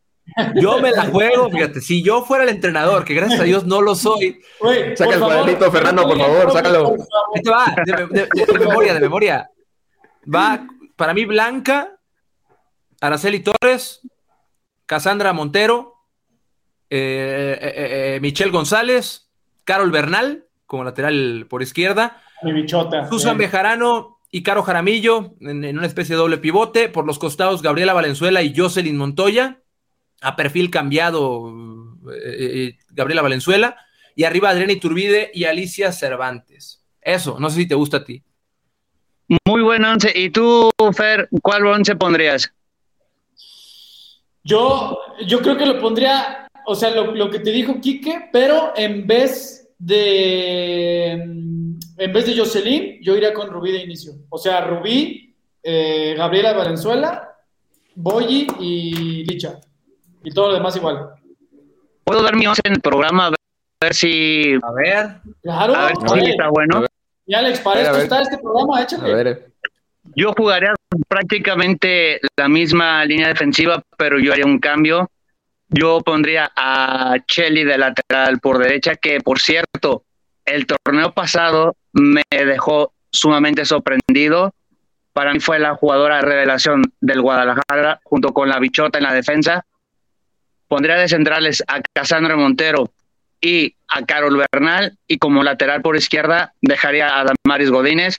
Yo 0.56 0.80
me 0.80 0.91
la 0.91 1.06
juego, 1.06 1.50
fíjate, 1.50 1.82
si 1.82 2.04
yo 2.04 2.24
fuera 2.24 2.43
el 2.43 2.52
entrenador, 2.52 3.04
que 3.04 3.15
gracias 3.15 3.39
a 3.39 3.43
Dios 3.43 3.65
no 3.65 3.82
lo 3.82 3.95
soy. 3.95 4.39
Saca 4.95 5.15
el 5.15 5.19
cuadernito, 5.19 5.71
Fernando, 5.71 6.08
por 6.08 6.17
favor, 6.19 6.52
sácalo. 6.52 6.95
Este 7.34 7.50
va, 7.50 7.65
de, 8.12 8.60
memoria, 8.60 8.93
de 8.93 9.00
memoria. 9.00 9.50
Va, 10.34 10.67
para 10.95 11.15
mí, 11.15 11.26
Blanca, 11.26 11.98
Araceli 13.02 13.39
Torres, 13.39 14.02
Cassandra 14.86 15.34
Montero, 15.34 15.95
eh, 16.91 17.58
eh, 17.60 18.15
eh, 18.15 18.19
Michelle 18.21 18.52
González, 18.52 19.32
Carol 19.63 19.89
Bernal, 19.89 20.45
como 20.67 20.84
lateral 20.84 21.48
por 21.50 21.63
izquierda. 21.63 22.21
Mi 22.43 22.52
bichota. 22.52 23.10
Susan 23.10 23.38
Bejarano, 23.38 24.14
y 24.36 24.43
Caro 24.43 24.63
Jaramillo 24.63 25.34
en, 25.39 25.78
una 25.78 25.88
especie 25.88 26.13
de 26.13 26.19
doble 26.19 26.38
pivote. 26.39 26.89
Por 26.89 27.06
los 27.06 27.19
costados, 27.19 27.62
Gabriela 27.62 27.93
Valenzuela 27.93 28.41
y 28.41 28.54
Jocelyn 28.54 28.98
Montoya. 28.98 29.62
A 30.19 30.36
perfil 30.36 30.69
cambiado, 30.69 31.54
eh, 32.13 32.34
eh, 32.36 32.78
Gabriela 32.89 33.21
Valenzuela. 33.21 33.78
Y 34.13 34.26
arriba 34.26 34.50
Adriana 34.50 34.74
Iturbide 34.74 35.32
y 35.34 35.45
Alicia 35.45 35.93
Cervantes. 35.93 36.84
Eso, 37.00 37.39
no 37.39 37.50
sé 37.50 37.62
si 37.62 37.65
te 37.65 37.76
gusta 37.76 37.95
a 37.95 38.04
ti. 38.04 38.24
Muy 39.45 39.62
buen 39.62 39.86
once. 39.86 40.12
¿Y 40.13 40.30
tú, 40.32 40.69
Fer, 40.93 41.30
cuál 41.41 41.65
once 41.67 41.95
pondrías? 41.95 42.52
Yo, 44.43 45.00
yo 45.26 45.39
creo 45.39 45.56
que 45.56 45.65
lo 45.65 45.80
pondría, 45.80 46.50
o 46.65 46.76
sea, 46.76 46.89
lo, 46.89 47.15
lo 47.15 47.30
que 47.30 47.39
te 47.39 47.52
dijo 47.52 47.80
Quique, 47.80 48.28
pero 48.34 48.74
en 48.76 49.08
vez 49.08 49.64
de 49.77 51.11
en 51.97 52.13
vez 52.13 52.25
de 52.25 52.38
Jocelyn, 52.38 52.99
yo 53.01 53.15
iría 53.15 53.33
con 53.33 53.49
Rubí 53.49 53.71
de 53.71 53.83
inicio. 53.83 54.13
O 54.29 54.38
sea, 54.38 54.61
Rubí, 54.61 55.33
eh, 55.63 56.13
Gabriela 56.17 56.53
Valenzuela, 56.53 57.35
Boyi 57.95 58.47
y 58.59 59.23
Licha. 59.25 59.59
Y 60.23 60.31
todo 60.31 60.49
lo 60.49 60.53
demás 60.55 60.75
igual. 60.75 61.11
¿Puedo 62.03 62.21
dar 62.21 62.35
mi 62.35 62.47
once 62.47 62.61
en 62.65 62.73
el 62.73 62.81
programa? 62.81 63.27
A 63.27 63.31
ver 63.81 63.93
si. 63.93 64.53
A 64.61 64.71
ver. 64.71 65.21
Claro. 65.41 65.75
A 65.75 65.88
ver 65.88 65.95
si 66.23 66.29
está 66.31 66.49
bueno. 66.49 66.85
Y 67.25 67.33
Alex, 67.33 67.59
para 67.61 67.81
esto 67.81 67.97
está 67.97 68.21
este 68.21 68.38
programa, 68.38 68.83
échale. 68.83 69.11
A 69.11 69.15
ver. 69.15 69.51
Yo 70.15 70.33
jugaría 70.38 70.73
prácticamente 71.07 72.19
la 72.38 72.47
misma 72.47 73.03
línea 73.05 73.29
defensiva, 73.29 73.81
pero 73.97 74.19
yo 74.19 74.33
haría 74.33 74.45
un 74.45 74.59
cambio. 74.59 75.09
Yo 75.69 76.01
pondría 76.01 76.51
a 76.56 77.15
Chelly 77.28 77.63
de 77.63 77.78
lateral 77.78 78.39
por 78.39 78.60
derecha, 78.60 78.95
que 78.95 79.19
por 79.19 79.39
cierto, 79.39 80.04
el 80.45 80.67
torneo 80.67 81.12
pasado 81.12 81.75
me 81.93 82.23
dejó 82.30 82.93
sumamente 83.12 83.65
sorprendido. 83.65 84.54
Para 85.13 85.34
mí 85.34 85.39
fue 85.39 85.60
la 85.60 85.75
jugadora 85.75 86.21
revelación 86.21 86.84
del 87.01 87.21
Guadalajara 87.21 87.99
junto 88.04 88.34
con 88.34 88.49
la 88.49 88.60
bichota 88.60 88.99
en 88.99 89.06
la 89.06 89.13
defensa. 89.13 89.65
Pondría 90.67 90.97
de 90.97 91.08
centrales 91.08 91.63
a 91.67 91.82
Casandra 91.82 92.36
Montero 92.36 92.91
y 93.41 93.75
a 93.88 94.06
Carol 94.06 94.43
Bernal 94.51 94.97
y 95.08 95.17
como 95.17 95.43
lateral 95.43 95.82
por 95.82 95.95
izquierda 95.95 96.54
dejaría 96.62 97.19
a 97.19 97.25
Damaris 97.25 97.71
Godínez. 97.71 98.17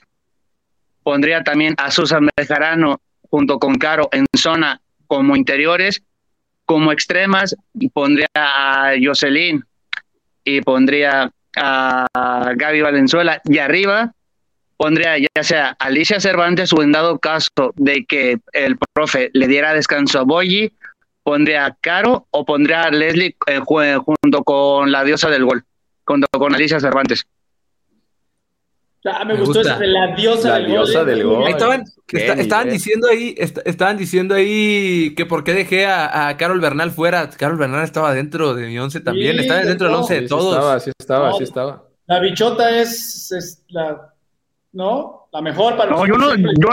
Pondría 1.03 1.43
también 1.43 1.75
a 1.77 1.91
Susan 1.91 2.27
Bejarano 2.35 2.99
junto 3.29 3.59
con 3.59 3.75
Caro 3.75 4.09
en 4.11 4.25
zona 4.35 4.81
como 5.07 5.35
interiores. 5.35 6.01
Como 6.67 6.91
extremas 6.91 7.55
pondría 7.93 8.27
a 8.35 8.91
Jocelyn 9.01 9.63
y 10.43 10.61
pondría 10.61 11.31
a 11.55 12.05
Gaby 12.55 12.81
Valenzuela 12.81 13.41
y 13.45 13.57
arriba 13.57 14.13
pondría 14.77 15.17
ya 15.17 15.43
sea 15.43 15.75
Alicia 15.79 16.19
Cervantes 16.19 16.71
o 16.71 16.81
en 16.81 16.91
dado 16.91 17.19
caso 17.19 17.73
de 17.75 18.05
que 18.05 18.37
el 18.53 18.77
profe 18.93 19.31
le 19.33 19.47
diera 19.47 19.73
descanso 19.73 20.19
a 20.19 20.23
Boyi, 20.23 20.71
pondría 21.23 21.65
a 21.65 21.75
Caro 21.75 22.27
o 22.29 22.45
pondría 22.45 22.83
a 22.83 22.91
Leslie 22.91 23.35
eh, 23.47 23.59
junto 23.59 24.43
con 24.43 24.91
la 24.91 25.03
diosa 25.03 25.29
del 25.29 25.45
gol, 25.45 25.65
junto 26.05 26.27
con 26.31 26.53
Alicia 26.53 26.79
Cervantes. 26.79 27.25
Ah, 29.05 29.23
me, 29.23 29.35
gustó 29.35 29.61
eso 29.61 29.77
de 29.77 29.87
la 29.87 30.15
diosa, 30.15 30.59
del, 31.05 31.23
gol. 31.23 31.47
estaban, 31.47 32.69
diciendo 32.69 33.07
ahí, 33.09 33.35
estaban 33.37 33.95
diciendo 33.95 34.35
ahí 34.35 35.13
que 35.15 35.25
por 35.25 35.43
qué 35.43 35.53
dejé 35.53 35.85
a, 35.85 36.35
Carol 36.37 36.59
Bernal 36.59 36.91
fuera. 36.91 37.29
Carol 37.29 37.57
Bernal 37.57 37.83
estaba 37.83 38.13
dentro 38.13 38.53
de 38.53 38.67
mi 38.67 38.77
once 38.79 38.99
también, 38.99 39.39
estaba 39.39 39.61
dentro 39.61 39.87
del 39.87 39.95
once 39.95 40.21
de 40.21 40.27
todos. 40.27 40.55
estaba, 40.55 40.79
sí 40.79 40.91
estaba, 40.97 41.33
sí 41.33 41.43
estaba. 41.43 41.83
La 42.07 42.19
bichota 42.19 42.69
es, 42.79 43.63
la, 43.69 44.13
¿no? 44.73 45.29
La 45.31 45.41
mejor 45.41 45.77
para 45.77 45.91
no, 45.91 46.05
yo 46.05 46.15
no, 46.15 46.35
yo, 46.35 46.69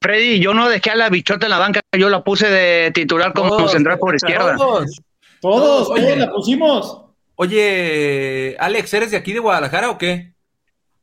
Freddy, 0.00 0.40
yo 0.40 0.54
no 0.54 0.68
dejé 0.68 0.90
a 0.90 0.96
la 0.96 1.10
bichota 1.10 1.46
en 1.46 1.50
la 1.50 1.58
banca, 1.58 1.80
yo 1.96 2.08
la 2.08 2.22
puse 2.22 2.48
de 2.48 2.90
titular 2.92 3.32
como 3.32 3.68
central 3.68 3.98
por 3.98 4.14
izquierda. 4.14 4.56
Todos, 4.56 5.00
todos, 5.40 5.88
todos 5.88 6.18
la 6.18 6.30
pusimos. 6.30 7.02
Oye, 7.34 8.56
Alex, 8.58 8.94
¿eres 8.94 9.10
de 9.10 9.16
aquí 9.16 9.32
de 9.32 9.40
Guadalajara 9.40 9.90
o 9.90 9.98
qué? 9.98 10.35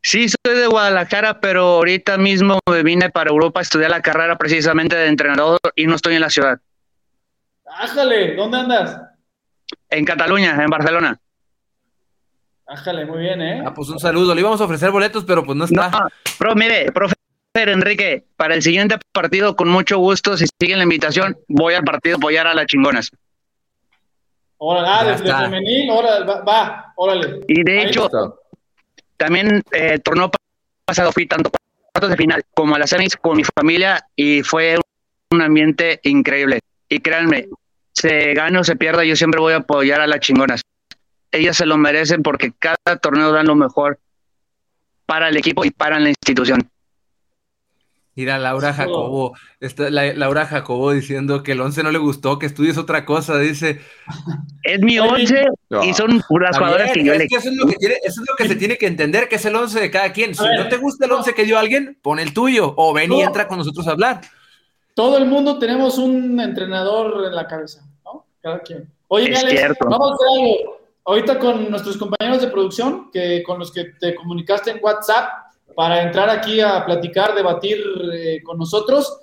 Sí, 0.04 0.28
soy 0.28 0.60
de 0.60 0.68
Guadalajara, 0.68 1.40
pero 1.40 1.62
ahorita 1.62 2.18
mismo 2.18 2.60
me 2.70 2.84
vine 2.84 3.10
para 3.10 3.30
Europa 3.30 3.62
a 3.62 3.64
estudiar 3.64 3.90
la 3.90 4.02
carrera 4.02 4.38
precisamente 4.38 4.98
de 4.98 5.08
entrenador 5.08 5.60
y 5.78 5.88
no 5.88 5.96
estoy 5.96 6.16
en 6.16 6.22
la 6.22 6.30
ciudad. 6.30 6.60
Ájale, 7.66 8.36
¿dónde 8.36 8.58
andas? 8.58 9.02
En 9.90 10.04
Cataluña, 10.04 10.62
en 10.62 10.70
Barcelona. 10.70 11.20
Ájale, 12.68 13.06
muy 13.06 13.20
bien, 13.20 13.42
¿eh? 13.42 13.64
Ah, 13.66 13.74
pues 13.74 13.90
un 13.90 14.00
saludo. 14.00 14.36
Le 14.36 14.42
íbamos 14.42 14.60
a 14.60 14.66
ofrecer 14.66 14.92
boletos, 14.92 15.24
pero 15.24 15.44
pues 15.46 15.58
no 15.58 15.66
está. 15.66 15.90
No, 15.90 16.08
pero 16.38 16.54
mire, 16.54 16.92
profe 16.92 17.16
Enrique, 17.56 18.26
para 18.36 18.56
el 18.56 18.62
siguiente 18.62 18.98
partido, 19.14 19.56
con 19.56 19.70
mucho 19.70 20.00
gusto, 20.00 20.36
si 20.36 20.48
siguen 20.60 20.80
la 20.80 20.84
invitación, 20.84 21.38
voy 21.48 21.76
al 21.76 21.84
partido 21.84 22.16
a 22.16 22.18
apoyar 22.18 22.48
a 22.48 22.54
las 22.54 22.66
chingonas. 22.66 23.10
Ahora, 24.60 25.00
ah, 25.00 25.04
desde 25.06 25.34
femenil, 25.34 25.90
ahora, 25.92 26.42
va, 26.42 26.94
órale. 26.96 27.42
Y 27.48 27.64
de 27.64 27.84
hecho, 27.84 28.10
también 29.24 29.64
eh, 29.72 30.00
torneo 30.00 30.30
pasado 30.84 31.14
fui 31.14 31.28
tanto 31.28 31.50
cuartos 31.94 32.10
de 32.10 32.18
final 32.18 32.44
como 32.54 32.76
a 32.76 32.80
las 32.80 32.90
semis 32.90 33.16
con 33.16 33.38
mi 33.38 33.44
familia 33.46 34.06
y 34.18 34.44
fue 34.44 34.78
un 35.32 35.42
ambiente 35.42 36.02
increíble. 36.04 36.60
Y 36.90 37.00
créanme, 37.00 37.48
se 37.94 38.34
gane 38.34 38.60
o 38.60 38.66
se 38.66 38.76
pierda, 38.76 39.06
yo 39.06 39.16
siempre 39.16 39.40
voy 39.40 39.54
a 39.54 39.58
apoyar 39.58 40.02
a 40.02 40.08
las 40.08 40.20
chingonas. 40.20 40.62
Ellas 41.32 41.56
se 41.56 41.66
lo 41.66 41.78
merecen 41.78 42.22
porque 42.22 42.52
cada 42.60 42.98
torneo 43.02 43.32
dan 43.32 43.48
lo 43.48 43.56
mejor 43.56 43.98
para 45.06 45.30
el 45.30 45.38
equipo 45.38 45.64
y 45.64 45.72
para 45.72 45.98
la 46.02 46.10
institución. 46.10 46.70
Mira, 48.16 48.38
Laura 48.38 48.74
Jacobo, 48.74 49.34
está, 49.60 49.90
Laura 49.90 50.46
Jacobo 50.46 50.92
diciendo 50.92 51.42
que 51.42 51.54
el 51.54 51.62
11 51.62 51.82
no 51.82 51.92
le 51.92 51.98
gustó, 51.98 52.38
que 52.38 52.46
estudies 52.46 52.78
otra 52.78 53.06
cosa, 53.06 53.40
dice. 53.40 53.82
Es 54.62 54.80
mi 54.82 55.00
11 55.00 55.48
y 55.84 55.94
son 55.96 56.22
puras 56.28 56.56
jugadoras 56.56 56.92
que 56.92 57.04
yo 57.04 57.16
le... 57.16 57.26
eso, 57.26 57.50
es 57.50 57.56
lo 57.56 57.66
que 57.66 57.76
eso 57.80 58.22
es 58.22 58.30
lo 58.30 58.36
que 58.38 58.48
se 58.48 58.56
tiene 58.56 58.78
que 58.78 58.86
entender, 58.86 59.28
que 59.28 59.38
es 59.38 59.46
el 59.46 59.56
11 59.56 59.80
de 59.80 59.90
cada 59.90 60.14
quien. 60.14 60.36
Si 60.36 60.44
no 60.44 60.68
te 60.68 60.78
gusta 60.78 61.08
el 61.08 61.12
11 61.12 61.34
que 61.34 61.44
dio 61.44 61.58
alguien, 61.58 61.98
pon 62.04 62.20
el 62.20 62.36
tuyo 62.36 62.76
o 62.78 62.94
ven 62.94 63.12
y 63.12 63.22
entra 63.22 63.48
con 63.48 63.58
nosotros 63.58 63.88
a 63.88 63.92
hablar. 63.92 64.22
Todo 64.94 65.18
el 65.18 65.26
mundo 65.26 65.58
tenemos 65.58 65.98
un 65.98 66.40
entrenador 66.40 67.26
en 67.26 67.36
la 67.36 67.48
cabeza, 67.48 67.84
¿no? 68.06 68.28
Cada 68.42 68.60
quien. 68.60 68.88
Oye, 69.08 69.36
Alex, 69.36 69.76
vamos 69.80 70.12
a 70.12 70.14
hacer 70.14 70.28
algo. 70.40 70.84
Ahorita 71.06 71.40
con 71.40 71.70
nuestros 71.70 71.98
compañeros 71.98 72.42
de 72.42 72.48
producción, 72.48 73.10
que 73.12 73.44
con 73.44 73.60
los 73.60 73.72
que 73.72 73.86
te 74.00 74.14
comunicaste 74.16 74.72
en 74.72 74.80
WhatsApp, 74.82 75.43
para 75.76 76.04
entrar 76.04 76.30
aquí 76.30 76.62
a 76.62 76.86
platicar, 76.86 77.34
debatir 77.36 77.84
eh, 78.14 78.42
con 78.44 78.58
nosotros. 78.58 79.20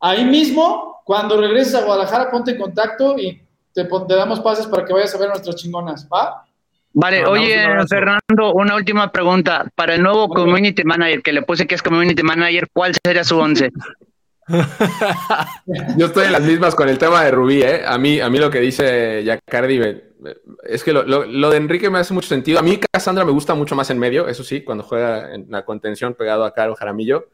Ahí 0.00 0.24
mismo, 0.24 1.00
cuando 1.04 1.40
regreses 1.40 1.74
a 1.74 1.84
Guadalajara, 1.84 2.30
ponte 2.30 2.52
en 2.52 2.58
contacto 2.58 3.18
y 3.18 3.40
te, 3.72 3.86
damos 4.08 4.40
pases 4.40 4.66
para 4.66 4.84
que 4.84 4.92
vayas 4.92 5.14
a 5.14 5.18
ver 5.18 5.28
nuestras 5.28 5.56
chingonas, 5.56 6.08
¿va? 6.12 6.44
Vale, 6.92 7.24
oye, 7.26 7.64
Fernando, 7.88 8.54
una 8.54 8.74
última 8.74 9.12
pregunta. 9.12 9.66
Para 9.74 9.94
el 9.94 10.02
nuevo 10.02 10.28
Community 10.28 10.82
Manager, 10.84 11.22
que 11.22 11.32
le 11.32 11.42
puse 11.42 11.66
que 11.66 11.74
es 11.74 11.82
Community 11.82 12.22
Manager, 12.22 12.66
¿cuál 12.72 12.94
sería 13.04 13.24
su 13.24 13.38
once? 13.38 13.70
Yo 15.96 16.06
estoy 16.06 16.26
en 16.26 16.32
las 16.32 16.42
mismas 16.42 16.74
con 16.74 16.88
el 16.88 16.98
tema 16.98 17.24
de 17.24 17.30
Rubí, 17.30 17.62
¿eh? 17.62 17.82
A 17.86 17.98
mí, 17.98 18.20
a 18.20 18.28
mí 18.30 18.38
lo 18.38 18.50
que 18.50 18.60
dice 18.60 19.22
Jacardi 19.24 19.80
es 20.64 20.82
que 20.82 20.92
lo, 20.92 21.50
de 21.50 21.56
Enrique 21.56 21.90
me 21.90 21.98
hace 21.98 22.14
mucho 22.14 22.28
sentido. 22.28 22.58
A 22.58 22.62
mí 22.62 22.78
Cassandra 22.92 23.24
me 23.24 23.32
gusta 23.32 23.54
mucho 23.54 23.74
más 23.74 23.90
en 23.90 23.98
medio, 23.98 24.28
eso 24.28 24.42
sí, 24.42 24.62
cuando 24.62 24.84
juega 24.84 25.34
en 25.34 25.46
la 25.50 25.64
contención 25.64 26.14
pegado 26.14 26.44
a 26.44 26.52
Caro 26.52 26.74
Jaramillo. 26.74 27.28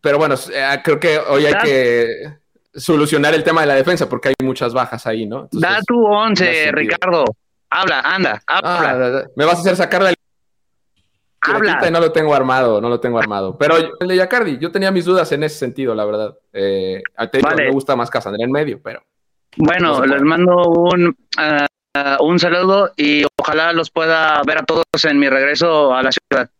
Pero 0.00 0.18
bueno, 0.18 0.36
eh, 0.52 0.80
creo 0.82 1.00
que 1.00 1.18
hoy 1.18 1.46
hay 1.46 1.54
que 1.62 2.38
solucionar 2.74 3.34
el 3.34 3.42
tema 3.42 3.62
de 3.62 3.66
la 3.66 3.74
defensa 3.74 4.08
porque 4.08 4.28
hay 4.28 4.34
muchas 4.42 4.72
bajas 4.72 5.06
ahí, 5.06 5.26
¿no? 5.26 5.48
da 5.52 5.80
tu 5.86 6.04
once, 6.04 6.70
Ricardo. 6.72 7.24
Habla, 7.70 8.00
anda, 8.00 8.42
habla. 8.46 9.20
Ah, 9.20 9.24
me 9.36 9.44
vas 9.44 9.56
a 9.56 9.60
hacer 9.60 9.76
sacar 9.76 10.02
del 10.02 10.14
Habla. 11.40 11.80
Y 11.86 11.90
no 11.90 12.00
lo 12.00 12.12
tengo 12.12 12.34
armado, 12.34 12.80
no 12.80 12.88
lo 12.88 13.00
tengo 13.00 13.18
armado. 13.18 13.56
Pero 13.56 13.76
el 13.76 14.08
de 14.08 14.16
Yacardi, 14.16 14.58
yo 14.58 14.72
tenía 14.72 14.90
mis 14.90 15.04
dudas 15.04 15.30
en 15.32 15.42
ese 15.44 15.56
sentido, 15.56 15.94
la 15.94 16.04
verdad. 16.04 16.36
Eh, 16.52 17.02
me 17.56 17.70
gusta 17.70 17.96
más 17.96 18.10
Cassandra 18.10 18.44
en 18.44 18.50
medio, 18.50 18.80
pero. 18.82 19.02
Bueno, 19.56 20.04
les 20.04 20.22
mando 20.22 20.54
un, 20.68 21.08
uh, 21.08 22.24
un 22.24 22.38
saludo 22.38 22.92
y 22.96 23.24
ojalá 23.36 23.72
los 23.72 23.90
pueda 23.90 24.42
ver 24.46 24.58
a 24.58 24.64
todos 24.64 24.84
en 25.04 25.18
mi 25.18 25.28
regreso 25.28 25.94
a 25.94 26.02
la 26.02 26.10
ciudad. 26.12 26.50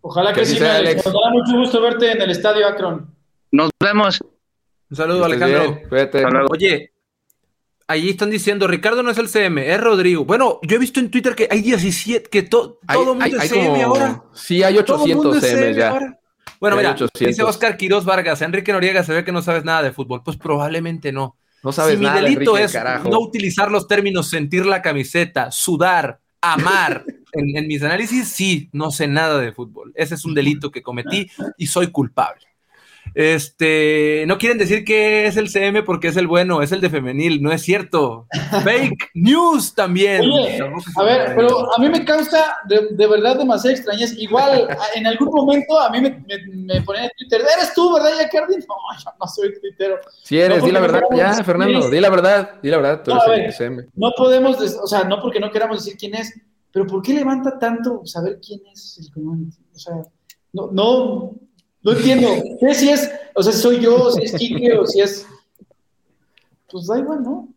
Ojalá 0.00 0.32
que, 0.32 0.44
sí, 0.44 0.60
me 0.60 0.94
Nos 0.94 1.04
dará 1.04 1.30
mucho 1.32 1.56
gusto 1.56 1.80
verte 1.80 2.12
en 2.12 2.22
el 2.22 2.30
estadio 2.30 2.66
Akron. 2.66 3.14
Nos 3.50 3.70
vemos. 3.82 4.20
Un 4.90 4.96
saludo, 4.96 5.24
Alejandro. 5.24 5.80
Oye, 6.50 6.92
Allí 7.90 8.10
están 8.10 8.28
diciendo, 8.28 8.66
Ricardo 8.66 9.02
no 9.02 9.10
es 9.10 9.16
el 9.16 9.30
CM, 9.30 9.72
es 9.72 9.80
Rodrigo. 9.80 10.26
Bueno, 10.26 10.60
yo 10.62 10.76
he 10.76 10.78
visto 10.78 11.00
en 11.00 11.10
Twitter 11.10 11.34
que 11.34 11.48
hay 11.50 11.62
17, 11.62 12.28
que 12.28 12.42
todo 12.42 12.80
el 12.86 12.98
mundo 12.98 13.24
es 13.24 13.48
CM 13.48 13.82
ahora. 13.82 14.22
Sí, 14.34 14.62
hay 14.62 14.76
800 14.76 15.40
CM 15.40 15.74
ya. 15.74 16.18
Bueno, 16.60 16.76
mira, 16.76 16.94
dice 17.18 17.42
Oscar 17.42 17.78
Quiroz 17.78 18.04
Vargas, 18.04 18.42
Enrique 18.42 18.72
Noriega 18.72 19.02
se 19.04 19.14
ve 19.14 19.24
que 19.24 19.32
no 19.32 19.40
sabes 19.40 19.64
nada 19.64 19.82
de 19.82 19.92
fútbol. 19.92 20.22
Pues 20.22 20.36
probablemente 20.36 21.12
no. 21.12 21.36
No 21.62 21.72
sabes 21.72 21.98
si 21.98 22.04
nada. 22.04 22.20
Mi 22.20 22.28
delito 22.28 22.58
es 22.58 22.76
no 23.04 23.20
utilizar 23.20 23.70
los 23.70 23.88
términos 23.88 24.28
sentir 24.28 24.66
la 24.66 24.82
camiseta, 24.82 25.50
sudar, 25.50 26.20
amar. 26.42 27.04
en, 27.32 27.56
en 27.56 27.66
mis 27.66 27.82
análisis, 27.82 28.28
sí, 28.28 28.68
no 28.72 28.90
sé 28.90 29.06
nada 29.06 29.38
de 29.38 29.52
fútbol. 29.52 29.92
Ese 29.94 30.14
es 30.14 30.24
un 30.24 30.34
delito 30.34 30.70
que 30.70 30.82
cometí 30.82 31.30
y 31.56 31.66
soy 31.66 31.90
culpable. 31.90 32.47
Este, 33.14 34.24
no 34.26 34.38
quieren 34.38 34.58
decir 34.58 34.84
que 34.84 35.26
es 35.26 35.36
el 35.36 35.48
CM 35.48 35.82
porque 35.82 36.08
es 36.08 36.16
el 36.16 36.26
bueno, 36.26 36.62
es 36.62 36.72
el 36.72 36.80
de 36.80 36.90
femenil, 36.90 37.42
no 37.42 37.52
es 37.52 37.62
cierto. 37.62 38.26
Fake 38.64 39.10
news 39.14 39.74
también. 39.74 40.22
a 40.96 41.02
ver, 41.02 41.34
pero 41.34 41.74
a 41.74 41.78
mí 41.78 41.88
me 41.88 42.04
causa 42.04 42.56
de, 42.66 43.06
verdad 43.06 43.36
demasiada 43.36 43.74
extrañez. 43.76 44.16
Igual, 44.18 44.68
en 44.94 45.06
algún 45.06 45.28
momento 45.28 45.78
a 45.78 45.90
mí 45.90 46.00
me, 46.00 46.22
me, 46.50 46.82
ponían 46.82 47.04
en 47.04 47.10
Twitter, 47.18 47.40
¿eres 47.56 47.74
tú, 47.74 47.94
verdad, 47.94 48.10
Jacardi? 48.18 48.54
No, 48.68 48.74
yo 48.98 49.10
no 49.18 49.26
soy 49.26 49.60
tuitero. 49.60 49.98
Si 50.22 50.38
eres, 50.38 50.62
di 50.62 50.70
la 50.70 50.80
verdad, 50.80 51.02
ya, 51.14 51.32
Fernando, 51.42 51.90
di 51.90 52.00
la 52.00 52.10
verdad, 52.10 52.60
di 52.62 52.70
la 52.70 52.76
verdad, 52.76 53.02
tú 53.02 53.12
eres 53.32 53.46
el 53.46 53.52
CM. 53.52 53.86
No 53.94 54.12
podemos, 54.16 54.56
o 54.60 54.86
sea, 54.86 55.04
no 55.04 55.20
porque 55.20 55.40
no 55.40 55.50
queramos 55.50 55.84
decir 55.84 55.98
quién 55.98 56.14
es, 56.14 56.32
pero 56.70 56.86
¿por 56.86 57.02
qué 57.02 57.12
levanta 57.12 57.58
tanto 57.58 58.02
saber 58.04 58.38
quién 58.44 58.60
es 58.72 58.98
el 58.98 59.12
community? 59.12 59.56
O 59.74 59.78
sea, 59.78 59.94
no, 60.52 60.70
no, 60.72 61.34
no 61.82 61.92
entiendo. 61.92 62.28
¿Qué 62.60 62.74
si 62.74 62.90
es, 62.90 63.10
o 63.34 63.42
sea, 63.42 63.52
soy 63.52 63.80
yo, 63.80 64.10
si 64.10 64.24
es 64.24 64.32
Kike 64.32 64.76
o 64.78 64.86
si 64.86 65.00
es. 65.00 65.26
Pues 66.70 66.86
da 66.86 66.98
igual, 66.98 67.22
¿no? 67.22 67.48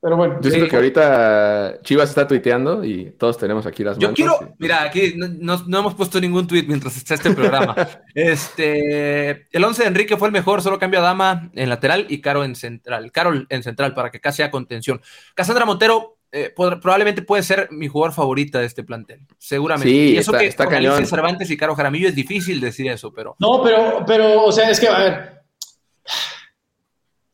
Pero 0.00 0.16
bueno. 0.16 0.38
Yo 0.40 0.50
siento 0.50 0.68
que 0.68 0.76
ahorita 0.76 1.80
Chivas 1.82 2.08
está 2.08 2.26
tuiteando 2.26 2.84
y 2.84 3.10
todos 3.18 3.36
tenemos 3.36 3.66
aquí 3.66 3.82
las 3.82 3.98
manos. 3.98 4.10
Yo 4.10 4.14
quiero, 4.14 4.54
mira, 4.58 4.82
aquí 4.82 5.14
no, 5.16 5.54
hemos 5.54 5.94
puesto 5.94 6.20
ningún 6.20 6.46
tuit 6.46 6.68
mientras 6.68 6.96
está 6.96 7.14
este 7.14 7.32
programa. 7.32 7.74
este, 8.14 9.48
el 9.50 9.64
11 9.64 9.82
de 9.82 9.88
Enrique 9.88 10.16
fue 10.16 10.28
el 10.28 10.32
mejor, 10.32 10.62
solo 10.62 10.78
cambio 10.78 11.00
a 11.00 11.02
Dama 11.02 11.50
en 11.54 11.68
lateral 11.68 12.06
y 12.08 12.20
Caro 12.20 12.44
en 12.44 12.54
central. 12.54 13.10
Carol 13.10 13.46
en 13.50 13.64
central 13.64 13.92
para 13.94 14.10
que 14.10 14.20
casi 14.20 14.38
sea 14.38 14.52
contención. 14.52 15.00
Cassandra 15.34 15.64
Montero 15.64 16.17
eh, 16.30 16.52
probablemente 16.54 17.22
puede 17.22 17.42
ser 17.42 17.68
mi 17.70 17.88
jugador 17.88 18.14
favorita 18.14 18.58
de 18.58 18.66
este 18.66 18.84
plantel, 18.84 19.20
seguramente. 19.38 19.90
Sí, 19.90 20.14
y 20.14 20.18
eso 20.18 20.32
está, 20.32 20.38
que 20.38 20.46
está 20.46 20.68
cañón. 20.68 21.06
Cervantes 21.06 21.50
y 21.50 21.56
Caro 21.56 21.74
Jaramillo 21.74 22.08
es 22.08 22.14
difícil 22.14 22.60
decir 22.60 22.90
eso, 22.90 23.12
pero. 23.12 23.34
No, 23.38 23.62
pero, 23.62 24.04
pero, 24.06 24.44
o 24.44 24.52
sea, 24.52 24.70
es 24.70 24.78
que, 24.78 24.88
a 24.88 24.98
ver. 24.98 25.38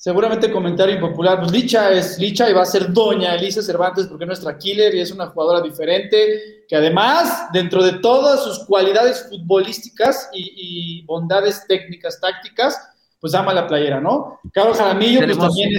Seguramente 0.05 0.53
comentario 0.53 0.97
impopular. 0.97 1.41
Pues 1.41 1.51
Licha 1.51 1.91
es 1.91 2.19
Licha 2.19 2.51
y 2.51 2.53
va 2.53 2.61
a 2.61 2.67
ser 2.67 2.93
Doña 2.93 3.35
Elisa 3.37 3.63
Cervantes 3.63 4.07
porque 4.07 4.25
es 4.25 4.29
nuestra 4.29 4.59
killer 4.59 4.95
y 4.95 5.01
es 5.01 5.11
una 5.11 5.29
jugadora 5.29 5.63
diferente 5.63 6.65
que 6.69 6.77
además, 6.77 7.49
dentro 7.55 7.83
de 7.83 7.95
todas 8.01 8.45
sus 8.45 8.67
cualidades 8.67 9.27
futbolísticas 9.31 10.29
y, 10.35 11.03
bondades 11.07 11.67
técnicas, 11.67 12.21
tácticas, 12.21 12.79
pues 13.19 13.35
ama 13.35 13.55
la 13.55 13.67
playera, 13.67 13.99
¿no? 13.99 14.41
Caro 14.53 14.75
Jaramillo, 14.75 15.25
pues 15.25 15.39
también 15.39 15.71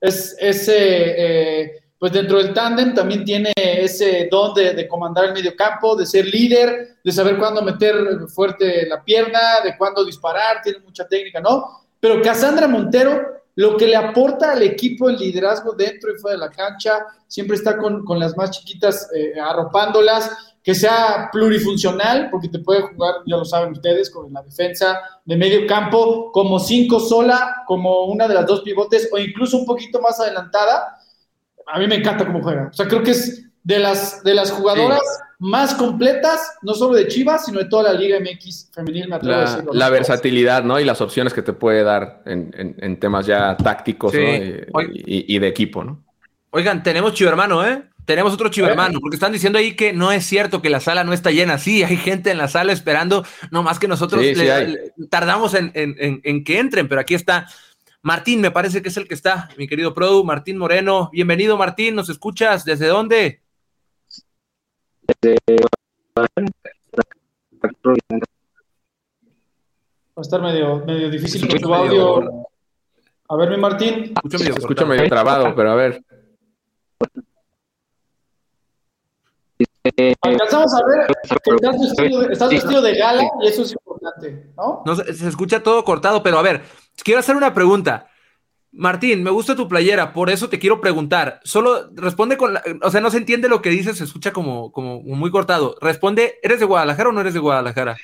es, 0.00 0.36
ese. 0.40 0.72
Eh, 0.76 1.79
pues 2.00 2.12
dentro 2.12 2.38
del 2.38 2.54
tándem 2.54 2.94
también 2.94 3.26
tiene 3.26 3.52
ese 3.54 4.26
don 4.30 4.54
de, 4.54 4.88
comandar 4.88 5.26
el 5.26 5.34
medio 5.34 5.54
campo, 5.54 5.94
de 5.94 6.06
ser 6.06 6.24
líder, 6.24 6.96
de 7.04 7.12
saber 7.12 7.36
cuándo 7.36 7.60
meter 7.60 7.94
fuerte 8.34 8.86
la 8.86 9.04
pierna, 9.04 9.60
de 9.62 9.76
cuándo 9.76 10.02
disparar, 10.02 10.62
tiene 10.62 10.78
mucha 10.78 11.06
técnica, 11.06 11.42
¿no? 11.42 11.82
Pero 12.00 12.22
Cassandra 12.22 12.66
Montero, 12.66 13.20
lo 13.56 13.76
que 13.76 13.86
le 13.86 13.96
aporta 13.96 14.52
al 14.52 14.62
equipo 14.62 15.10
el 15.10 15.18
liderazgo 15.18 15.74
dentro 15.74 16.10
y 16.10 16.18
fuera 16.18 16.38
de 16.38 16.46
la 16.46 16.50
cancha, 16.50 17.04
siempre 17.26 17.58
está 17.58 17.76
con, 17.76 18.02
las 18.18 18.34
más 18.34 18.50
chiquitas 18.52 19.10
eh, 19.14 19.38
arropándolas, 19.38 20.54
que 20.62 20.74
sea 20.74 21.28
plurifuncional, 21.30 22.30
porque 22.30 22.48
te 22.48 22.60
puede 22.60 22.80
jugar, 22.80 23.16
ya 23.26 23.36
lo 23.36 23.44
saben 23.44 23.72
ustedes, 23.72 24.10
con 24.10 24.32
la 24.32 24.42
defensa 24.42 24.98
de 25.26 25.36
medio 25.36 25.66
campo, 25.66 26.32
como 26.32 26.58
cinco 26.58 26.98
sola, 26.98 27.56
como 27.66 28.04
una 28.04 28.26
de 28.26 28.34
las 28.34 28.46
dos 28.46 28.62
pivotes, 28.62 29.10
o 29.12 29.18
incluso 29.18 29.58
un 29.58 29.66
poquito 29.66 30.00
más 30.00 30.18
adelantada, 30.18 30.96
a 31.72 31.78
mí 31.78 31.86
me 31.86 31.96
encanta 31.96 32.26
cómo 32.26 32.42
juega. 32.42 32.68
O 32.70 32.72
sea, 32.72 32.86
creo 32.88 33.02
que 33.02 33.12
es 33.12 33.46
de 33.62 33.78
las, 33.78 34.22
de 34.22 34.34
las 34.34 34.50
jugadoras 34.50 35.00
más 35.38 35.74
completas, 35.74 36.58
no 36.62 36.74
solo 36.74 36.94
de 36.94 37.08
Chivas, 37.08 37.46
sino 37.46 37.60
de 37.60 37.66
toda 37.66 37.92
la 37.92 37.98
Liga 37.98 38.18
MX 38.20 38.70
femenil, 38.74 39.08
me 39.08 39.16
atrevo 39.16 39.36
la, 39.36 39.42
a 39.42 39.50
decirlo. 39.50 39.72
La 39.72 39.90
versatilidad, 39.90 40.64
¿no? 40.64 40.80
Y 40.80 40.84
las 40.84 41.00
opciones 41.00 41.32
que 41.32 41.42
te 41.42 41.52
puede 41.52 41.82
dar 41.82 42.22
en, 42.26 43.00
temas 43.00 43.26
ya 43.26 43.56
tácticos, 43.56 44.12
¿no? 44.12 44.20
Y, 44.92 45.38
de 45.38 45.48
equipo, 45.48 45.84
¿no? 45.84 46.02
Oigan, 46.50 46.82
tenemos 46.82 47.14
chivermano, 47.14 47.66
¿eh? 47.66 47.82
Tenemos 48.04 48.34
otro 48.34 48.48
chivermano, 48.48 48.98
porque 48.98 49.14
están 49.14 49.32
diciendo 49.32 49.58
ahí 49.58 49.76
que 49.76 49.92
no 49.92 50.10
es 50.10 50.26
cierto 50.26 50.60
que 50.60 50.68
la 50.68 50.80
sala 50.80 51.04
no 51.04 51.12
está 51.12 51.30
llena. 51.30 51.58
Sí, 51.58 51.84
hay 51.84 51.96
gente 51.96 52.30
en 52.30 52.38
la 52.38 52.48
sala 52.48 52.72
esperando, 52.72 53.24
no 53.50 53.62
más 53.62 53.78
que 53.78 53.86
nosotros 53.86 54.24
tardamos 55.10 55.54
en, 55.54 55.70
en 55.74 56.44
que 56.44 56.58
entren, 56.58 56.88
pero 56.88 57.00
aquí 57.00 57.14
está 57.14 57.46
Martín, 58.02 58.40
me 58.40 58.50
parece 58.50 58.80
que 58.80 58.88
es 58.88 58.96
el 58.96 59.06
que 59.06 59.14
está, 59.14 59.50
mi 59.58 59.68
querido 59.68 59.92
Produ, 59.92 60.24
Martín 60.24 60.56
Moreno. 60.56 61.10
Bienvenido, 61.12 61.58
Martín, 61.58 61.94
¿nos 61.94 62.08
escuchas? 62.08 62.64
¿Desde 62.64 62.86
dónde? 62.86 63.42
Va 66.16 66.24
a 70.16 70.20
estar 70.22 70.40
medio, 70.40 70.84
medio 70.86 71.10
difícil 71.10 71.46
con 71.46 71.58
tu 71.58 71.74
audio. 71.74 72.46
A 73.28 73.36
ver, 73.36 73.50
mi 73.50 73.58
Martín. 73.58 74.14
Se 74.30 74.48
escucha 74.48 74.86
medio 74.86 75.06
trabado, 75.06 75.54
pero 75.54 75.72
a 75.72 75.74
ver. 75.74 76.02
Alcanzamos 80.22 80.74
a 80.74 80.86
ver 80.86 81.06
que 81.06 81.50
estás 81.54 81.80
vestido, 81.80 82.20
de, 82.20 82.32
estás 82.32 82.50
vestido 82.50 82.82
de 82.82 82.94
gala 82.96 83.24
y 83.42 83.46
eso 83.46 83.62
es 83.62 83.76
importante. 84.00 84.46
¿no? 84.56 84.82
No, 84.86 84.96
se, 84.96 85.12
se 85.14 85.28
escucha 85.28 85.62
todo 85.62 85.84
cortado, 85.84 86.22
pero 86.22 86.38
a 86.38 86.42
ver, 86.42 86.62
quiero 87.04 87.20
hacer 87.20 87.36
una 87.36 87.54
pregunta. 87.54 88.06
Martín, 88.72 89.22
me 89.24 89.30
gusta 89.30 89.56
tu 89.56 89.66
playera, 89.68 90.12
por 90.12 90.30
eso 90.30 90.48
te 90.48 90.58
quiero 90.60 90.80
preguntar. 90.80 91.40
Solo 91.42 91.90
responde 91.94 92.36
con 92.36 92.54
la, 92.54 92.62
o 92.82 92.90
sea, 92.90 93.00
no 93.00 93.10
se 93.10 93.16
entiende 93.18 93.48
lo 93.48 93.60
que 93.62 93.70
dices, 93.70 93.98
se 93.98 94.04
escucha 94.04 94.32
como, 94.32 94.70
como 94.70 95.00
muy 95.02 95.30
cortado. 95.32 95.74
Responde, 95.80 96.38
¿eres 96.42 96.60
de 96.60 96.66
Guadalajara 96.66 97.08
o 97.08 97.12
no 97.12 97.20
eres 97.20 97.34
de 97.34 97.40
Guadalajara? 97.40 97.96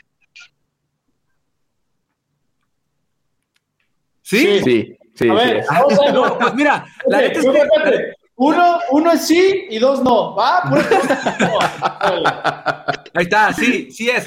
¿Sí? 4.23 4.61
Sí, 4.65 4.97
sí. 5.15 5.29
A 5.29 5.35
ver, 5.35 5.63
sí. 5.63 5.69
vamos 5.71 5.99
a- 6.01 6.13
No, 6.13 6.39
pues 6.39 6.55
mira, 6.55 6.85
la 7.07 7.19
neta 7.21 7.39
es 7.39 7.45
que. 7.47 8.13
Uno, 8.39 8.79
uno 8.91 9.13
es 9.13 9.27
sí 9.27 9.67
y 9.71 9.79
dos 9.79 10.03
no. 10.03 10.35
Órale. 10.35 10.85
Ahí 13.15 13.23
está, 13.25 13.53
sí, 13.55 13.91
sí 13.91 14.11
es. 14.11 14.25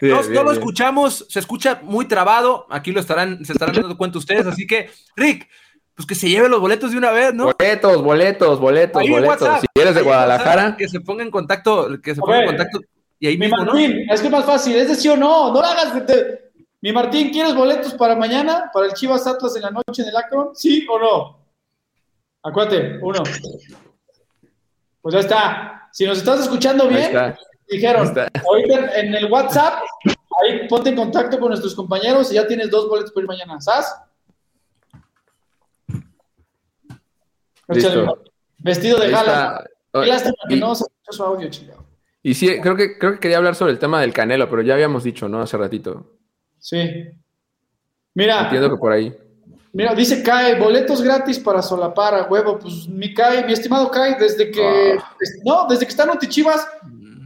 Bien, 0.00 0.14
no, 0.14 0.20
bien, 0.22 0.34
no 0.34 0.42
lo 0.44 0.50
bien. 0.50 0.58
escuchamos, 0.60 1.26
se 1.28 1.38
escucha 1.40 1.80
muy 1.82 2.06
trabado. 2.06 2.66
Aquí 2.70 2.92
lo 2.92 3.00
estarán, 3.00 3.44
se 3.44 3.52
estarán 3.52 3.74
dando 3.74 3.96
cuenta 3.96 4.18
ustedes. 4.18 4.46
Así 4.46 4.66
que, 4.66 4.90
Rick, 5.16 5.48
pues 5.94 6.06
que 6.06 6.14
se 6.14 6.28
lleve 6.28 6.48
los 6.48 6.60
boletos 6.60 6.92
de 6.92 6.98
una 6.98 7.10
vez, 7.10 7.34
¿no? 7.34 7.46
Boletos, 7.58 8.02
boletos, 8.02 8.60
boletos, 8.60 9.02
Ahí 9.02 9.10
boletos. 9.10 9.42
WhatsApp, 9.42 9.60
Si 9.62 9.66
eres 9.80 9.94
de 9.94 10.02
WhatsApp, 10.02 10.04
Guadalajara, 10.04 10.76
que 10.76 10.88
se 10.88 11.00
ponga 11.00 11.22
en 11.24 11.30
contacto, 11.32 12.00
que 12.00 12.14
se 12.14 12.20
ponga 12.20 12.40
en 12.40 12.46
contacto 12.46 12.80
y 13.18 13.26
ahí 13.26 13.36
Mi 13.36 13.46
mismo, 13.46 13.64
¿no? 13.64 13.72
Martín, 13.72 14.06
es 14.08 14.20
que 14.20 14.26
es 14.28 14.32
más 14.32 14.44
fácil, 14.44 14.76
es 14.76 14.88
de 14.88 14.94
sí 14.94 15.08
o 15.08 15.16
no, 15.16 15.48
no 15.52 15.60
lo 15.60 15.66
hagas. 15.66 15.92
de- 15.94 16.00
de- 16.14 16.38
Mi 16.80 16.92
Martín, 16.92 17.30
¿quieres 17.30 17.56
boletos 17.56 17.94
para 17.94 18.14
mañana? 18.14 18.70
¿Para 18.72 18.86
el 18.86 18.92
Chivas 18.92 19.26
Atlas 19.26 19.56
en 19.56 19.62
la 19.62 19.70
noche 19.72 20.02
en 20.02 20.08
el 20.10 20.16
Akron? 20.16 20.54
¿Sí 20.54 20.86
o 20.88 20.96
no? 21.00 21.38
Acuérdate, 22.44 23.00
uno. 23.02 23.20
Pues 25.02 25.12
ya 25.14 25.18
está. 25.20 25.88
Si 25.92 26.06
nos 26.06 26.18
estás 26.18 26.38
escuchando 26.40 26.86
bien. 26.86 27.10
Dijeron, 27.70 28.12
ahorita 28.46 28.98
en, 28.98 29.14
el 29.14 29.30
WhatsApp, 29.30 29.82
ahí 30.42 30.66
ponte 30.68 30.90
en 30.90 30.96
contacto 30.96 31.38
con 31.38 31.48
nuestros 31.48 31.74
compañeros 31.74 32.30
y 32.32 32.34
ya 32.34 32.46
tienes 32.46 32.70
dos 32.70 32.88
boletos 32.88 33.12
para 33.12 33.24
ir 33.24 33.28
mañana. 33.28 33.60
¿Sabes? 33.60 33.86
Listo. 37.68 38.24
Vestido 38.58 38.98
de 38.98 39.10
gala. 39.10 39.64
Qué 39.92 40.06
lástima 40.06 40.34
que 40.48 40.56
Y- 40.56 40.60
no 40.60 40.74
se 40.74 40.84
escuchó 40.84 41.12
su 41.12 41.22
audio, 41.24 41.48
chingado. 41.48 41.84
Y 42.22 42.34
sí, 42.34 42.60
creo 42.60 42.76
que, 42.76 42.98
creo 42.98 43.12
que 43.14 43.20
quería 43.20 43.38
hablar 43.38 43.54
sobre 43.54 43.72
el 43.72 43.78
tema 43.78 44.00
del 44.00 44.12
Canelo, 44.12 44.50
pero 44.50 44.62
ya 44.62 44.74
habíamos 44.74 45.04
dicho, 45.04 45.28
¿no? 45.28 45.40
Hace 45.40 45.56
ratito. 45.56 46.18
Sí. 46.58 47.06
Mira, 48.14 48.42
Entiendo 48.42 48.70
que 48.70 48.76
por 48.76 48.92
ahí. 48.92 49.16
Mira, 49.72 49.94
dice 49.94 50.22
Kai, 50.22 50.58
boletos 50.58 51.02
gratis 51.02 51.38
para 51.38 51.62
solapar 51.62 52.14
a 52.14 52.24
huevo. 52.24 52.58
Pues 52.58 52.88
mi 52.88 53.14
Kai, 53.14 53.44
mi 53.44 53.52
estimado 53.52 53.90
Kai, 53.90 54.16
desde 54.18 54.50
que 54.50 54.98
no, 55.44 55.66
desde 55.68 55.84
que 55.84 55.90
están 55.90 56.18
Chivas 56.18 56.66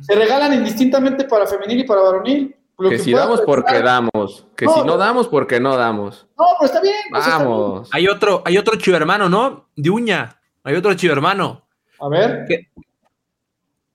se 0.03 0.15
regalan 0.15 0.53
indistintamente 0.53 1.25
para 1.25 1.47
femenil 1.47 1.81
y 1.81 1.85
para 1.85 2.03
varonil. 2.03 2.57
Lo 2.79 2.91
Que 2.91 2.99
si 2.99 3.13
damos, 3.13 3.41
porque 3.43 3.81
damos. 3.81 4.47
Que 4.57 4.65
No. 4.65 4.75
si 4.75 4.83
no 4.83 4.97
damos, 4.97 5.29
porque 5.29 5.61
no 5.61 5.77
damos. 5.77 6.27
No, 6.39 6.47
pero 6.59 6.67
está 6.67 6.81
bien. 6.81 6.95
está 7.15 7.39
Vamos. 7.39 7.89
Hay 7.93 8.09
otro, 8.09 8.43
hay 8.45 8.59
otro 8.59 8.77
chivo 8.77 8.97
hermano, 8.97 9.29
¿no? 9.29 9.69
De 9.77 9.91
uña. 9.91 10.41
Hay 10.65 10.75
otro 10.75 10.93
chivo 10.95 11.13
hermano. 11.13 11.67
A 12.01 12.09
ver, 12.09 12.45
¿Qué? 12.49 12.71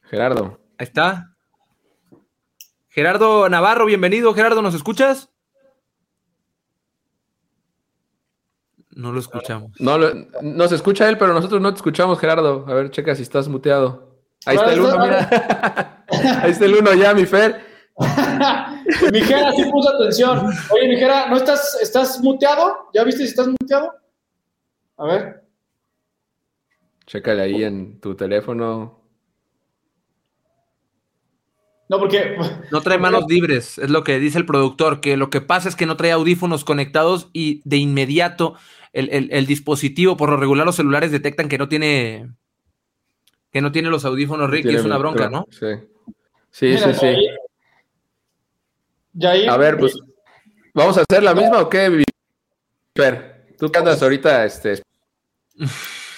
Gerardo. 0.04 0.60
Ahí 0.78 0.86
está. 0.86 1.36
Gerardo 2.90 3.50
Navarro, 3.50 3.86
bienvenido. 3.86 4.34
Gerardo, 4.34 4.62
¿nos 4.62 4.74
escuchas? 4.76 5.30
No 8.92 9.12
lo 9.12 9.20
escuchamos. 9.20 9.72
No, 9.80 9.98
lo- 9.98 10.12
no 10.42 10.68
se 10.68 10.76
escucha 10.76 11.08
él, 11.10 11.18
pero 11.18 11.34
nosotros 11.34 11.62
no 11.62 11.72
te 11.72 11.78
escuchamos, 11.78 12.20
Gerardo. 12.20 12.66
A 12.68 12.74
ver, 12.74 12.90
checa 12.92 13.14
si 13.16 13.22
estás 13.24 13.48
muteado. 13.48 14.16
Ahí 14.46 14.56
está 14.56 14.74
el 14.74 14.80
uno, 14.82 14.98
mira. 15.00 15.97
Ahí 16.42 16.52
está 16.52 16.66
el 16.66 16.76
uno 16.76 16.94
ya, 16.94 17.14
mi 17.14 17.26
Fer. 17.26 17.66
Mijera 19.12 19.52
sí 19.54 19.64
puso 19.72 19.90
atención. 19.96 20.48
Oye, 20.72 20.88
Mijera, 20.88 21.30
¿no 21.30 21.38
estás, 21.38 21.78
estás 21.82 22.20
muteado? 22.22 22.90
¿Ya 22.94 23.04
viste 23.04 23.24
si 23.24 23.30
estás 23.30 23.48
muteado? 23.48 23.92
A 24.98 25.06
ver. 25.06 25.44
Chécale 27.06 27.42
ahí 27.42 27.64
en 27.64 28.00
tu 28.00 28.16
teléfono. 28.16 29.02
No, 31.90 32.00
porque 32.00 32.36
No 32.70 32.82
trae 32.82 32.98
manos 32.98 33.24
libres, 33.30 33.78
es 33.78 33.90
lo 33.90 34.04
que 34.04 34.20
dice 34.20 34.38
el 34.38 34.46
productor, 34.46 35.00
que 35.00 35.16
lo 35.16 35.30
que 35.30 35.40
pasa 35.40 35.70
es 35.70 35.76
que 35.78 35.86
no 35.86 35.96
trae 35.96 36.12
audífonos 36.12 36.66
conectados 36.66 37.30
y 37.32 37.62
de 37.64 37.78
inmediato 37.78 38.56
el, 38.92 39.10
el- 39.10 39.30
el 39.32 39.46
dispositivo, 39.46 40.18
por 40.18 40.30
lo 40.30 40.36
regular 40.38 40.66
los 40.66 40.76
celulares 40.76 41.12
detectan 41.14 41.48
que 41.48 41.58
no 41.58 41.70
tiene 41.70 42.30
que 43.54 43.62
no 43.62 43.72
tiene 43.72 43.90
los 43.90 44.04
audífonos, 44.04 44.50
Rick, 44.50 44.62
y 44.62 44.64
Tiene 44.64 44.80
es 44.80 44.86
una 44.86 44.98
micro- 44.98 45.12
bronca, 45.14 45.30
¿no? 45.30 45.46
Sí. 45.50 45.66
Sí, 46.58 46.66
Mira, 46.70 46.92
sí, 46.92 47.16
sí. 49.22 49.48
A 49.48 49.58
ver, 49.58 49.78
pues, 49.78 49.94
¿vamos 50.74 50.98
a 50.98 51.02
hacer 51.08 51.22
la 51.22 51.36
misma 51.36 51.62
o 51.62 51.70
qué? 51.70 52.04
Fer, 52.96 53.54
tú 53.60 53.70
que 53.72 53.78
andas 53.78 54.02
ahorita, 54.02 54.44
este, 54.44 54.82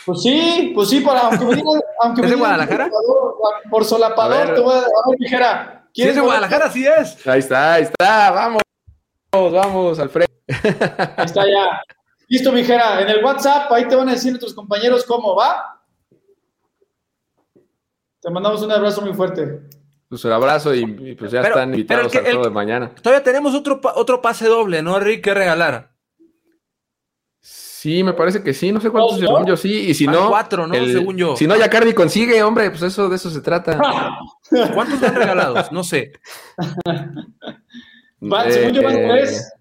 Pues 0.06 0.22
sí, 0.22 0.72
pues 0.74 0.88
sí, 0.90 1.02
para, 1.02 1.28
aunque 1.28 1.44
me 1.44 1.56
digas, 1.56 1.82
aunque 2.02 2.22
¿Es 2.22 2.28
me 2.28 2.32
de 2.32 2.36
Guadalajara? 2.38 2.90
por- 2.90 3.70
Por 3.70 3.84
solapador, 3.84 4.48
ver. 4.48 4.56
te 4.56 4.62
voy 4.62 4.74
a, 4.76 4.78
a 4.78 4.82
ver. 5.10 5.80
Si 5.94 6.04
es 6.04 6.16
de 6.16 6.22
Guadalajara, 6.22 6.72
sí 6.72 6.88
es. 6.88 7.28
ahí 7.28 7.40
está, 7.40 7.74
ahí 7.74 7.84
está, 7.84 8.32
vamos, 8.32 8.62
vamos, 9.34 9.52
vamos, 9.52 10.00
Alfredo. 10.00 10.28
Ahí 10.48 11.26
está 11.26 11.44
ya. 11.46 11.82
Listo, 12.30 12.54
Mijera. 12.54 13.02
En 13.02 13.10
el 13.10 13.22
WhatsApp, 13.26 13.70
ahí 13.74 13.90
te 13.90 13.96
van 13.98 14.08
a 14.08 14.14
decir 14.14 14.32
nuestros 14.32 14.54
compañeros 14.54 15.04
cómo 15.04 15.36
va. 15.36 15.82
Te 18.22 18.30
mandamos 18.30 18.62
un 18.62 18.72
abrazo 18.72 19.02
muy 19.02 19.14
fuerte. 19.14 19.64
Pues 20.10 20.26
un 20.26 20.32
abrazo 20.32 20.74
y, 20.74 20.80
y 20.80 21.16
pues 21.16 21.32
ya 21.32 21.42
Pero- 21.44 21.54
están 21.56 21.70
invitados 21.72 22.12
que- 22.12 22.18
al 22.18 22.24
juego 22.26 22.44
de 22.46 22.50
mañana. 22.50 22.96
Todavía 22.96 23.24
tenemos 23.24 23.54
otro, 23.54 23.80
otro 23.96 24.22
pase 24.22 24.48
doble, 24.48 24.82
¿no, 24.82 25.00
Rick? 25.00 25.24
Que 25.24 25.34
regalar. 25.36 25.92
Sí, 27.42 28.04
me 28.04 28.12
parece 28.14 28.44
que 28.44 28.54
sí, 28.54 28.72
no 28.74 28.82
sé 28.82 28.90
cuántos, 28.90 29.20
según 29.20 29.46
yo 29.46 29.56
sí, 29.56 29.72
y 29.90 29.94
si 29.94 30.06
no, 30.06 30.28
cuatro, 30.30 30.68
¿no? 30.68 30.74
Según 30.74 31.16
yo. 31.16 31.36
Si 31.38 31.48
no, 31.48 31.56
ya 31.56 31.70
Cardi 31.70 31.94
consigue, 31.94 32.44
hombre, 32.44 32.70
pues 32.72 32.82
eso, 32.82 33.08
de 33.08 33.16
eso 33.16 33.30
se 33.30 33.40
trata. 33.40 33.80
¿Cuántos 34.74 35.02
han 35.04 35.16
regalados? 35.16 35.72
No 35.72 35.84
sé. 35.84 36.12
Van- 38.20 38.52
según 38.52 38.74
yo 38.74 38.84
van 38.84 38.98
Eh, 38.98 39.08
tres. 39.08 39.54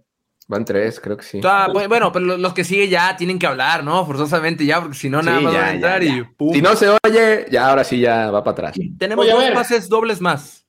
Van 0.50 0.64
tres, 0.64 0.98
creo 0.98 1.16
que 1.16 1.24
sí. 1.24 1.40
Ah, 1.44 1.68
bu- 1.70 1.86
bueno, 1.88 2.10
pero 2.10 2.24
lo- 2.24 2.38
los 2.38 2.54
que 2.54 2.64
siguen 2.64 2.88
ya 2.88 3.14
tienen 3.16 3.38
que 3.38 3.46
hablar, 3.46 3.84
¿no? 3.84 4.04
Forzosamente 4.06 4.64
ya, 4.64 4.80
porque 4.80 4.96
si 4.96 5.10
no, 5.10 5.20
nada 5.22 5.38
Sí, 5.38 5.44
más 5.44 5.52
ya, 5.52 5.60
van 5.60 5.68
a 5.68 5.72
entrar 5.74 6.02
ya, 6.02 6.10
y 6.16 6.22
pum. 6.22 6.54
Si 6.54 6.62
no 6.62 6.74
se 6.74 6.88
oye, 6.88 7.46
ya 7.50 7.68
ahora 7.68 7.84
sí 7.84 8.00
ya 8.00 8.30
va 8.30 8.42
para 8.42 8.52
atrás. 8.52 8.76
Tenemos 8.98 9.26
Oye, 9.26 9.34
dos 9.34 9.50
pases 9.50 9.88
dobles 9.90 10.20
más. 10.22 10.64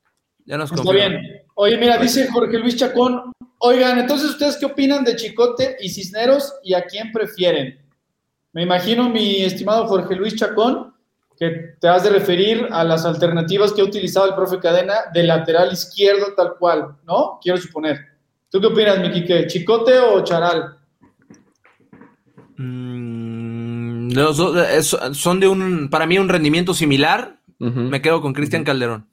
Ya 0.45 0.57
nos 0.57 0.69
Está 0.69 0.84
confirman. 0.84 1.21
bien. 1.21 1.41
Oye, 1.55 1.77
mira, 1.77 1.97
dice 1.97 2.27
Jorge 2.30 2.57
Luis 2.59 2.75
Chacón. 2.75 3.32
Oigan, 3.59 3.99
entonces, 3.99 4.32
¿ustedes 4.32 4.57
qué 4.57 4.65
opinan 4.65 5.03
de 5.05 5.15
Chicote 5.15 5.77
y 5.80 5.89
Cisneros 5.89 6.55
y 6.63 6.73
a 6.73 6.84
quién 6.86 7.11
prefieren? 7.13 7.80
Me 8.51 8.63
imagino, 8.63 9.09
mi 9.09 9.43
estimado 9.43 9.88
Jorge 9.88 10.15
Luis 10.15 10.36
Chacón, 10.36 10.93
que 11.38 11.75
te 11.80 11.88
has 11.88 12.03
de 12.03 12.09
referir 12.09 12.67
a 12.71 12.84
las 12.84 13.05
alternativas 13.05 13.71
que 13.71 13.80
ha 13.82 13.86
utilizado 13.86 14.27
el 14.27 14.36
profe 14.36 14.59
Cadena 14.59 14.95
de 15.13 15.23
lateral 15.23 15.71
izquierdo, 15.71 16.34
tal 16.36 16.55
cual, 16.57 16.97
¿no? 17.05 17.39
Quiero 17.41 17.57
suponer. 17.57 18.09
¿Tú 18.52 18.60
qué 18.60 18.68
opinas, 18.68 19.00
mi 19.00 19.12
Quique? 19.12 19.45
¿Chicote 19.47 20.00
o 20.00 20.24
Charal? 20.24 20.78
Mm, 22.58 24.12
los 24.14 24.38
dos, 24.38 24.58
eh, 24.68 24.84
so- 24.84 25.14
son 25.14 25.39
de 25.39 25.47
un, 25.47 25.89
para 25.89 26.06
mí, 26.06 26.18
un 26.18 26.30
rendimiento 26.30 26.74
similar. 26.74 27.38
Me 27.62 28.02
quedo 28.02 28.22
con 28.22 28.32
Cristian 28.34 28.64
Calderón. 28.64 29.06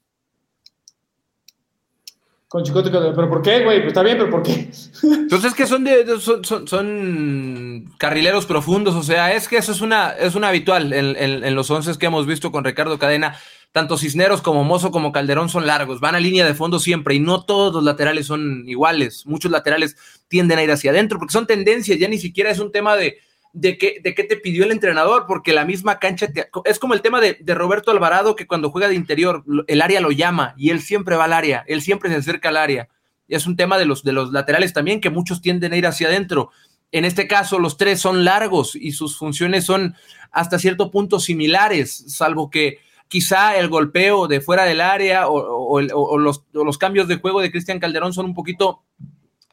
Con 2.47 2.63
Chicote, 2.63 2.89
¿pero 2.89 3.29
por 3.29 3.41
qué, 3.41 3.61
güey? 3.65 3.79
Pues 3.79 3.87
está 3.87 4.01
bien, 4.03 4.17
pero 4.17 4.29
¿por 4.29 4.41
qué? 4.41 4.69
Entonces 5.03 5.51
es 5.51 5.53
que 5.53 5.67
son 5.67 5.83
de, 5.83 6.05
de- 6.05 6.19
son, 6.21 6.45
son- 6.45 6.65
son 6.65 7.91
carrileros 7.97 8.45
profundos, 8.45 8.95
o 8.95 9.03
sea, 9.03 9.33
es 9.33 9.49
que 9.49 9.57
eso 9.57 9.73
es 9.73 9.81
una, 9.81 10.11
es 10.11 10.33
una 10.35 10.47
habitual 10.47 10.93
en, 10.93 11.17
en- 11.17 11.43
en 11.43 11.55
los 11.55 11.69
once 11.69 11.91
que 11.97 12.05
hemos 12.05 12.25
visto 12.25 12.49
con 12.53 12.63
Ricardo 12.63 12.97
Cadena. 12.97 13.35
Tanto 13.71 13.97
Cisneros 13.97 14.41
como 14.41 14.63
Mozo 14.63 14.89
como 14.91 15.11
Calderón 15.11 15.49
son 15.49 15.67
largos, 15.67 15.99
van 15.99 16.15
a 16.15 16.19
línea 16.19 16.45
de 16.45 16.55
fondo 16.55 16.79
siempre 16.79 17.13
y 17.15 17.19
no 17.19 17.43
todos 17.43 17.73
los 17.73 17.83
laterales 17.83 18.25
son 18.25 18.63
iguales. 18.67 19.25
Muchos 19.27 19.51
laterales 19.51 19.95
tienden 20.27 20.57
a 20.57 20.63
ir 20.63 20.71
hacia 20.71 20.91
adentro 20.91 21.19
porque 21.19 21.33
son 21.33 21.45
tendencias, 21.45 21.99
ya 21.99 22.07
ni 22.07 22.17
siquiera 22.17 22.49
es 22.49 22.57
un 22.59 22.71
tema 22.71 22.95
de, 22.95 23.17
de, 23.53 23.77
qué, 23.77 23.99
de 24.03 24.15
qué 24.15 24.23
te 24.23 24.37
pidió 24.37 24.63
el 24.63 24.71
entrenador, 24.71 25.25
porque 25.27 25.53
la 25.53 25.63
misma 25.63 25.99
cancha 25.99 26.31
te- 26.31 26.49
es 26.65 26.79
como 26.79 26.95
el 26.95 27.01
tema 27.01 27.21
de, 27.21 27.37
de 27.39 27.53
Roberto 27.55 27.91
Alvarado 27.91 28.35
que 28.35 28.47
cuando 28.47 28.71
juega 28.71 28.87
de 28.87 28.95
interior 28.95 29.43
el 29.67 29.81
área 29.81 30.01
lo 30.01 30.11
llama 30.11 30.55
y 30.57 30.71
él 30.71 30.81
siempre 30.81 31.15
va 31.15 31.25
al 31.25 31.33
área, 31.33 31.63
él 31.67 31.81
siempre 31.81 32.09
se 32.09 32.15
acerca 32.15 32.49
al 32.49 32.57
área. 32.57 32.87
Es 33.27 33.45
un 33.45 33.57
tema 33.57 33.77
de 33.77 33.85
los, 33.85 34.03
de 34.03 34.13
los 34.13 34.31
laterales 34.31 34.73
también, 34.73 35.01
que 35.01 35.09
muchos 35.11 35.41
tienden 35.41 35.73
a 35.73 35.77
ir 35.77 35.85
hacia 35.85 36.07
adentro. 36.07 36.49
En 36.93 37.03
este 37.03 37.27
caso, 37.27 37.59
los 37.59 37.75
tres 37.77 37.99
son 37.99 38.23
largos 38.23 38.73
y 38.73 38.93
sus 38.93 39.17
funciones 39.17 39.65
son 39.65 39.95
hasta 40.31 40.57
cierto 40.57 40.89
punto 40.89 41.19
similares, 41.19 42.05
salvo 42.07 42.49
que 42.49 42.79
quizá 43.07 43.57
el 43.57 43.69
golpeo 43.69 44.27
de 44.27 44.41
fuera 44.41 44.65
del 44.65 44.81
área 44.81 45.27
o, 45.27 45.79
los, 45.79 46.77
cambios 46.77 47.07
de 47.07 47.17
juego 47.17 47.41
de 47.41 47.51
Cristian 47.51 47.79
Calderón 47.79 48.13
son 48.13 48.25
un 48.25 48.33
poquito, 48.33 48.83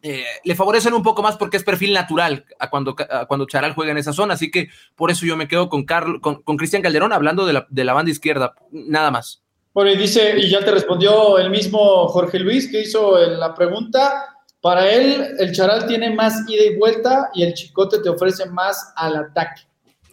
eh, 0.03 0.25
le 0.45 0.55
favorecen 0.55 0.95
un 0.95 1.03
poco 1.03 1.23
más 1.23 1.37
porque 1.37 1.57
es 1.57 1.65
perfil 1.65 1.93
natural 1.93 2.45
a 2.59 2.71
cuando, 2.71 2.95
cuando 3.29 3.47
Charal 3.47 3.75
juega 3.75 3.93
en 3.93 3.99
esa 3.99 4.13
zona, 4.13 4.35
así 4.35 4.51
que 4.51 4.69
por 4.95 5.11
eso 5.11 5.27
yo 5.27 5.37
me 5.37 5.49
quedo 5.49 5.69
con, 5.69 5.85
Carl, 5.85 6.21
con, 6.21 6.43
con 6.43 6.57
Cristian 6.57 6.83
Calderón 6.83 7.13
hablando 7.13 7.47
de 7.47 7.53
la, 7.55 7.67
de 7.71 7.85
la 7.85 7.93
banda 7.93 8.11
izquierda, 8.11 8.55
nada 8.71 9.11
más. 9.11 9.45
Bueno, 9.75 9.91
y 9.91 9.97
dice, 9.97 10.39
y 10.39 10.49
ya 10.49 10.65
te 10.65 10.71
respondió 10.71 11.37
el 11.37 11.51
mismo 11.51 12.07
Jorge 12.07 12.39
Luis 12.39 12.71
que 12.71 12.83
hizo 12.83 13.19
la 13.19 13.55
pregunta, 13.55 14.37
Para 14.61 14.89
él, 14.89 15.35
el 15.39 15.53
Charal 15.53 15.87
tiene 15.87 16.15
más 16.15 16.49
ida 16.49 16.63
y 16.63 16.77
vuelta 16.77 17.29
y 17.35 17.43
el 17.43 17.55
Chicote 17.55 17.99
te 17.99 18.09
ofrece 18.09 18.47
más 18.47 18.93
al 18.97 19.17
ataque. 19.17 19.63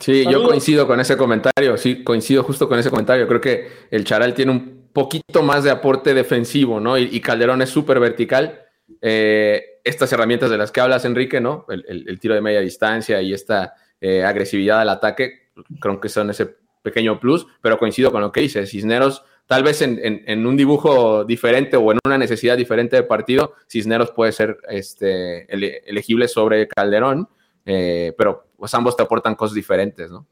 Sí, 0.02 0.26
yo 0.30 0.44
coincido 0.44 0.88
con 0.88 1.00
ese 1.00 1.16
comentario, 1.16 1.78
sí, 1.78 2.04
coincido 2.04 2.44
justo 2.44 2.68
con 2.68 2.80
ese 2.80 2.90
comentario. 2.90 3.28
Creo 3.28 3.40
que 3.40 3.68
el 3.92 4.04
Charal 4.04 4.34
tiene 4.34 4.52
un 4.52 4.90
poquito 4.92 5.44
más 5.44 5.64
de 5.64 5.70
aporte 5.70 6.14
defensivo, 6.14 6.80
¿no? 6.80 6.98
Y, 6.98 7.20
Calderón 7.22 7.62
es 7.62 7.70
súper 7.70 8.00
vertical. 8.00 8.62
Eh, 9.00 9.62
estas 9.84 10.12
herramientas 10.12 10.50
de 10.50 10.58
las 10.58 10.72
que 10.72 10.82
hablas, 10.82 11.06
Enrique, 11.06 11.40
¿no? 11.40 11.66
El, 11.70 12.20
tiro 12.20 12.34
de 12.34 12.42
media 12.42 12.62
distancia 12.62 13.22
y 13.22 13.32
esta 13.32 13.76
eh, 14.00 14.24
agresividad 14.24 14.82
al 14.82 14.90
ataque, 14.90 15.52
creo 15.80 16.00
que 16.00 16.10
son 16.10 16.32
ese 16.32 16.56
pequeño 16.82 17.20
plus, 17.20 17.46
pero 17.62 17.78
coincido 17.78 18.12
con 18.12 18.22
lo 18.22 18.32
que 18.32 18.42
dice. 18.42 18.66
Cisneros, 18.66 19.24
tal 19.46 19.62
vez 19.64 19.84
en, 19.84 20.46
un 20.48 20.58
dibujo 20.58 21.26
diferente 21.26 21.78
o 21.78 21.92
en 21.92 22.00
una 22.06 22.18
necesidad 22.18 22.58
diferente 22.58 22.96
de 22.96 23.04
partido, 23.04 23.54
Cisneros 23.70 24.12
puede 24.12 24.32
ser 24.32 24.58
este, 24.68 25.46
elegible 25.88 26.28
sobre 26.28 26.68
Calderón, 26.68 27.30
eh, 27.66 28.14
pero 28.18 28.51
pues 28.62 28.76
ambos 28.76 28.96
te 28.96 29.02
aportan 29.02 29.34
cosas 29.34 29.56
diferentes, 29.56 30.12
¿no? 30.12 30.28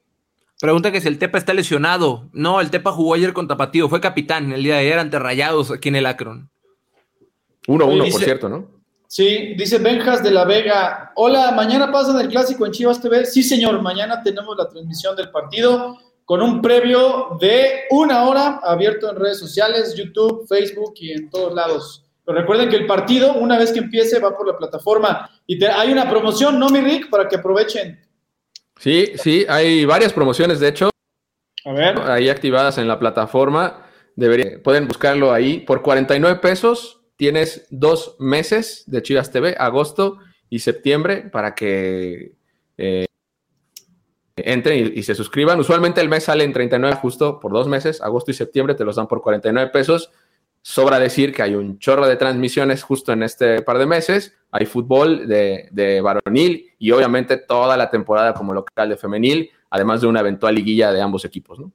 Pregunta 0.61 0.91
que 0.91 1.01
si 1.01 1.07
el 1.07 1.17
Tepa 1.17 1.39
está 1.39 1.51
lesionado. 1.51 2.29
No, 2.31 2.61
el 2.61 2.69
Tepa 2.69 2.91
jugó 2.91 3.15
ayer 3.15 3.33
con 3.33 3.47
Tapatío, 3.47 3.89
fue 3.89 3.99
capitán 3.99 4.51
el 4.51 4.61
día 4.61 4.75
de 4.75 4.81
ayer 4.81 4.99
ante 4.99 5.17
Rayados 5.17 5.71
aquí 5.71 5.89
en 5.89 5.95
el 5.95 6.05
Akron. 6.05 6.47
1-1, 7.65 8.11
por 8.11 8.21
cierto, 8.21 8.47
¿no? 8.47 8.67
Sí, 9.07 9.55
dice 9.57 9.79
Benjas 9.79 10.21
de 10.21 10.29
la 10.29 10.45
Vega. 10.45 11.11
Hola, 11.15 11.53
mañana 11.53 11.91
pasan 11.91 12.19
el 12.19 12.27
clásico 12.27 12.67
en 12.67 12.71
Chivas 12.71 13.01
TV. 13.01 13.25
Sí, 13.25 13.41
señor, 13.41 13.81
mañana 13.81 14.21
tenemos 14.21 14.55
la 14.55 14.69
transmisión 14.69 15.15
del 15.15 15.31
partido 15.31 15.97
con 16.23 16.43
un 16.43 16.61
previo 16.61 17.35
de 17.41 17.85
una 17.89 18.25
hora 18.25 18.59
abierto 18.63 19.09
en 19.09 19.15
redes 19.15 19.39
sociales, 19.39 19.95
YouTube, 19.95 20.45
Facebook 20.47 20.93
y 20.97 21.13
en 21.13 21.31
todos 21.31 21.51
lados. 21.55 22.05
Pero 22.23 22.41
recuerden 22.41 22.69
que 22.69 22.75
el 22.75 22.85
partido, 22.85 23.33
una 23.33 23.57
vez 23.57 23.71
que 23.71 23.79
empiece, 23.79 24.19
va 24.19 24.37
por 24.37 24.45
la 24.45 24.55
plataforma. 24.55 25.31
Y 25.47 25.65
hay 25.65 25.91
una 25.91 26.07
promoción, 26.07 26.59
¿no, 26.59 26.69
mi 26.69 26.79
Rick? 26.79 27.09
Para 27.09 27.27
que 27.27 27.37
aprovechen. 27.37 27.99
Sí, 28.79 29.11
sí, 29.15 29.45
hay 29.49 29.85
varias 29.85 30.13
promociones, 30.13 30.59
de 30.59 30.69
hecho. 30.69 30.89
A 31.65 31.73
ver. 31.73 31.99
Ahí 31.99 32.29
activadas 32.29 32.77
en 32.77 32.87
la 32.87 32.97
plataforma. 32.97 33.85
pueden 34.63 34.87
buscarlo 34.87 35.33
ahí. 35.33 35.59
Por 35.59 35.81
49 35.81 36.39
pesos 36.39 37.01
tienes 37.17 37.67
dos 37.69 38.15
meses 38.19 38.85
de 38.87 39.03
Chivas 39.03 39.31
TV, 39.31 39.55
agosto 39.59 40.19
y 40.49 40.59
septiembre, 40.59 41.29
para 41.29 41.53
que 41.53 42.31
eh, 42.77 43.05
entren 44.37 44.93
y, 44.95 45.03
se 45.03 45.13
suscriban. 45.13 45.59
Usualmente 45.59 45.99
el 45.99 46.07
mes 46.07 46.23
sale 46.23 46.45
en 46.45 46.53
39 46.53 46.95
justo 47.01 47.41
por 47.41 47.51
dos 47.51 47.67
meses, 47.67 48.01
agosto 48.01 48.31
y 48.31 48.33
septiembre 48.33 48.75
te 48.75 48.85
los 48.85 48.95
dan 48.95 49.07
por 49.07 49.21
49 49.21 49.71
pesos. 49.71 50.09
Sobra 50.61 50.99
decir 50.99 51.33
que 51.33 51.41
hay 51.41 51.55
un 51.55 51.79
chorro 51.79 52.07
de 52.07 52.15
transmisiones 52.15 52.83
justo 52.83 53.11
en 53.11 53.23
este 53.23 53.61
par 53.61 53.77
de 53.77 53.85
meses. 53.85 54.35
Hay 54.51 54.65
fútbol 54.65 55.27
de, 55.27 55.69
de 55.71 56.01
varonil 56.01 56.73
y 56.77 56.91
obviamente 56.91 57.37
toda 57.37 57.77
la 57.77 57.89
temporada 57.89 58.33
como 58.33 58.53
local 58.53 58.89
de 58.89 58.97
femenil, 58.97 59.49
además 59.69 60.01
de 60.01 60.07
una 60.07 60.19
eventual 60.19 60.55
liguilla 60.55 60.91
de 60.91 61.01
ambos 61.01 61.25
equipos, 61.25 61.59
¿no? 61.59 61.71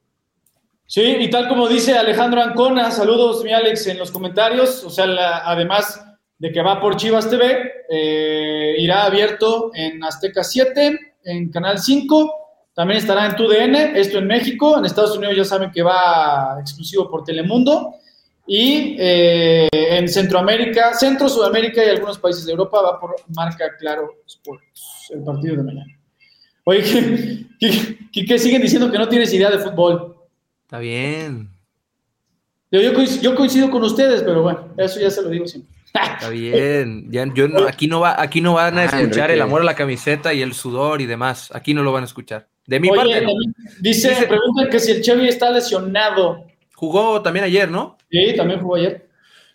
Sí, 0.87 1.01
y 1.01 1.29
tal 1.31 1.47
como 1.47 1.67
dice 1.67 1.97
Alejandro 1.97 2.43
Ancona, 2.43 2.91
saludos 2.91 3.43
mi 3.43 3.51
Alex 3.51 3.87
en 3.87 3.97
los 3.97 4.11
comentarios, 4.11 4.83
o 4.83 4.89
sea, 4.91 5.41
además 5.43 6.05
de 6.37 6.51
que 6.51 6.61
va 6.61 6.79
por 6.79 6.95
Chivas 6.95 7.27
TV, 7.27 7.85
eh, 7.89 8.75
irá 8.77 9.05
abierto 9.05 9.71
en 9.73 10.03
Azteca 10.03 10.43
7, 10.43 11.15
en 11.23 11.49
Canal 11.49 11.79
5, 11.79 12.33
también 12.75 12.99
estará 12.99 13.25
en 13.25 13.35
TUDN, 13.35 13.95
esto 13.95 14.19
en 14.19 14.27
México, 14.27 14.77
en 14.77 14.85
Estados 14.85 15.17
Unidos 15.17 15.35
ya 15.35 15.45
saben 15.45 15.71
que 15.71 15.81
va 15.81 16.57
exclusivo 16.59 17.09
por 17.09 17.23
Telemundo, 17.23 17.95
y 18.47 18.95
eh, 18.99 19.67
en 19.71 20.07
Centroamérica, 20.07 20.93
Centro, 20.93 21.27
Sudamérica 21.27 21.83
y 21.83 21.89
algunos 21.89 22.19
países 22.19 22.45
de 22.45 22.51
Europa 22.51 22.81
va 22.81 22.99
por 22.99 23.15
marca 23.35 23.75
Claro 23.79 24.21
Sports, 24.27 25.09
el 25.11 25.23
partido 25.23 25.57
de 25.57 25.63
mañana. 25.63 25.99
Oye, 26.63 27.47
¿qué, 27.59 28.39
siguen 28.39 28.61
diciendo 28.61 28.91
que 28.91 28.97
no 28.97 29.07
tienes 29.07 29.33
idea 29.33 29.49
de 29.49 29.59
fútbol? 29.59 30.15
Está 30.63 30.79
bien. 30.79 31.49
Yo, 32.71 33.35
coincido, 33.35 33.69
con 33.69 33.83
ustedes, 33.83 34.21
pero 34.23 34.41
bueno, 34.41 34.73
eso 34.77 34.99
ya 34.99 35.09
se 35.09 35.21
lo 35.21 35.29
digo 35.29 35.47
siempre. 35.47 35.73
Está 35.93 36.29
bien. 36.29 37.09
Ya, 37.09 37.25
yo 37.33 37.47
aquí, 37.67 37.87
no 37.87 38.01
va, 38.01 38.21
aquí 38.21 38.41
no 38.41 38.55
van 38.55 38.77
a 38.77 38.81
ah, 38.81 38.85
escuchar 38.85 39.31
el 39.31 39.41
amor 39.41 39.61
a 39.61 39.63
la 39.63 39.75
camiseta 39.75 40.33
y 40.33 40.41
el 40.41 40.53
sudor 40.53 41.01
y 41.01 41.05
demás. 41.05 41.51
Aquí 41.53 41.73
no 41.73 41.83
lo 41.83 41.91
van 41.91 42.03
a 42.03 42.07
escuchar. 42.07 42.47
De 42.65 42.79
mi 42.79 42.89
parte. 42.89 43.25
Dice, 43.79 44.09
dice, 44.09 44.27
preguntan 44.27 44.69
que 44.69 44.79
si 44.79 44.91
el 44.91 45.01
Chevy 45.01 45.27
está 45.27 45.51
lesionado. 45.51 46.45
Jugó 46.75 47.21
también 47.21 47.45
ayer, 47.45 47.69
¿no? 47.69 47.97
Sí, 48.11 48.33
también 48.35 48.59
jugó 48.59 48.75
ayer. 48.75 49.07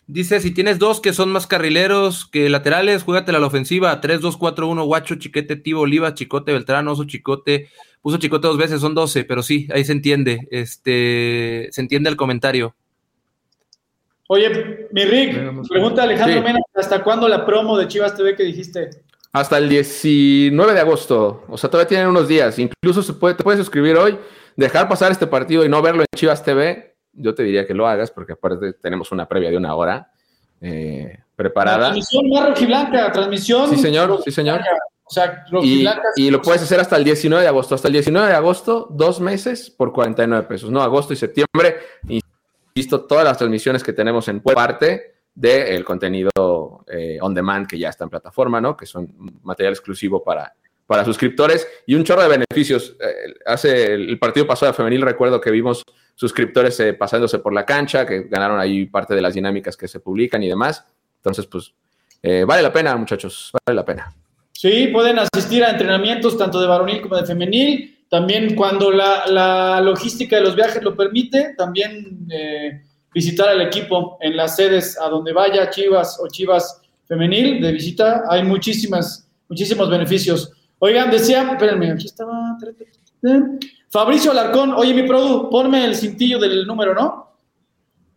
Dice, 0.07 0.41
si 0.41 0.51
tienes 0.51 0.79
dos 0.79 0.99
que 0.99 1.13
son 1.13 1.31
más 1.31 1.47
carrileros 1.47 2.25
que 2.25 2.49
laterales, 2.49 3.03
juégatela 3.03 3.37
a 3.37 3.41
la 3.41 3.47
ofensiva. 3.47 4.01
3-2-4-1, 4.01 4.85
Guacho, 4.85 5.15
Chiquete, 5.15 5.55
Tibo, 5.55 5.81
Oliva, 5.81 6.13
Chicote, 6.13 6.51
Beltrán, 6.51 6.87
Oso, 6.87 7.05
Chicote. 7.05 7.69
Puso 8.01 8.17
Chicote 8.17 8.47
dos 8.47 8.57
veces, 8.57 8.81
son 8.81 8.95
12, 8.95 9.23
pero 9.23 9.43
sí, 9.43 9.69
ahí 9.73 9.85
se 9.85 9.93
entiende. 9.93 10.47
Este, 10.51 11.69
se 11.71 11.79
entiende 11.79 12.09
el 12.09 12.17
comentario. 12.17 12.75
Oye, 14.27 14.87
mi 14.91 15.05
Rick, 15.05 15.67
pregunta 15.69 16.03
Alejandro 16.03 16.41
Mena, 16.41 16.59
¿hasta 16.73 17.03
cuándo 17.03 17.27
la 17.27 17.45
promo 17.45 17.77
de 17.77 17.87
Chivas 17.87 18.15
TV 18.15 18.35
que 18.35 18.43
dijiste? 18.43 18.89
Hasta 19.33 19.57
el 19.57 19.69
19 19.69 20.73
de 20.73 20.79
agosto. 20.79 21.45
O 21.47 21.57
sea, 21.57 21.69
todavía 21.69 21.87
tienen 21.87 22.07
unos 22.07 22.27
días. 22.27 22.57
Incluso 22.57 23.03
se 23.03 23.13
puede, 23.13 23.35
te 23.35 23.43
puedes 23.43 23.59
suscribir 23.59 23.95
hoy, 23.95 24.17
dejar 24.55 24.89
pasar 24.89 25.11
este 25.11 25.27
partido 25.27 25.63
y 25.63 25.69
no 25.69 25.81
verlo 25.81 26.01
en 26.01 26.07
Chivas 26.17 26.43
TV 26.43 26.90
yo 27.13 27.35
te 27.35 27.43
diría 27.43 27.65
que 27.65 27.73
lo 27.73 27.87
hagas 27.87 28.11
porque 28.11 28.33
aparte 28.33 28.73
tenemos 28.73 29.11
una 29.11 29.27
previa 29.27 29.49
de 29.49 29.57
una 29.57 29.75
hora 29.75 30.11
eh, 30.61 31.19
preparada. 31.35 31.91
transmisión 31.91 32.29
más 32.29 32.59
blanca, 32.59 33.11
transmisión. 33.11 33.69
Sí, 33.69 33.77
señor, 33.77 34.21
sí, 34.23 34.31
señor. 34.31 34.61
O 35.03 35.13
sea, 35.13 35.43
y, 35.61 35.85
y, 36.15 36.29
lo 36.29 36.41
puedes 36.41 36.61
hacer 36.61 36.79
hasta 36.79 36.95
el 36.95 37.03
19 37.03 37.43
de 37.43 37.49
agosto. 37.49 37.75
Hasta 37.75 37.89
el 37.89 37.93
19 37.93 38.29
de 38.29 38.35
agosto, 38.35 38.87
dos 38.91 39.19
meses 39.19 39.69
por 39.69 39.91
49 39.91 40.47
pesos. 40.47 40.71
No, 40.71 40.81
agosto 40.81 41.11
y 41.11 41.17
septiembre. 41.17 41.77
Insisto, 42.73 43.01
todas 43.01 43.25
las 43.25 43.37
transmisiones 43.37 43.83
que 43.83 43.91
tenemos 43.91 44.29
en 44.29 44.39
parte 44.39 45.15
del 45.33 45.83
contenido 45.83 46.29
eh, 46.87 47.17
on 47.21 47.33
demand 47.33 47.67
que 47.67 47.77
ya 47.77 47.89
está 47.89 48.05
en 48.05 48.09
plataforma, 48.09 48.61
¿no? 48.61 48.77
Que 48.77 48.85
son 48.85 49.13
material 49.43 49.73
exclusivo 49.73 50.23
para, 50.23 50.53
para 50.91 51.05
suscriptores 51.05 51.65
y 51.87 51.95
un 51.95 52.03
chorro 52.03 52.21
de 52.21 52.27
beneficios. 52.27 52.97
Eh, 52.99 53.33
hace 53.45 53.93
el 53.93 54.19
partido 54.19 54.45
pasado 54.45 54.73
de 54.73 54.75
femenil, 54.75 55.01
recuerdo 55.03 55.39
que 55.39 55.49
vimos 55.49 55.83
suscriptores 56.15 56.77
eh, 56.81 56.93
pasándose 56.93 57.39
por 57.39 57.53
la 57.53 57.65
cancha, 57.65 58.05
que 58.05 58.23
ganaron 58.23 58.59
ahí 58.59 58.87
parte 58.87 59.15
de 59.15 59.21
las 59.21 59.33
dinámicas 59.33 59.77
que 59.77 59.87
se 59.87 60.01
publican 60.01 60.43
y 60.43 60.49
demás. 60.49 60.83
Entonces, 61.15 61.45
pues, 61.45 61.73
eh, 62.21 62.43
vale 62.45 62.61
la 62.61 62.73
pena, 62.73 62.97
muchachos, 62.97 63.53
vale 63.65 63.73
la 63.73 63.85
pena. 63.85 64.13
Sí, 64.51 64.89
pueden 64.91 65.17
asistir 65.17 65.63
a 65.63 65.69
entrenamientos 65.69 66.37
tanto 66.37 66.59
de 66.59 66.67
varonil 66.67 67.01
como 67.01 67.15
de 67.15 67.25
femenil. 67.25 68.03
También 68.09 68.53
cuando 68.53 68.91
la, 68.91 69.79
logística 69.81 70.35
de 70.35 70.41
los 70.41 70.57
viajes 70.57 70.83
lo 70.83 70.93
permite, 70.97 71.55
también 71.57 72.27
eh, 72.29 72.81
visitar 73.13 73.47
al 73.47 73.61
equipo 73.61 74.17
en 74.19 74.35
las 74.35 74.57
sedes 74.57 74.99
a 74.99 75.07
donde 75.07 75.31
vaya 75.31 75.69
Chivas 75.69 76.19
o 76.21 76.27
Chivas 76.27 76.81
femenil 77.07 77.61
de 77.61 77.71
visita. 77.71 78.23
Hay 78.29 78.43
muchísimas, 78.43 79.25
muchísimos 79.47 79.89
beneficios. 79.89 80.51
Oigan, 80.83 81.11
decía, 81.11 81.47
espérenme, 81.51 81.91
aquí 81.91 82.07
estaba. 82.07 82.57
Fabricio 83.91 84.31
Alarcón, 84.31 84.73
oye, 84.73 84.95
mi 84.95 85.03
produ, 85.03 85.47
ponme 85.47 85.85
el 85.85 85.95
cintillo 85.95 86.39
del 86.39 86.65
número, 86.65 86.95
¿no? 86.95 87.35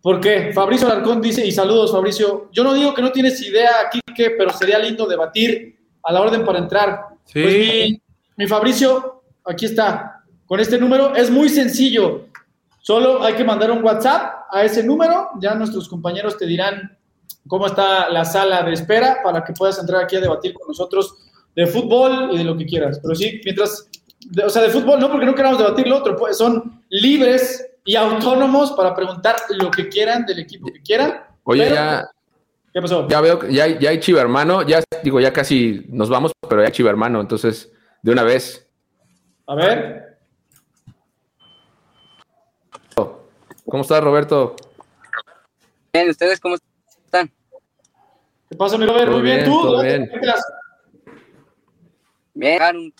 ¿Por 0.00 0.18
qué? 0.18 0.50
Fabricio 0.54 0.86
Alarcón 0.86 1.20
dice, 1.20 1.46
y 1.46 1.52
saludos, 1.52 1.92
Fabricio. 1.92 2.48
Yo 2.52 2.64
no 2.64 2.72
digo 2.72 2.94
que 2.94 3.02
no 3.02 3.12
tienes 3.12 3.38
idea, 3.42 3.70
Kike, 3.92 4.30
pero 4.38 4.50
sería 4.50 4.78
lindo 4.78 5.06
debatir 5.06 5.78
a 6.02 6.10
la 6.10 6.22
orden 6.22 6.42
para 6.42 6.58
entrar. 6.58 7.08
Sí. 7.26 7.42
Pues 7.42 8.26
mi, 8.38 8.46
Fabricio, 8.46 9.24
aquí 9.44 9.66
está, 9.66 10.24
con 10.46 10.58
este 10.58 10.78
número, 10.78 11.14
es 11.14 11.30
muy 11.30 11.50
sencillo. 11.50 12.28
Solo 12.80 13.22
hay 13.22 13.34
que 13.34 13.44
mandar 13.44 13.70
un 13.72 13.84
WhatsApp 13.84 14.46
a 14.50 14.64
ese 14.64 14.82
número, 14.82 15.28
ya 15.38 15.54
nuestros 15.54 15.86
compañeros 15.86 16.38
te 16.38 16.46
dirán 16.46 16.96
cómo 17.46 17.66
está 17.66 18.08
la 18.08 18.24
sala 18.24 18.62
de 18.62 18.72
espera 18.72 19.18
para 19.22 19.44
que 19.44 19.52
puedas 19.52 19.78
entrar 19.78 20.04
aquí 20.04 20.16
a 20.16 20.20
debatir 20.20 20.54
con 20.54 20.68
nosotros 20.68 21.14
de 21.54 21.66
fútbol 21.66 22.30
y 22.32 22.38
de 22.38 22.44
lo 22.44 22.56
que 22.56 22.66
quieras. 22.66 22.98
Pero 23.02 23.14
sí, 23.14 23.40
mientras 23.44 23.88
o 24.44 24.48
sea, 24.48 24.62
de 24.62 24.70
fútbol 24.70 24.98
no, 25.00 25.10
porque 25.10 25.26
no 25.26 25.34
queramos 25.34 25.58
debatir 25.58 25.86
lo 25.86 25.98
otro, 25.98 26.16
pues 26.16 26.38
son 26.38 26.82
libres 26.88 27.66
y 27.84 27.96
autónomos 27.96 28.72
para 28.72 28.94
preguntar 28.94 29.36
lo 29.50 29.70
que 29.70 29.88
quieran 29.88 30.24
del 30.24 30.38
equipo 30.38 30.68
que 30.72 30.80
quieran. 30.80 31.22
Oye, 31.44 31.68
ya. 31.70 32.08
¿Qué 32.72 32.80
pasó? 32.80 33.06
Ya 33.08 33.20
veo 33.20 33.38
que 33.38 33.52
ya, 33.52 33.66
ya 33.66 33.90
hay 33.90 34.00
chiva 34.00 34.20
hermano, 34.20 34.62
ya 34.62 34.82
digo, 35.02 35.20
ya 35.20 35.32
casi 35.32 35.84
nos 35.88 36.08
vamos, 36.08 36.32
pero 36.48 36.62
ya 36.62 36.68
hay 36.68 36.72
chiva 36.72 36.90
hermano, 36.90 37.20
entonces, 37.20 37.70
de 38.02 38.12
una 38.12 38.22
vez. 38.22 38.66
A 39.46 39.54
ver. 39.54 40.18
¿Cómo 43.66 43.82
estás, 43.82 44.04
Roberto? 44.04 44.56
Bien, 45.92 46.10
¿ustedes 46.10 46.38
cómo 46.38 46.56
están? 47.06 47.30
¿Qué 48.50 48.56
pasa, 48.56 48.76
mi 48.76 48.84
Roberto? 48.84 49.12
Muy 49.12 49.22
bien, 49.22 49.44
¿tú? 49.44 49.62
Todo 49.62 49.82
bien. 49.82 50.10
Bien, 52.34 52.92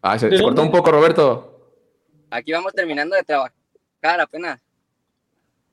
Ah, 0.00 0.18
se, 0.18 0.28
cortó 0.40 0.62
un 0.62 0.70
poco, 0.70 0.90
Roberto. 0.90 1.74
Aquí 2.30 2.52
vamos 2.52 2.72
terminando 2.72 3.16
de 3.16 3.22
trabajar 3.24 4.20
apenas. 4.20 4.60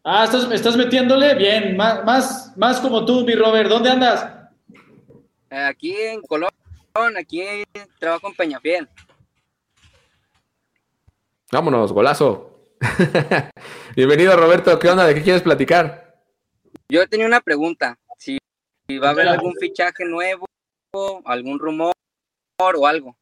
Ah, 0.03 0.25
estás, 0.25 0.51
estás 0.51 0.75
metiéndole 0.75 1.35
bien, 1.35 1.77
más, 1.77 2.03
más, 2.03 2.57
más 2.57 2.79
como 2.79 3.05
tú, 3.05 3.23
mi 3.23 3.33
Robert. 3.35 3.69
¿Dónde 3.69 3.91
andas? 3.91 4.27
Aquí 5.49 5.95
en 5.95 6.21
Colón, 6.21 6.49
aquí 7.17 7.43
trabajo 7.99 8.27
en 8.27 8.35
Peñafiel. 8.35 8.89
Vámonos, 11.51 11.91
golazo. 11.93 12.69
Bienvenido, 13.95 14.35
Roberto. 14.35 14.77
¿Qué 14.79 14.89
onda? 14.89 15.05
¿De 15.05 15.15
qué 15.15 15.21
quieres 15.21 15.43
platicar? 15.43 16.19
Yo 16.89 17.07
tenía 17.07 17.25
una 17.25 17.41
pregunta, 17.41 17.97
si, 18.87 18.97
va 18.97 19.09
a 19.09 19.11
haber 19.11 19.27
algún 19.27 19.53
fichaje 19.59 20.05
nuevo, 20.05 20.45
algún 21.25 21.59
rumor 21.59 21.93
o 22.59 22.87
algo. 22.87 23.15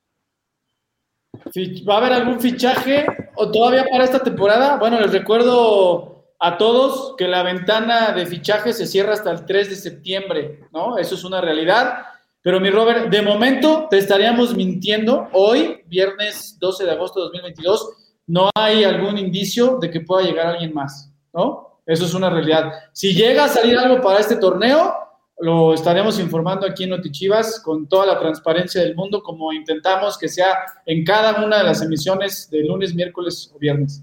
¿Va 1.87 1.95
a 1.95 1.97
haber 1.97 2.13
algún 2.13 2.39
fichaje 2.39 3.05
o 3.35 3.51
todavía 3.51 3.85
para 3.89 4.03
esta 4.03 4.19
temporada? 4.19 4.77
Bueno, 4.77 4.99
les 4.99 5.11
recuerdo 5.11 6.25
a 6.39 6.57
todos 6.57 7.15
que 7.17 7.27
la 7.27 7.43
ventana 7.43 8.11
de 8.11 8.25
fichaje 8.25 8.73
se 8.73 8.85
cierra 8.85 9.13
hasta 9.13 9.31
el 9.31 9.45
3 9.45 9.69
de 9.69 9.75
septiembre, 9.75 10.67
¿no? 10.71 10.97
Eso 10.97 11.15
es 11.15 11.23
una 11.23 11.41
realidad. 11.41 12.05
Pero 12.41 12.59
mi 12.59 12.69
Robert, 12.69 13.09
de 13.09 13.21
momento 13.21 13.87
te 13.89 13.97
estaríamos 13.97 14.55
mintiendo. 14.55 15.29
Hoy, 15.31 15.81
viernes 15.87 16.57
12 16.59 16.85
de 16.85 16.91
agosto 16.91 17.19
de 17.19 17.25
2022, 17.25 17.89
no 18.27 18.49
hay 18.55 18.83
algún 18.83 19.17
indicio 19.17 19.77
de 19.79 19.89
que 19.89 20.01
pueda 20.01 20.25
llegar 20.25 20.47
alguien 20.47 20.73
más, 20.73 21.11
¿no? 21.33 21.79
Eso 21.85 22.05
es 22.05 22.13
una 22.13 22.29
realidad. 22.29 22.71
Si 22.93 23.13
llega 23.13 23.45
a 23.45 23.49
salir 23.49 23.77
algo 23.77 24.01
para 24.01 24.19
este 24.19 24.35
torneo, 24.37 24.93
lo 25.39 25.73
estaremos 25.73 26.19
informando 26.19 26.65
aquí 26.65 26.83
en 26.83 26.91
Notichivas 26.91 27.59
con 27.59 27.87
toda 27.87 28.05
la 28.05 28.19
transparencia 28.19 28.81
del 28.81 28.95
mundo, 28.95 29.21
como 29.21 29.51
intentamos 29.51 30.17
que 30.17 30.29
sea 30.29 30.57
en 30.85 31.03
cada 31.03 31.43
una 31.43 31.57
de 31.57 31.63
las 31.63 31.81
emisiones 31.81 32.49
de 32.49 32.63
lunes, 32.63 32.93
miércoles 32.93 33.51
o 33.53 33.59
viernes. 33.59 34.01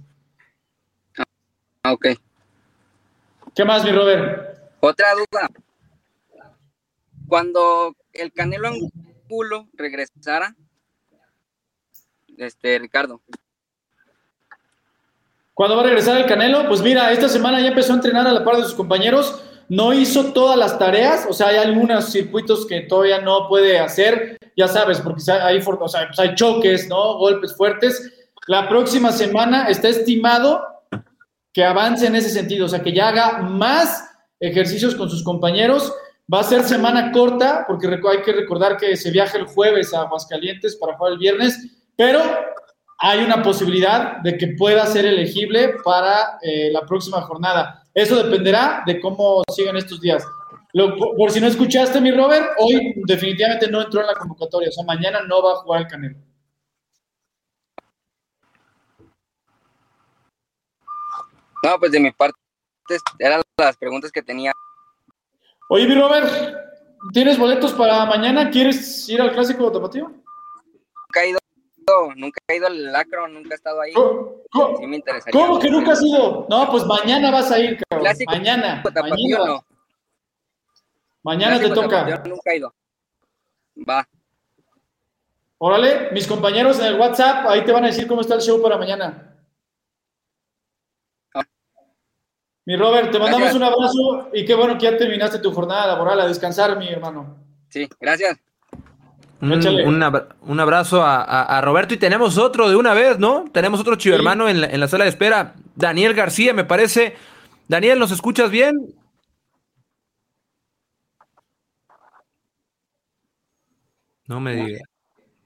Ah, 1.83 1.93
ok. 1.93 2.09
¿Qué 3.55 3.65
más, 3.65 3.85
mi 3.85 3.93
Robert? 3.93 4.59
Otra 4.81 5.09
duda. 5.15 5.49
Cuando 7.27 7.95
el 8.13 8.33
Canelo 8.33 8.69
Angulo 8.69 9.69
regresara, 9.75 10.55
este, 12.37 12.79
Ricardo, 12.79 13.21
¿Cuándo 15.61 15.77
va 15.77 15.83
a 15.83 15.85
regresar 15.85 16.17
el 16.17 16.25
Canelo? 16.25 16.67
Pues 16.69 16.81
mira, 16.81 17.13
esta 17.13 17.29
semana 17.29 17.61
ya 17.61 17.69
empezó 17.69 17.93
a 17.93 17.97
entrenar 17.97 18.27
a 18.27 18.33
la 18.33 18.43
par 18.43 18.57
de 18.57 18.63
sus 18.63 18.73
compañeros. 18.73 19.43
No 19.71 19.93
hizo 19.93 20.33
todas 20.33 20.59
las 20.59 20.81
tareas, 20.81 21.29
o 21.31 21.33
sea, 21.33 21.47
hay 21.47 21.59
algunos 21.59 22.11
circuitos 22.11 22.67
que 22.67 22.81
todavía 22.81 23.21
no 23.21 23.47
puede 23.49 23.79
hacer, 23.79 24.37
ya 24.57 24.67
sabes, 24.67 25.01
porque 25.01 25.23
hay, 25.31 25.61
o 25.65 25.79
pues 25.79 25.95
hay 25.95 26.35
choques, 26.35 26.89
¿no? 26.89 27.19
Golpes 27.19 27.57
fuertes. 27.57 28.13
La 28.49 28.69
próxima 28.69 29.13
semana 29.13 29.69
está 29.69 29.89
estimado 29.89 30.61
que 31.53 31.63
avance 31.63 32.09
en 32.09 32.17
ese 32.17 32.31
sentido, 32.31 32.67
o 32.67 32.69
sea, 32.69 32.83
que 32.83 32.93
ya 32.93 33.11
haga 33.11 33.43
más 33.43 34.11
ejercicios 34.41 34.97
con 34.97 35.09
sus 35.09 35.23
compañeros. 35.23 35.95
Va 36.33 36.41
a 36.41 36.45
ser 36.45 36.65
semana 36.65 37.13
corta, 37.13 37.65
porque 37.69 37.87
hay 37.87 38.23
que 38.23 38.33
recordar 38.33 38.77
que 38.77 38.97
se 38.97 39.13
viaja 39.13 39.39
el 39.39 39.47
jueves 39.47 39.95
a 39.95 40.01
Aguascalientes 40.01 40.75
para 40.75 40.97
jugar 40.97 41.13
el 41.13 41.19
viernes, 41.21 41.57
pero 41.95 42.21
hay 42.99 43.21
una 43.23 43.41
posibilidad 43.41 44.17
de 44.17 44.37
que 44.37 44.49
pueda 44.59 44.85
ser 44.87 45.07
elegible 45.07 45.75
para 45.85 46.41
eh, 46.43 46.71
la 46.73 46.81
próxima 46.81 47.21
jornada. 47.21 47.80
Eso 47.95 48.23
dependerá 48.23 48.83
de 48.87 49.01
cómo 49.01 49.43
sigan 49.55 49.77
estos 49.77 50.01
días. 50.01 50.25
Lo- 50.73 50.97
por, 51.17 51.31
si 51.31 51.41
no 51.41 51.49
escuchaste, 51.49 52.01
mi 52.01 52.13
Robert, 52.13 52.53
hoy 52.59 52.95
definitivamente 53.07 53.69
no 53.69 53.83
entró 53.83 54.01
en 54.01 54.07
la 54.07 54.15
convocatoria, 54.15 54.69
o 54.69 54.73
sea, 54.73 54.85
mañana 54.85 55.21
no 55.27 55.43
va 55.43 55.53
a 55.53 55.57
jugar 55.57 55.81
el 55.83 55.87
Canelo. 55.89 56.17
no, 61.63 61.79
pues 61.79 61.93
de 61.93 62.01
mi 62.01 62.11
parte 62.11 62.37
eran 63.19 63.43
las 63.59 63.77
preguntas 63.77 64.11
que 64.11 64.23
tenía. 64.23 64.53
Oye, 65.69 65.87
mi 65.87 65.95
Robert, 65.95 66.29
¿tienes 67.13 67.39
boletos 67.39 67.73
para 67.73 68.05
mañana? 68.07 68.51
¿Quieres 68.51 69.09
ir 69.09 69.21
al 69.21 69.33
clásico 69.33 69.71
tapatío? 69.71 70.05
Nunca 70.09 71.23
he 71.23 71.31
ido, 71.31 71.39
nunca 72.17 72.39
he 72.49 72.57
ido 72.57 72.67
al 72.67 72.93
Lacro, 72.93 73.29
nunca 73.29 73.51
he 73.53 73.55
estado 73.57 73.81
ahí. 73.81 73.93
¿Cómo, 73.93 74.37
cómo- 74.51 74.77
Sí 74.79 74.87
me 74.87 74.97
interesaría. 74.97 75.41
cómo 75.41 75.59
que 75.59 75.71
nunca 75.71 75.93
has 75.93 76.03
ido? 76.03 76.47
No, 76.49 76.71
pues 76.71 76.85
mañana 76.87 77.31
vas 77.31 77.51
a 77.51 77.59
ir, 77.59 77.79
cabrón. 77.89 78.05
Clásico 78.05 78.31
Mañana, 78.33 78.83
mañana, 78.85 79.45
no. 79.47 79.65
mañana 81.23 81.59
te 81.61 81.69
toca. 81.71 82.07
Tapatío 82.07 82.31
nunca 82.35 82.51
he 82.53 82.57
ido. 82.57 82.75
Va. 83.89 84.07
Órale, 85.59 86.11
mis 86.13 86.27
compañeros 86.27 86.79
en 86.81 86.87
el 86.87 86.99
WhatsApp, 86.99 87.47
ahí 87.49 87.65
te 87.65 87.73
van 87.73 87.85
a 87.85 87.89
decir 87.89 88.07
cómo 88.07 88.21
está 88.23 88.35
el 88.35 88.41
show 88.41 88.63
para 88.63 88.79
mañana. 88.79 89.37
Ah. 91.35 91.43
Mi 92.65 92.77
Robert, 92.77 93.11
te 93.11 93.19
mandamos 93.19 93.51
Gracias. 93.51 93.57
un 93.57 93.63
abrazo 93.65 94.31
y 94.33 94.45
qué 94.47 94.55
bueno 94.55 94.79
que 94.79 94.85
ya 94.85 94.97
terminaste 94.97 95.39
tu 95.39 95.53
jornada 95.53 95.87
laboral, 95.89 96.21
a 96.21 96.27
descansar, 96.27 96.79
mi 96.79 96.89
hermano. 96.89 97.37
Sí, 97.69 97.89
gracias. 98.01 98.39
Un, 99.43 99.53
Échale. 99.55 99.87
un 99.87 100.03
abra- 100.03 100.29
un 100.43 100.61
abrazo 100.61 101.03
a, 101.03 101.23
a- 101.23 101.59
a 101.59 101.61
Roberto 101.63 101.95
y 101.95 101.97
tenemos 101.97 102.37
otro 102.37 102.69
de 102.69 102.77
una 102.77 102.93
vez, 102.93 103.19
¿no? 103.19 103.45
Tenemos 103.53 103.81
otro 103.81 103.97
chivo 103.97 104.15
Sí. 104.15 104.19
hermano 104.19 104.49
en 104.49 104.61
la, 104.61 104.67
en 104.67 104.81
la 104.81 104.89
sala 104.89 105.05
de 105.05 105.11
espera. 105.11 105.55
Daniel 105.77 106.13
García, 106.15 106.53
me 106.53 106.65
parece. 106.65 107.17
Daniel, 107.69 107.99
¿nos 107.99 108.11
escuchas 108.11 108.51
bien? 108.51 108.75
No 114.27 114.41
me 114.41 114.55
digas, 114.55 114.83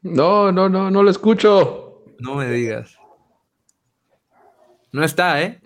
No, 0.02 0.52
no, 0.52 0.68
no, 0.68 0.90
no 0.90 1.02
lo 1.02 1.10
escucho. 1.10 2.02
no 2.18 2.34
me 2.34 2.48
digas. 2.50 2.98
No 4.92 5.02
está, 5.04 5.42
¿eh? 5.42 5.60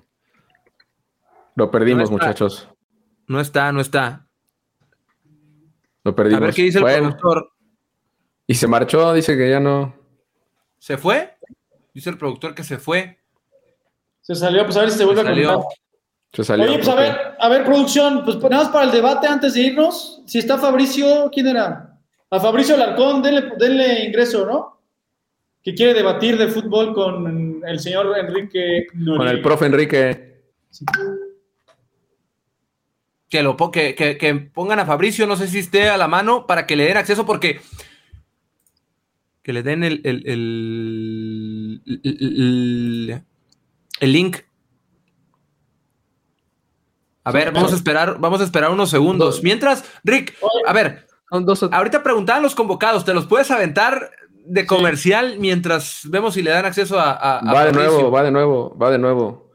Lo 1.55 1.70
perdimos, 1.70 2.11
No 2.11 2.16
está. 2.16 2.26
muchachos. 2.29 2.68
No 3.26 3.41
está, 3.41 3.72
no 3.72 3.81
está. 3.81 4.26
Lo 6.05 6.14
perdimos. 6.14 6.43
A 6.43 6.45
ver 6.47 6.55
qué 6.55 6.62
dice 6.62 6.79
el 6.79 6.85
Bueno, 6.85 7.09
productor. 7.16 7.53
Y 8.49 8.55
se 8.57 8.66
marchó, 8.66 9.12
dice 9.12 9.36
que 9.36 9.49
ya 9.49 9.61
no. 9.61 9.94
¿Se 10.78 10.96
fue? 10.99 11.36
Dice 11.94 12.11
el 12.11 12.18
productor 12.18 12.55
que 12.55 12.64
se 12.64 12.78
fue. 12.78 13.18
Se 14.22 14.34
salió, 14.34 14.64
pues 14.64 14.76
a 14.76 14.80
ver 14.80 14.90
si 14.90 14.99
se 14.99 15.05
vuelve 15.05 15.20
a 15.20 15.24
Salió. 15.24 15.49
conectar. 15.55 15.78
Se 16.32 16.44
salió. 16.44 16.64
Oye, 16.66 16.76
pues 16.78 16.88
a 16.88 16.94
ver, 16.94 17.16
a 17.38 17.49
ver, 17.49 17.64
producción, 17.64 18.24
pues 18.24 18.36
nada 18.38 18.64
más 18.64 18.68
para 18.68 18.84
el 18.86 18.90
debate 18.90 19.26
antes 19.26 19.55
de 19.55 19.61
irnos. 19.61 20.22
Si 20.26 20.38
está 20.38 20.59
Fabricio, 20.59 21.30
¿quién 21.32 21.46
era? 21.46 21.99
A 22.30 22.40
Fabricio 22.40 22.74
Alarcón, 22.74 23.22
denle, 23.22 23.53
denle 23.59 24.05
ingreso, 24.05 24.44
¿no? 24.44 24.80
Que 25.62 25.74
quiere 25.74 25.94
debatir 25.94 26.36
de 26.36 26.49
fútbol 26.49 26.92
con 26.94 27.62
el 27.66 27.80
señor 27.80 28.16
Enrique 28.18 28.86
Con 29.16 29.26
el 29.28 29.40
profe 29.42 29.66
Enrique. 29.66 30.42
Que, 33.28 33.42
lo, 33.42 33.57
que- 33.70 33.94
que 33.94 34.34
pongan 34.55 34.78
a 34.78 34.86
Fabricio, 34.86 35.26
no 35.26 35.36
sé 35.36 35.49
si 35.49 35.59
esté 35.59 35.88
a 35.90 35.96
la 35.99 36.09
mano, 36.09 36.46
para 36.46 36.66
que 36.66 36.76
le 36.76 36.84
den 36.84 36.96
acceso, 36.96 37.26
porque. 37.26 37.61
Que 39.49 39.55
le 39.55 39.62
den 39.62 39.82
el. 39.82 40.03
el, 40.05 40.22
el, 40.26 41.80
el- 44.01 44.12
link. 44.12 44.36
A 47.24 47.32
ver, 47.32 47.51
vamos 47.51 47.72
a 47.72 47.76
esperar, 47.76 48.18
vamos 48.20 48.42
a 48.42 48.44
esperar 48.44 48.70
unos 48.70 48.90
segundos. 48.90 49.42
Mientras, 49.42 49.90
Rick, 50.05 50.36
a 50.66 50.72
ver, 50.74 51.07
ahorita 51.30 52.03
preguntaban 52.03 52.42
los 52.42 52.55
convocados, 52.55 53.07
¿te 53.07 53.14
los 53.14 53.24
puedes 53.26 53.51
aventar 53.51 54.11
de 54.44 54.66
comercial 54.66 55.36
mientras 55.38 56.01
vemos 56.05 56.34
si 56.34 56.42
le 56.42 56.51
dan 56.51 56.66
acceso 56.66 57.01
a, 57.01 57.12
a- 57.12 57.38
a 57.38 57.55
Va 57.55 57.64
de 57.64 57.72
nuevo, 57.72 58.11
va 58.11 58.22
de 58.22 58.30
nuevo, 58.30 58.76
va 58.76 58.90
de 58.90 58.99
nuevo. 58.99 59.51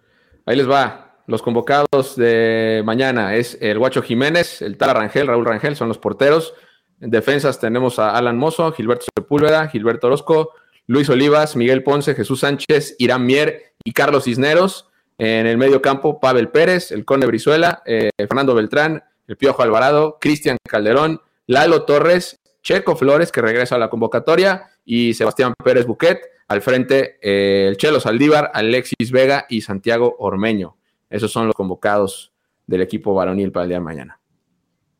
Ahí 0.47 0.55
les 0.55 0.67
va. 0.67 1.17
Los 1.27 1.43
convocados 1.43 2.15
de 2.15 2.81
mañana 2.83 3.35
es 3.35 3.59
el 3.61 3.77
Guacho 3.77 4.01
Jiménez, 4.01 4.63
el 4.63 4.75
Tala 4.75 4.95
Rangel, 4.95 5.27
Raúl 5.27 5.45
Rangel, 5.45 5.75
son 5.75 5.87
los 5.87 5.99
porteros. 5.99 6.55
En 7.03 7.09
defensas 7.09 7.59
tenemos 7.59 7.99
a 7.99 8.15
Alan 8.15 8.37
Mozo, 8.37 8.71
Gilberto 8.71 9.05
Sepúlveda, 9.13 9.67
Gilberto 9.67 10.07
Orozco, 10.07 10.51
Luis 10.87 11.09
Olivas, 11.09 11.57
Miguel 11.57 11.83
Ponce, 11.83 12.15
Jesús 12.15 12.39
Sánchez, 12.39 12.95
Irán 12.97 13.25
Mier 13.25 13.73
y 13.83 13.91
Carlos 13.91 14.23
Cisneros. 14.23 14.87
En 15.17 15.45
el 15.45 15.57
medio 15.57 15.81
campo, 15.81 16.21
Pavel 16.21 16.47
Pérez, 16.47 16.93
el 16.93 17.03
Conde 17.03 17.27
Brizuela, 17.27 17.83
eh, 17.85 18.09
Fernando 18.17 18.55
Beltrán, 18.55 19.03
el 19.27 19.35
Piojo 19.35 19.61
Alvarado, 19.61 20.17
Cristian 20.21 20.55
Calderón, 20.65 21.19
Lalo 21.45 21.83
Torres, 21.83 22.39
Checo 22.61 22.95
Flores, 22.95 23.33
que 23.33 23.41
regresa 23.41 23.75
a 23.75 23.79
la 23.79 23.89
convocatoria, 23.89 24.69
y 24.85 25.13
Sebastián 25.13 25.55
Pérez 25.61 25.85
Buquet. 25.85 26.21
Al 26.47 26.61
frente, 26.61 27.17
eh, 27.21 27.67
el 27.67 27.75
Chelo 27.75 27.99
Saldívar, 27.99 28.49
Alexis 28.53 29.11
Vega 29.11 29.45
y 29.49 29.59
Santiago 29.59 30.15
Ormeño. 30.19 30.77
Esos 31.09 31.33
son 31.33 31.47
los 31.47 31.55
convocados 31.55 32.31
del 32.65 32.81
equipo 32.81 33.13
varonil 33.13 33.51
para 33.51 33.63
el 33.63 33.69
día 33.71 33.79
de 33.79 33.83
mañana. 33.83 34.19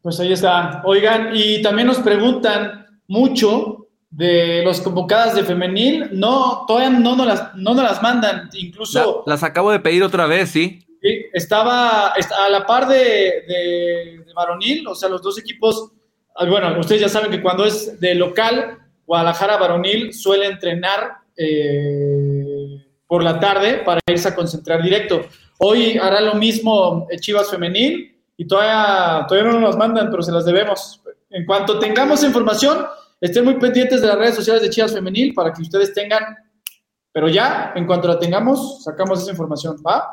Pues 0.04 0.20
ahí 0.20 0.32
está. 0.34 0.82
Oigan, 0.86 1.32
y 1.34 1.62
también 1.64 1.88
nos 1.88 1.98
preguntan 2.00 2.86
mucho 3.08 3.88
de 4.12 4.62
los 4.64 4.80
convocadas 4.82 5.34
de 5.34 5.44
femenil. 5.44 6.10
No, 6.12 6.66
todavía 6.68 6.92
no 6.92 7.16
nos 7.16 7.26
las, 7.26 7.56
no 7.56 7.74
nos 7.74 7.84
las 7.84 8.04
mandan. 8.04 8.50
Incluso 8.54 9.24
La- 9.26 9.34
las 9.34 9.44
acabo 9.44 9.72
de 9.72 9.80
pedir 9.80 10.04
otra 10.04 10.28
vez, 10.28 10.50
sí. 10.52 10.86
sí, 11.02 11.26
estaba 11.34 12.10
a 12.10 12.50
la 12.50 12.66
par 12.68 12.88
de, 12.88 12.96
de- 13.48 14.24
de 14.26 14.34
varonil, 14.36 14.86
o 14.88 14.94
sea, 14.94 15.10
los 15.10 15.22
dos 15.24 15.40
equipos. 15.40 15.92
ah, 16.36 16.46
Bueno, 16.46 16.78
ustedes 16.80 17.02
ya 17.02 17.10
saben 17.10 17.32
que 17.32 17.42
cuando 17.42 17.66
es 17.66 18.00
de 18.00 18.14
local, 18.14 18.78
Guadalajara 19.08 19.58
varonil 19.58 20.14
suele 20.14 20.46
entrenar 20.48 21.18
eh, 21.38 22.86
por 23.08 23.24
la 23.24 23.40
tarde 23.40 23.82
para 23.86 24.00
irse 24.08 24.28
a 24.30 24.36
concentrar 24.36 24.82
directo. 24.82 25.26
Hoy 25.60 25.98
hará 25.98 26.20
lo 26.22 26.36
mismo 26.36 27.08
eh, 27.10 27.18
Chivas 27.20 27.50
Femenil 27.50 28.13
y 28.38 28.48
todavía, 28.48 29.26
todavía 29.28 29.52
no 29.52 29.60
nos 29.60 29.78
mandan, 29.78 30.10
pero 30.10 30.24
se 30.24 30.32
las 30.32 30.46
debemos. 30.46 31.02
En 31.30 31.46
cuanto 31.46 31.80
tengamos 31.80 32.24
información, 32.24 32.86
estén 33.20 33.46
muy 33.46 33.56
pendientes 33.56 34.02
de 34.02 34.08
las 34.08 34.18
redes 34.18 34.36
sociales 34.36 34.62
de 34.62 34.70
Chivas 34.70 34.94
Femenil 34.94 35.34
para 35.34 35.54
que 35.54 35.62
ustedes 35.62 35.94
tengan, 35.94 36.38
pero 37.12 37.28
ya, 37.30 37.74
en 37.76 37.86
cuanto 37.86 38.08
la 38.08 38.20
tengamos, 38.20 38.84
sacamos 38.84 39.22
esa 39.22 39.32
información, 39.32 39.78
¿va? 39.86 40.10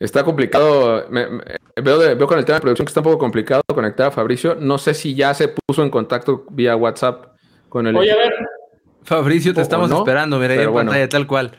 Está 0.00 0.24
complicado. 0.24 1.06
veo, 1.10 1.98
veo, 1.98 2.26
con 2.26 2.38
el 2.38 2.44
tema 2.46 2.56
de 2.56 2.62
producción 2.62 2.86
que 2.86 2.90
está 2.90 3.00
un 3.00 3.04
poco 3.04 3.18
complicado 3.18 3.62
conectar 3.74 4.06
a 4.06 4.10
Fabricio. 4.10 4.54
No 4.54 4.78
sé 4.78 4.94
si 4.94 5.14
ya 5.14 5.34
se 5.34 5.48
puso 5.48 5.82
en 5.82 5.90
contacto 5.90 6.46
vía 6.50 6.74
WhatsApp 6.74 7.26
con 7.68 7.86
el. 7.86 7.94
Oye, 7.96 8.10
a 8.10 8.16
ver. 8.16 8.32
Fabricio, 9.02 9.52
te 9.52 9.60
estamos 9.60 9.90
esperando, 9.90 10.38
mira, 10.38 10.54
ahí 10.54 10.60
en 10.60 10.72
pantalla, 10.72 11.08
tal 11.08 11.26
cual. 11.26 11.52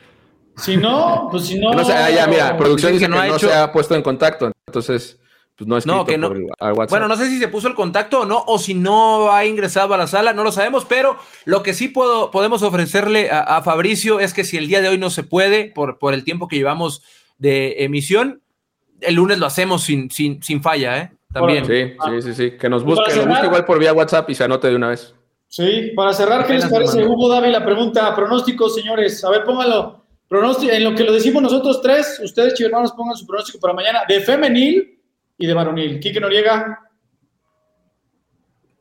Si 0.58 0.78
no, 0.78 1.28
pues 1.32 1.48
si 1.48 1.60
no. 1.60 1.72
no 1.72 1.84
sé, 1.84 1.94
ah, 1.94 2.10
ya, 2.10 2.28
mira, 2.28 2.58
producción 2.58 2.94
dice 2.94 3.06
que, 3.06 3.12
no, 3.12 3.40
se 3.40 3.54
ha 3.54 3.72
puesto 3.72 3.96
en 3.96 4.02
contacto. 4.02 4.52
Entonces, 4.68 5.20
pues 5.56 5.68
no 5.68 5.78
es 5.78 5.86
no, 5.86 6.06
que 6.06 6.18
no. 6.18 6.32
Bueno, 6.90 7.08
no 7.08 7.16
sé 7.16 7.30
si 7.30 7.40
se 7.40 7.48
puso 7.48 7.68
el 7.68 7.76
contacto 7.76 8.22
o 8.22 8.26
no, 8.26 8.44
o 8.48 8.60
si 8.60 8.74
no 8.74 9.32
ha 9.32 9.46
ingresado 9.46 9.94
a 9.94 9.98
la 9.98 10.08
sala, 10.08 10.34
no 10.34 10.44
lo 10.44 10.52
sabemos, 10.52 10.86
pero 10.86 11.18
lo 11.46 11.64
que 11.64 11.74
sí 11.74 11.88
puedo, 11.88 12.32
podemos 12.32 12.64
ofrecerle 12.64 13.30
a, 13.32 13.62
Fabricio 13.62 14.20
es 14.20 14.34
que 14.34 14.44
si 14.44 14.58
el 14.58 14.68
día 14.68 14.82
de 14.82 14.90
hoy 14.90 14.98
no 14.98 15.10
se 15.10 15.24
puede, 15.24 15.72
por, 15.72 16.00
por 16.00 16.14
el 16.14 16.24
tiempo 16.24 16.48
que 16.48 16.58
llevamos 16.58 17.04
de 17.38 17.84
emisión. 17.84 18.42
El 19.00 19.16
lunes 19.16 19.40
lo 19.40 19.48
hacemos 19.48 19.84
sin, 19.84 20.12
sin, 20.12 20.44
sin 20.44 20.62
falla, 20.62 21.00
¿eh? 21.00 21.12
También. 21.34 21.66
Sí, 21.66 21.94
sí, 22.06 22.22
sí, 22.22 22.34
sí. 22.34 22.58
Que 22.58 22.70
nos 22.70 22.84
busque, 22.84 23.16
nos 23.16 23.28
busque 23.28 23.46
igual 23.48 23.66
por 23.66 23.80
vía 23.80 23.94
WhatsApp 23.94 24.30
y 24.30 24.36
se 24.36 24.44
anote 24.44 24.68
de 24.68 24.76
una 24.76 24.90
vez. 24.90 25.16
Sí, 25.48 25.92
para 25.96 26.14
cerrar, 26.14 26.46
¿qué 26.46 26.54
les 26.54 26.66
parece? 26.66 27.06
Hugo 27.06 27.28
David, 27.30 27.50
la 27.50 27.66
pregunta, 27.66 28.16
pronóstico, 28.16 28.70
señores. 28.70 29.24
A 29.26 29.32
ver, 29.32 29.44
póngalo. 29.44 30.01
Pronóstico, 30.32 30.72
en 30.72 30.86
lo 30.86 30.96
que 30.96 31.04
lo 31.04 31.12
decimos 31.12 31.44
nosotros 31.44 31.82
tres, 31.82 32.22
ustedes, 32.24 32.58
hermanos, 32.62 32.94
pongan 32.94 33.18
su 33.18 33.28
pronóstico 33.28 33.60
para 33.60 33.74
mañana 33.74 34.04
de 34.08 34.22
femenil 34.22 34.98
y 35.38 35.46
de 35.46 35.54
varonil. 35.54 36.00
Quique 36.00 36.22
Noriega. 36.22 36.90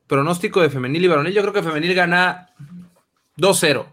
Pronóstico 0.07 0.61
de 0.61 0.69
femenil 0.69 1.03
y 1.03 1.07
varonil. 1.09 1.33
Yo 1.33 1.41
creo 1.41 1.53
que 1.53 1.61
femenil 1.61 1.93
gana 1.93 2.47
2-0. 3.35 3.85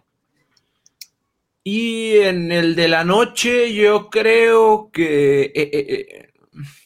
Y 1.64 2.18
en 2.18 2.52
el 2.52 2.76
de 2.76 2.86
la 2.86 3.02
noche 3.02 3.74
yo 3.74 4.08
creo 4.08 4.92
que 4.92 5.46
eh, 5.46 5.52
eh, 5.52 5.70
eh, 5.72 6.30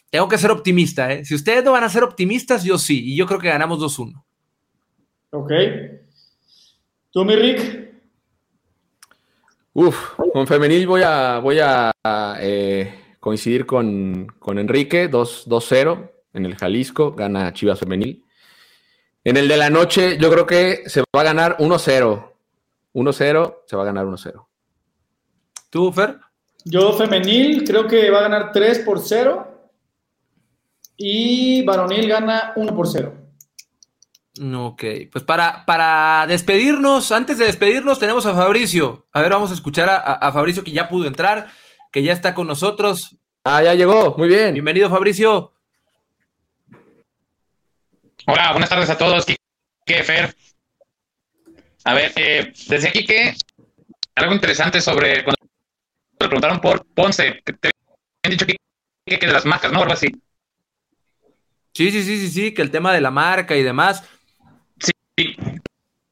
tengo 0.08 0.26
que 0.26 0.38
ser 0.38 0.52
optimista. 0.52 1.22
Si 1.22 1.34
ustedes 1.34 1.62
no 1.62 1.72
van 1.72 1.84
a 1.84 1.90
ser 1.90 2.02
optimistas, 2.02 2.64
yo 2.64 2.78
sí. 2.78 3.12
Y 3.12 3.14
yo 3.14 3.26
creo 3.26 3.40
que 3.40 3.48
ganamos 3.48 3.78
2-1. 3.78 4.24
Ok. 5.32 5.52
¿Tú, 7.10 7.26
mi 7.26 7.36
Rick? 7.36 7.91
Uf, 9.74 10.14
con 10.32 10.46
femenil 10.46 10.86
voy 10.86 11.02
a, 11.02 11.38
voy 11.38 11.58
a 11.60 11.92
coincidir 13.20 13.64
con, 13.64 14.26
con 14.38 14.58
Enrique, 14.58 15.10
2-0 15.10 16.10
en 16.34 16.46
el 16.46 16.56
Jalisco, 16.56 17.12
gana 17.12 17.52
Chivas 17.52 17.78
Femenil. 17.78 18.24
En 19.24 19.36
el 19.36 19.48
de 19.48 19.56
la 19.56 19.70
noche 19.70 20.18
yo 20.18 20.30
creo 20.30 20.46
que 20.46 20.82
se 20.86 21.00
va 21.00 21.20
a 21.20 21.24
ganar 21.24 21.56
1-0. 21.58 22.32
1-0, 22.94 23.56
se 23.66 23.76
va 23.76 23.82
a 23.82 23.86
ganar 23.86 24.06
1-0. 24.06 24.46
¿Tú, 25.70 25.92
Fer? 25.92 26.18
Yo 26.64 26.92
femenil 26.92 27.64
creo 27.64 27.86
que 27.86 28.10
va 28.10 28.18
a 28.18 28.22
ganar 28.22 28.52
3 28.52 28.80
por 28.80 29.00
0 29.00 29.70
y 30.96 31.64
varonil 31.64 32.08
gana 32.08 32.52
1 32.56 32.76
por 32.76 32.88
0. 32.88 33.21
Ok, 34.40 34.84
pues 35.10 35.24
para, 35.24 35.66
para 35.66 36.26
despedirnos, 36.26 37.12
antes 37.12 37.36
de 37.36 37.44
despedirnos 37.44 37.98
tenemos 37.98 38.24
a 38.24 38.34
Fabricio. 38.34 39.06
A 39.12 39.20
ver, 39.20 39.30
vamos 39.30 39.50
a 39.50 39.54
escuchar 39.54 39.90
a, 39.90 40.32
Fabricio 40.32 40.64
que 40.64 40.70
ya 40.70 40.88
pudo 40.88 41.06
entrar, 41.06 41.50
que 41.90 42.02
ya 42.02 42.14
está 42.14 42.34
con 42.34 42.46
nosotros. 42.46 43.16
Ah, 43.44 43.62
ya 43.62 43.74
llegó, 43.74 44.14
muy 44.16 44.28
bien. 44.28 44.54
Bienvenido, 44.54 44.88
Fabricio. 44.88 45.52
Hola, 48.26 48.52
buenas 48.52 48.70
tardes 48.70 48.88
a 48.88 48.96
todos. 48.96 49.26
¿Qué, 49.84 50.02
Fer? 50.02 50.34
A 51.84 51.92
ver, 51.92 52.12
eh, 52.16 52.52
desde 52.68 52.88
aquí 52.88 53.04
que 53.04 53.34
algo 54.14 54.32
interesante 54.32 54.80
sobre 54.80 55.24
cuando 55.24 55.42
le 56.20 56.26
preguntaron 56.28 56.60
por 56.60 56.86
Ponce, 56.86 57.42
que 57.44 57.52
te 57.52 57.70
han 58.22 58.30
dicho 58.30 58.46
que, 58.46 58.56
que, 59.04 59.26
de 59.26 59.32
las 59.32 59.44
marcas, 59.44 59.72
¿no? 59.72 59.80
Algo 59.80 59.92
así. 59.92 60.06
Sí, 61.74 61.90
sí, 61.90 62.02
sí, 62.02 62.18
sí, 62.18 62.28
sí, 62.28 62.54
que 62.54 62.62
el 62.62 62.70
tema 62.70 62.94
de 62.94 63.00
la 63.00 63.10
marca 63.10 63.56
y 63.56 63.62
demás. 63.62 64.04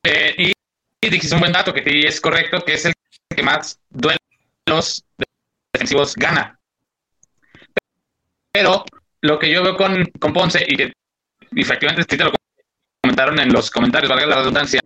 Eh, 0.02 0.34
y, 0.38 0.52
y, 1.02 1.34
un 1.34 1.40
buen 1.40 1.52
dato, 1.52 1.72
que 1.72 1.82
sí 1.82 2.06
es 2.06 2.20
correcto, 2.20 2.64
que 2.64 2.74
es 2.74 2.84
el 2.86 2.94
que 3.28 3.42
más 3.42 3.80
duelos 3.90 5.04
defensivos 5.72 6.14
gana. 6.16 6.58
Pero 8.52 8.84
lo 9.20 9.38
que 9.38 9.50
yo 9.50 9.62
veo 9.62 9.76
con, 9.76 10.04
con 10.18 10.32
Ponce, 10.32 10.64
y 10.66 10.76
que 10.76 10.92
efectivamente 11.54 12.06
sí 12.08 12.16
te 12.16 12.24
lo 12.24 12.32
comentaron 13.02 13.38
en 13.40 13.52
los 13.52 13.70
comentarios, 13.70 14.10
valga 14.10 14.26
la 14.26 14.36
redundancia, 14.36 14.80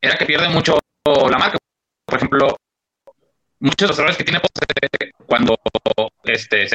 era 0.00 0.16
que 0.16 0.26
pierde 0.26 0.48
mucho 0.48 0.78
la 1.04 1.38
marca. 1.38 1.58
Por 2.04 2.16
ejemplo, 2.16 2.56
muchos 3.60 3.78
de 3.78 3.86
los 3.88 3.98
errores 3.98 4.16
que 4.16 4.24
tiene 4.24 4.40
cuando 5.26 5.58
este, 6.24 6.68
se 6.68 6.74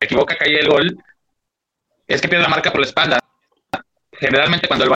equivoca, 0.00 0.36
cae 0.36 0.58
el 0.58 0.68
gol, 0.68 0.98
es 2.06 2.20
que 2.20 2.28
pierde 2.28 2.44
la 2.44 2.48
marca 2.48 2.70
por 2.70 2.80
la 2.80 2.86
espalda. 2.86 3.18
Generalmente 4.12 4.68
cuando 4.68 4.84
el 4.84 4.94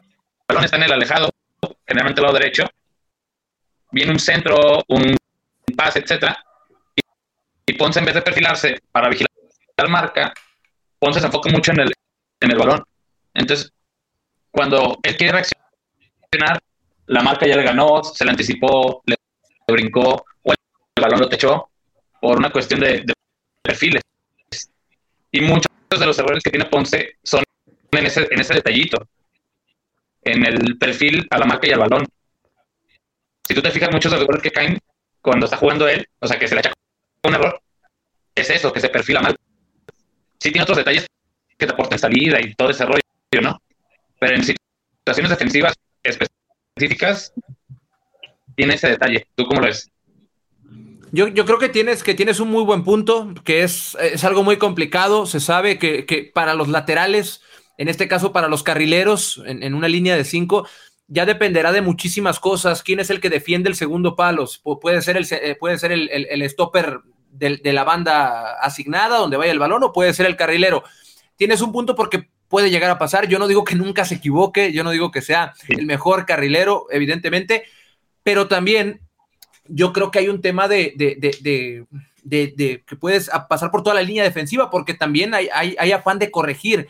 balón 0.49 0.65
está 0.65 0.77
en 0.77 0.85
el 0.85 0.93
alejado, 0.93 1.31
generalmente 1.87 2.21
el 2.21 2.25
lado 2.25 2.39
derecho, 2.39 2.65
viene 3.91 4.13
un 4.13 4.19
centro, 4.19 4.83
un 4.89 5.17
pase, 5.77 6.01
etcétera, 6.01 6.37
y, 7.67 7.73
Ponce 7.75 7.99
en 7.99 8.07
vez 8.07 8.15
de 8.15 8.23
perfilarse 8.23 8.81
para 8.91 9.09
vigilar 9.09 9.29
la 9.77 9.89
marca, 9.89 10.35
Ponce 10.99 11.21
se 11.21 11.27
enfoca 11.27 11.51
mucho 11.51 11.73
en 11.73 11.81
el, 11.81 11.93
en 12.41 12.51
el 12.51 12.57
balón. 12.57 12.83
Entonces, 13.35 13.71
cuando 14.51 14.99
él 15.03 15.17
quiere 15.17 15.33
reaccionar, 15.33 16.59
la 17.07 17.23
marca 17.23 17.47
ya 17.47 17.57
le 17.57 17.63
ganó, 17.63 18.03
se 18.03 18.25
le 18.25 18.31
anticipó, 18.31 19.03
le 19.05 19.17
brincó, 19.69 20.25
o 20.43 20.53
el 20.53 21.03
balón 21.03 21.21
lo 21.21 21.29
techó 21.29 21.71
por 22.21 22.39
una 22.39 22.51
cuestión 22.51 22.81
de, 22.81 23.05
perfiles. 23.63 24.03
Y 25.33 25.41
muchos 25.43 25.71
de 25.91 26.07
los 26.07 26.19
errores 26.19 26.43
que 26.43 26.51
tiene 26.51 26.67
Ponce 26.67 27.19
son 27.23 27.43
en 27.91 28.07
ese, 28.07 28.27
en 28.31 28.41
ese 28.41 28.55
detallito, 28.55 29.07
en 30.27 30.45
el 30.45 30.79
perfil 30.79 31.27
a 31.31 31.39
la 31.39 31.47
marca 31.47 31.67
y 31.67 31.73
al 31.73 31.81
balón. 31.81 32.07
Si 33.47 33.55
tú 33.55 33.63
te 33.63 33.71
fijas, 33.71 33.91
muchos 33.93 34.11
de 34.11 34.19
los 34.19 34.25
errores 34.25 34.43
que 34.43 34.51
caen 34.51 34.79
cuando 35.21 35.47
está 35.47 35.57
jugando 35.57 35.89
él, 35.89 36.07
o 36.19 36.27
sea, 36.27 36.39
que 36.39 36.49
se 36.49 36.55
le 36.55 36.61
echa 36.61 36.73
un 37.25 37.35
error, 37.35 37.61
es 38.35 38.51
eso, 38.51 38.73
que 38.73 38.81
se 38.81 38.89
perfila 38.89 39.21
mal. 39.21 39.37
Sí 40.39 40.51
tiene 40.51 40.63
otros 40.63 40.79
detalles 40.79 41.07
que 41.57 41.67
te 41.67 41.73
aportan 41.73 41.99
salida 41.99 42.41
y 42.41 42.55
todo 42.55 42.71
ese 42.71 42.85
rollo, 42.85 43.01
¿no? 43.41 43.61
Pero 44.19 44.35
en 44.35 44.45
situaciones 44.45 45.31
defensivas 45.31 45.75
específicas, 46.03 47.33
tiene 48.57 48.75
ese 48.75 48.89
detalle. 48.89 49.27
¿Tú 49.35 49.47
cómo 49.47 49.61
lo 49.61 49.67
ves? 49.67 49.91
Yo, 51.13 51.33
creo 51.33 51.59
que 51.59 51.69
tienes, 51.69 52.03
que 52.03 52.15
tienes 52.15 52.41
un 52.41 52.51
muy 52.51 52.65
buen 52.65 52.85
punto, 52.85 53.33
que 53.45 53.63
es, 53.63 53.97
es 54.01 54.25
algo 54.25 54.43
muy 54.43 54.59
complicado. 54.59 55.25
Se 55.25 55.41
sabe 55.41 55.79
que, 55.79 56.31
para 56.35 56.55
los 56.55 56.69
laterales, 56.69 57.43
en 57.79 57.89
este 57.89 58.09
caso 58.09 58.33
para 58.33 58.49
los 58.49 58.63
carrileros, 58.63 59.43
en, 59.47 59.75
una 59.75 59.89
línea 59.89 60.17
de 60.17 60.25
cinco, 60.25 60.67
ya 61.09 61.27
dependerá 61.27 61.73
de 61.73 61.83
muchísimas 61.83 62.41
cosas. 62.41 62.83
¿Quién 62.83 63.01
es 63.01 63.11
el 63.11 63.21
que 63.21 63.31
defiende 63.31 63.69
el 63.69 63.77
segundo 63.77 64.17
palo? 64.17 64.47
puede 64.81 65.03
ser 65.03 65.17
el, 65.17 65.27
eh, 65.31 65.57
puede 65.59 65.79
ser 65.79 65.93
el, 65.93 66.51
stopper 66.51 67.01
de, 67.31 67.59
de, 67.59 67.73
la 67.73 67.85
banda 67.85 68.59
asignada, 68.61 69.19
donde 69.19 69.37
vaya 69.37 69.53
el 69.53 69.59
balón, 69.59 69.83
o 69.85 69.93
puede 69.93 70.15
ser 70.15 70.27
el 70.27 70.37
carrilero. 70.37 70.83
Tienes 71.37 71.61
un 71.61 71.73
punto 71.73 71.95
porque 71.95 72.29
puede 72.49 72.71
llegar 72.71 72.91
a 72.91 72.99
pasar. 72.99 73.29
Yo 73.29 73.39
no 73.39 73.49
digo 73.49 73.65
que 73.65 73.75
nunca 73.75 74.05
se 74.05 74.17
equivoque, 74.17 74.73
yo 74.73 74.85
no 74.85 74.91
digo 74.91 75.11
que 75.11 75.23
sea 75.23 75.55
el 75.69 75.87
mejor 75.87 76.27
carrilero, 76.27 76.87
evidentemente, 76.91 77.65
pero 78.23 78.49
también 78.49 79.01
yo 79.69 79.93
creo 79.93 80.11
que 80.11 80.21
hay 80.21 80.29
un 80.29 80.41
tema 80.41 80.69
de, 80.69 80.95
que 82.29 82.97
puedes 82.97 83.31
pasar 83.49 83.71
por 83.71 83.83
toda 83.83 83.95
la 83.95 84.03
línea 84.03 84.25
defensiva, 84.25 84.71
porque 84.71 84.95
también 84.95 85.35
hay, 85.35 85.49
hay, 85.53 85.93
afán 85.93 86.19
de 86.19 86.31
corregir. 86.31 86.89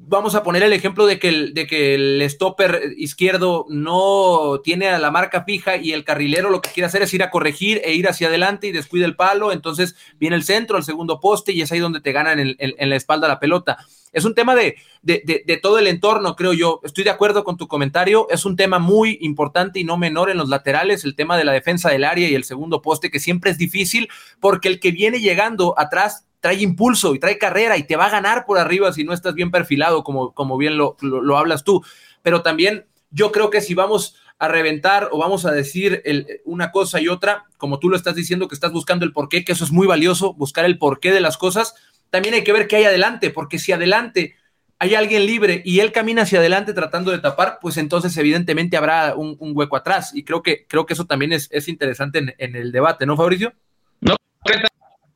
Vamos 0.00 0.34
a 0.34 0.42
poner 0.42 0.62
el 0.62 0.72
ejemplo 0.72 1.06
de 1.06 1.18
que 1.18 1.28
el, 1.28 1.54
de 1.54 1.66
que 1.66 1.94
el 1.94 2.30
stopper 2.30 2.94
izquierdo 2.96 3.66
no 3.68 4.60
tiene 4.62 4.88
a 4.88 4.98
la 4.98 5.10
marca 5.10 5.42
fija 5.42 5.76
y 5.76 5.92
el 5.92 6.04
carrilero 6.04 6.50
lo 6.50 6.60
que 6.60 6.70
quiere 6.70 6.86
hacer 6.86 7.02
es 7.02 7.12
ir 7.12 7.22
a 7.22 7.30
corregir 7.30 7.82
e 7.84 7.94
ir 7.94 8.08
hacia 8.08 8.28
adelante 8.28 8.68
y 8.68 8.72
descuida 8.72 9.06
el 9.06 9.16
palo, 9.16 9.52
entonces 9.52 9.96
viene 10.18 10.36
el 10.36 10.44
centro, 10.44 10.78
el 10.78 10.84
segundo 10.84 11.20
poste 11.20 11.52
y 11.52 11.62
es 11.62 11.72
ahí 11.72 11.80
donde 11.80 12.00
te 12.00 12.12
ganan 12.12 12.38
en 12.38 12.90
la 12.90 12.96
espalda 12.96 13.28
la 13.28 13.40
pelota. 13.40 13.76
Es 14.12 14.24
un 14.24 14.34
tema 14.34 14.54
de, 14.54 14.76
de, 15.02 15.60
todo 15.62 15.78
el 15.78 15.86
entorno, 15.86 16.34
creo 16.34 16.52
yo. 16.52 16.80
Estoy 16.82 17.04
de 17.04 17.10
acuerdo 17.10 17.44
con 17.44 17.56
tu 17.56 17.68
comentario. 17.68 18.28
Es 18.30 18.44
un 18.44 18.56
tema 18.56 18.78
muy 18.78 19.18
importante 19.20 19.80
y 19.80 19.84
no 19.84 19.96
menor 19.96 20.30
en 20.30 20.38
los 20.38 20.48
laterales, 20.48 21.04
el 21.04 21.14
tema 21.14 21.36
de 21.36 21.44
la 21.44 21.52
defensa 21.52 21.90
del 21.90 22.04
área 22.04 22.28
y 22.28 22.34
el 22.34 22.44
segundo 22.44 22.82
poste, 22.82 23.10
que 23.10 23.20
siempre 23.20 23.50
es 23.50 23.58
difícil 23.58 24.08
porque 24.40 24.68
el 24.68 24.80
que 24.80 24.92
viene 24.92 25.20
llegando 25.20 25.74
atrás 25.78 26.27
trae 26.40 26.62
impulso 26.62 27.14
y 27.14 27.18
trae 27.18 27.38
carrera 27.38 27.76
y 27.76 27.84
te 27.84 27.96
va 27.96 28.06
a 28.06 28.10
ganar 28.10 28.46
por 28.46 28.58
arriba 28.58 28.92
si 28.92 29.04
no 29.04 29.12
estás 29.12 29.34
bien 29.34 29.50
perfilado, 29.50 30.04
como, 30.04 30.32
como 30.34 30.56
bien 30.56 30.76
lo, 30.76 30.96
lo, 31.00 31.36
hablas 31.38 31.64
tú. 31.64 31.84
Pero 32.22 32.42
también 32.42 32.86
Yo 33.10 33.32
creo 33.32 33.48
que 33.48 33.60
si 33.60 33.74
vamos 33.74 34.16
a 34.38 34.48
reventar 34.48 35.08
o 35.12 35.18
vamos 35.18 35.46
a 35.46 35.50
decir 35.50 36.02
una 36.44 36.70
cosa 36.70 37.00
y 37.00 37.08
otra, 37.08 37.46
como 37.56 37.78
tú 37.78 37.88
lo 37.88 37.96
estás 37.96 38.14
diciendo, 38.14 38.46
que 38.48 38.54
estás 38.54 38.72
buscando 38.72 39.04
el 39.04 39.12
porqué, 39.12 39.44
que 39.44 39.52
eso 39.52 39.64
es 39.64 39.72
muy 39.72 39.86
valioso, 39.86 40.34
buscar 40.34 40.64
el 40.64 40.78
porqué 40.78 41.10
de 41.10 41.20
las 41.20 41.38
cosas, 41.38 41.74
también 42.10 42.34
hay 42.34 42.44
que 42.44 42.52
ver 42.52 42.68
qué 42.68 42.76
hay 42.76 42.84
adelante, 42.84 43.30
porque 43.30 43.58
si 43.58 43.72
adelante 43.72 44.36
hay 44.78 44.94
alguien 44.94 45.26
libre 45.26 45.62
y 45.64 45.80
él 45.80 45.90
camina 45.90 46.22
hacia 46.22 46.38
adelante 46.38 46.72
tratando 46.72 47.10
de 47.10 47.18
tapar, 47.18 47.58
pues 47.60 47.76
entonces 47.76 48.16
evidentemente 48.16 48.76
habrá 48.76 49.14
un, 49.16 49.36
hueco 49.40 49.76
atrás. 49.76 50.12
Y 50.14 50.24
creo 50.24 50.42
que, 50.42 50.66
creo 50.66 50.86
que 50.86 50.94
eso 50.94 51.06
también 51.06 51.32
es, 51.32 51.68
interesante 51.68 52.34
en, 52.38 52.56
el 52.56 52.70
debate, 52.70 53.04
¿no, 53.04 53.16
Fabricio? 53.16 53.52
No, 54.00 54.14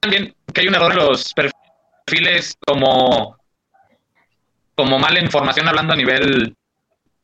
también 0.02 0.34
que 0.52 0.60
hay 0.60 0.68
un 0.68 0.74
error 0.74 0.92
en 0.92 0.98
los 0.98 1.32
perfiles 1.32 2.56
como, 2.66 3.38
como 4.74 4.98
mala 4.98 5.20
información 5.20 5.68
hablando 5.68 5.92
a 5.92 5.96
nivel, 5.96 6.56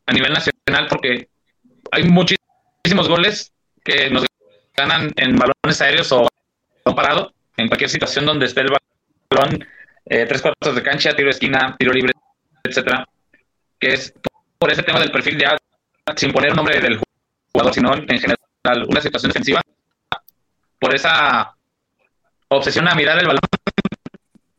a 0.06 0.12
nivel 0.12 0.32
nacional, 0.32 0.86
porque 0.88 1.28
hay 1.90 2.04
muchísimos 2.04 3.08
goles 3.08 3.52
que 3.84 4.08
nos 4.10 4.24
ganan 4.76 5.12
en 5.16 5.36
balones 5.36 5.80
aéreos 5.80 6.12
o 6.12 6.28
parado, 6.94 7.32
en 7.56 7.68
cualquier 7.68 7.90
situación 7.90 8.24
donde 8.24 8.46
esté 8.46 8.60
el 8.60 8.68
balón, 9.30 9.66
eh, 10.06 10.24
tres 10.26 10.40
cuartos 10.40 10.74
de 10.74 10.82
cancha, 10.82 11.14
tiro 11.14 11.26
de 11.26 11.32
esquina, 11.32 11.76
tiro 11.78 11.92
libre, 11.92 12.12
etcétera, 12.62 13.06
que 13.78 13.92
es 13.92 14.14
por 14.58 14.70
ese 14.70 14.84
tema 14.84 15.00
del 15.00 15.10
perfil 15.10 15.36
ya 15.36 15.56
sin 16.16 16.32
poner 16.32 16.54
nombre 16.54 16.80
del 16.80 17.00
jugador, 17.52 17.74
sino 17.74 17.94
en 17.94 18.06
general 18.06 18.86
una 18.88 19.00
situación 19.00 19.30
defensiva, 19.30 19.60
por 20.80 20.94
esa 20.94 21.57
obsesión 22.48 22.88
a 22.88 22.94
mirar 22.94 23.18
el 23.18 23.26
balón 23.26 23.40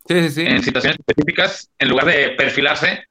en 0.09 0.63
situaciones 0.63 0.97
específicas, 0.99 1.69
en 1.77 1.89
lugar 1.89 2.05
de 2.05 2.31
perfilarse 2.31 3.05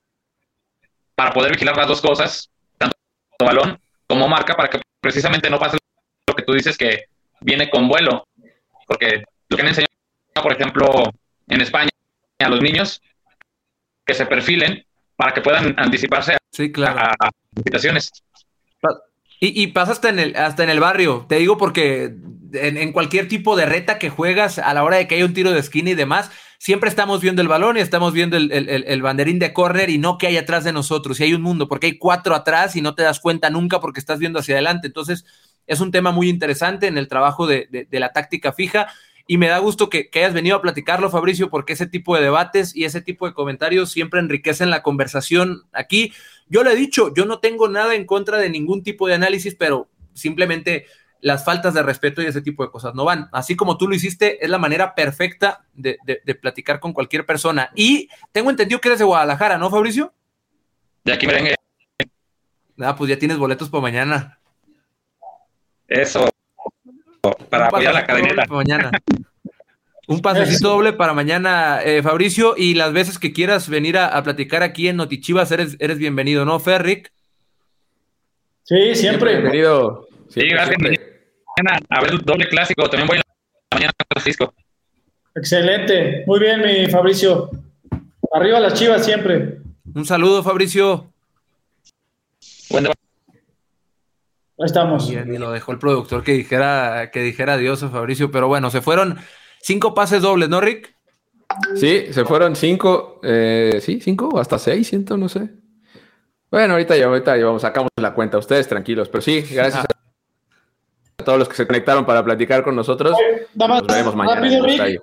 para 1.14 1.33
poder 1.33 1.53
vigilar 1.53 1.76
las 1.76 1.87
dos 1.87 2.01
cosas, 2.01 2.51
tanto 2.76 2.97
balón 3.39 3.79
como 4.07 4.26
marca, 4.26 4.55
para 4.55 4.68
que 4.68 4.81
precisamente 5.01 5.49
no 5.49 5.59
pase 5.59 5.79
lo 6.26 6.35
que 6.35 6.43
tú 6.43 6.53
dices 6.53 6.76
que 6.76 7.05
viene 7.41 7.70
con 7.70 7.89
vuelo, 7.89 8.24
porque 8.87 9.22
lo 9.49 9.57
que 9.57 9.62
han 9.62 9.68
enseñado, 9.68 9.89
por 10.43 10.53
ejemplo, 10.53 11.12
en 11.49 11.61
España 11.61 11.91
a 12.41 12.49
los 12.49 12.61
niños, 12.61 13.01
que 14.05 14.14
se 14.14 14.26
perfilen 14.26 14.85
para 15.16 15.33
que 15.33 15.41
puedan 15.41 15.74
anticiparse 15.79 16.33
a, 16.33 16.37
a, 16.37 17.31
situaciones. 17.57 18.11
Y, 19.41 19.62
y, 19.62 19.68
pasa 19.68 19.93
hasta 19.93 20.09
en, 20.09 20.18
el, 20.18 20.37
hasta 20.37 20.64
en 20.64 20.70
el 20.70 20.81
barrio, 20.81 21.26
te 21.29 21.37
digo 21.37 21.59
porque 21.59 22.12
en, 22.53 22.92
cualquier 22.92 23.28
tipo 23.28 23.57
de 23.57 23.66
reta 23.66 23.99
que 23.99 24.11
juegas, 24.11 24.59
a 24.59 24.72
la 24.74 24.84
hora 24.84 24.96
de 24.96 25.07
que 25.07 25.16
haya 25.16 25.24
un 25.24 25.34
tiro 25.34 25.53
de 25.53 25.61
esquina 25.61 25.90
y 25.90 25.94
demás, 25.94 26.30
siempre 26.59 26.88
estamos 26.88 27.20
viendo 27.20 27.42
el 27.42 27.49
balón 27.49 27.76
y 27.76 27.80
estamos 27.80 28.12
viendo 28.12 28.36
el, 28.36 28.51
el, 28.53 29.03
banderín 29.03 29.38
de 29.38 29.53
córner 29.53 29.90
y 29.90 29.99
no 29.99 30.18
que 30.18 30.26
hay 30.26 30.36
atrás 30.36 30.64
de 30.64 30.72
nosotros. 30.72 31.20
Y 31.20 31.24
hay 31.24 31.34
un 31.34 31.42
mundo, 31.42 31.68
porque 31.68 31.86
hay 31.86 31.99
cuatro 31.99 32.34
atrás 32.34 32.76
y 32.76 32.82
no 32.82 32.94
te 32.94 33.03
das 33.03 33.20
cuenta 33.20 33.51
nunca 33.51 33.80
porque 33.80 34.01
estás 34.01 34.18
viendo 34.18 34.38
hacia 34.38 34.55
adelante. 34.55 34.86
Entonces, 34.86 35.24
es 35.66 35.80
un 35.80 35.90
tema 35.90 36.12
muy 36.12 36.28
interesante 36.28 36.86
en 36.86 36.99
el 36.99 37.09
trabajo 37.09 37.46
de, 37.46 37.86
de 37.88 38.01
la 38.01 38.12
táctica 38.12 38.53
fija 38.53 38.88
y 39.30 39.36
me 39.36 39.49
da 39.49 39.59
gusto 39.59 39.90
que, 39.90 40.09
hayas 40.14 40.32
venido 40.32 40.57
a 40.57 40.62
platicarlo, 40.62 41.11
Fabricio, 41.11 41.51
porque 41.51 41.74
ese 41.74 41.86
tipo 41.86 42.16
de 42.16 42.22
debates 42.22 42.74
y 42.74 42.84
ese 42.84 43.03
tipo 43.03 43.26
de 43.26 43.34
comentarios 43.34 43.90
siempre 43.92 44.20
enriquecen 44.20 44.70
la 44.70 44.82
conversación 44.82 45.64
aquí. 45.74 46.14
Yo 46.49 46.64
le 46.64 46.72
he 46.72 46.76
dicho, 46.76 47.12
yo 47.14 47.26
no 47.26 47.38
tengo 47.38 47.68
nada 47.68 47.94
en 47.94 48.07
contra 48.07 48.38
de 48.38 48.49
ningún 48.49 48.82
tipo 48.82 49.07
de 49.07 49.14
análisis, 49.14 49.55
pero 49.55 49.90
simplemente 50.14 50.86
las 51.21 51.45
faltas 51.45 51.75
de 51.75 51.83
respeto 51.83 52.23
y 52.23 52.27
ese 52.27 52.43
tipo 52.43 52.64
de 52.64 52.71
cosas 52.71 52.95
no 52.95 53.05
van. 53.05 53.29
Así 53.33 53.57
como 53.57 53.77
tú 53.77 53.89
lo 53.89 53.95
hiciste, 53.95 54.45
es 54.45 54.51
la 54.51 54.59
manera 54.59 54.95
perfecta 54.95 55.64
de, 55.75 55.99
platicar 56.41 56.81
con 56.81 56.93
cualquier 56.93 57.27
persona. 57.27 57.71
Y 57.75 58.09
tengo 58.33 58.51
entendido 58.51 58.81
que 58.81 58.89
eres 58.89 58.99
de 58.99 59.05
Guadalajara, 59.05 59.59
¿no, 59.59 59.71
Fabricio? 59.71 60.12
De 61.05 61.12
aquí 61.12 61.27
merengue. 61.27 61.55
Ah, 62.81 62.95
pues 62.95 63.11
ya 63.11 63.19
tienes 63.19 63.39
boletos 63.39 63.69
para 63.69 63.83
mañana. 63.83 64.39
Eso 65.89 66.29
para 67.51 67.66
apoyar 67.66 67.95
la 67.95 68.07
cadena. 68.07 68.45
Mañana. 68.49 68.91
Un 70.07 70.23
pasecito 70.23 70.71
doble 70.71 70.95
para 70.95 71.12
mañana, 71.12 71.81
eh, 71.85 72.03
Fabricio, 72.03 72.55
y 72.57 72.75
las 72.75 72.95
veces 72.95 73.19
que 73.19 73.33
quieras 73.33 73.69
venir 73.69 73.99
a, 73.99 74.23
platicar 74.23 74.62
aquí 74.62 74.89
en 74.89 74.97
Notichivas, 74.97 75.53
eres, 75.53 75.77
eres 75.81 75.99
bienvenido, 75.99 76.47
¿no, 76.47 76.59
Ferric? 76.61 77.12
Sí, 78.62 78.95
siempre. 78.95 79.33
Bienvenido. 79.33 80.09
Sí, 80.29 80.49
gracias. 80.49 80.77
Mañana 81.59 81.84
a 81.90 82.00
ver 82.00 82.12
el 82.12 82.18
doble 82.18 82.48
clásico, 82.48 82.88
también 82.88 83.09
voy 83.09 83.16
a 83.16 83.20
la 83.20 83.76
mañana 83.76 83.92
a 83.98 84.04
Francisco. 84.14 84.54
Excelente, 85.34 86.24
muy 86.26 86.38
bien, 86.38 86.61
mi 86.62 86.86
Fabricio. 86.86 87.50
Arriba 88.32 88.61
las 88.61 88.74
chivas 88.74 89.04
siempre. 89.04 89.59
Un 89.94 90.04
saludo, 90.04 90.42
Fabricio. 90.42 91.12
Buen 92.70 92.86
Ahí 92.86 92.92
estamos. 94.64 95.11
Y, 95.11 95.16
lo 95.16 95.50
dejó 95.50 95.72
el 95.72 95.78
productor 95.78 96.22
que 96.22 96.32
dijera, 96.32 97.11
que 97.12 97.22
dijera 97.22 97.54
adiós 97.54 97.82
a 97.82 97.88
Fabricio, 97.88 98.30
pero 98.30 98.46
bueno, 98.48 98.70
se 98.70 98.80
fueron 98.80 99.18
cinco 99.61 99.94
pases 99.94 100.22
dobles, 100.22 100.48
¿no, 100.48 100.61
Rick? 100.61 100.94
Sí, 101.74 102.12
se 102.12 102.24
fueron 102.24 102.54
cinco, 102.54 103.20
eh, 103.24 103.80
sí, 103.80 104.00
cinco 104.00 104.38
hasta 104.38 104.59
seis, 104.59 104.86
siento, 104.88 105.16
no 105.16 105.28
sé. 105.28 105.50
Bueno, 106.50 106.74
ahorita 106.74 106.96
ya, 106.96 107.06
ahorita 107.06 107.36
llevamos, 107.36 107.62
sacamos 107.62 107.90
la 107.96 108.14
cuenta, 108.14 108.38
ustedes 108.38 108.68
tranquilos, 108.68 109.09
pero 109.09 109.22
sí, 109.22 109.40
gracias 109.50 109.84
a 109.84 110.07
todos 111.25 111.39
los 111.39 111.49
que 111.49 111.57
se 111.57 111.66
conectaron 111.66 112.07
para 112.07 112.25
platicar 112.25 112.62
con 112.62 112.77
nosotros. 112.77 113.16
Nos 113.55 113.87
vemos 113.87 114.14
mañana. 114.14 114.41
Rápido, 114.41 114.64
Rick. 114.64 115.03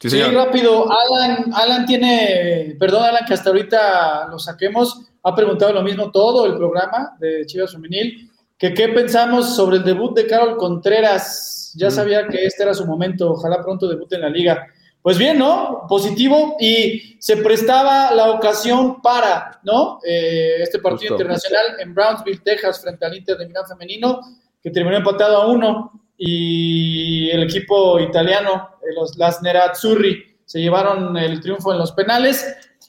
Sí, 0.00 0.08
sí, 0.08 0.22
rápido. 0.22 0.86
Alan, 0.90 1.52
Alan 1.54 1.84
tiene, 1.84 2.74
perdón, 2.80 3.04
Alan, 3.04 3.26
que 3.26 3.34
hasta 3.34 3.50
ahorita 3.50 4.28
lo 4.30 4.38
saquemos. 4.38 5.02
Ha 5.22 5.34
preguntado 5.34 5.74
lo 5.74 5.82
mismo 5.82 6.10
todo 6.10 6.46
el 6.46 6.56
programa 6.56 7.16
de 7.20 7.44
Chivas 7.44 7.72
Femenil 7.72 8.30
que 8.56 8.72
qué 8.72 8.88
pensamos 8.88 9.54
sobre 9.54 9.78
el 9.78 9.84
debut 9.84 10.16
de 10.16 10.26
Carol 10.26 10.56
Contreras. 10.56 11.72
Ya 11.76 11.88
mm. 11.88 11.90
sabía 11.90 12.26
que 12.26 12.46
este 12.46 12.62
era 12.62 12.72
su 12.72 12.86
momento, 12.86 13.32
ojalá 13.32 13.62
pronto 13.62 13.88
debute 13.88 14.16
en 14.16 14.22
la 14.22 14.30
liga. 14.30 14.66
Pues 15.02 15.18
bien, 15.18 15.38
¿no? 15.38 15.86
Positivo 15.88 16.56
y 16.60 17.16
se 17.18 17.38
prestaba 17.38 18.12
la 18.14 18.30
ocasión 18.30 19.00
para, 19.00 19.60
¿no? 19.64 19.98
Eh, 20.04 20.62
este 20.62 20.78
partido 20.78 21.14
internacional 21.14 21.76
en 21.78 21.94
Brownsville, 21.94 22.42
Texas, 22.42 22.82
frente 22.82 23.04
al 23.04 23.16
Inter 23.16 23.38
de 23.38 23.46
Milán 23.46 23.66
femenino, 23.66 24.20
que 24.62 24.70
terminó 24.70 24.96
empatado 24.96 25.42
a 25.42 25.46
uno 25.46 25.92
y 26.16 27.30
el 27.30 27.42
equipo 27.44 27.98
italiano, 27.98 28.70
eh, 28.82 28.94
los, 28.94 29.16
las 29.16 29.42
Nerazzurri, 29.42 30.36
se 30.44 30.60
llevaron 30.60 31.16
el 31.16 31.40
triunfo 31.40 31.72
en 31.72 31.78
los 31.78 31.92
penales. 31.92 32.44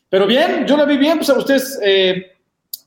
Pero 0.10 0.28
bien, 0.28 0.66
yo 0.68 0.76
la 0.76 0.86
vi 0.86 0.98
bien, 0.98 1.18
pues 1.18 1.30
ustedes 1.30 1.80
eh, 1.84 2.34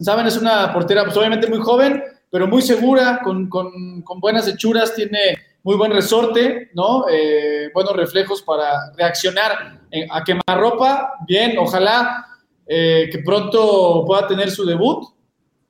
saben, 0.00 0.26
es 0.26 0.36
una 0.36 0.72
portera 0.72 1.04
pues 1.04 1.16
obviamente 1.16 1.46
muy 1.46 1.58
joven, 1.58 2.02
pero 2.30 2.46
muy 2.46 2.60
segura, 2.60 3.20
con, 3.22 3.48
buenas 4.18 4.46
hechuras, 4.48 4.94
tiene 4.94 5.38
muy 5.62 5.76
buen 5.76 5.92
resorte, 5.92 6.70
¿no? 6.74 7.06
Eh, 7.08 7.70
buenos 7.72 7.96
reflejos 7.96 8.42
para 8.42 8.92
reaccionar 8.96 9.80
a 10.10 10.24
quemarropa. 10.24 11.14
Bien, 11.26 11.56
ojalá 11.56 12.26
eh, 12.66 13.10
que 13.12 13.18
pronto 13.18 14.04
pueda 14.06 14.26
tener 14.26 14.50
su 14.50 14.64
debut. 14.64 15.04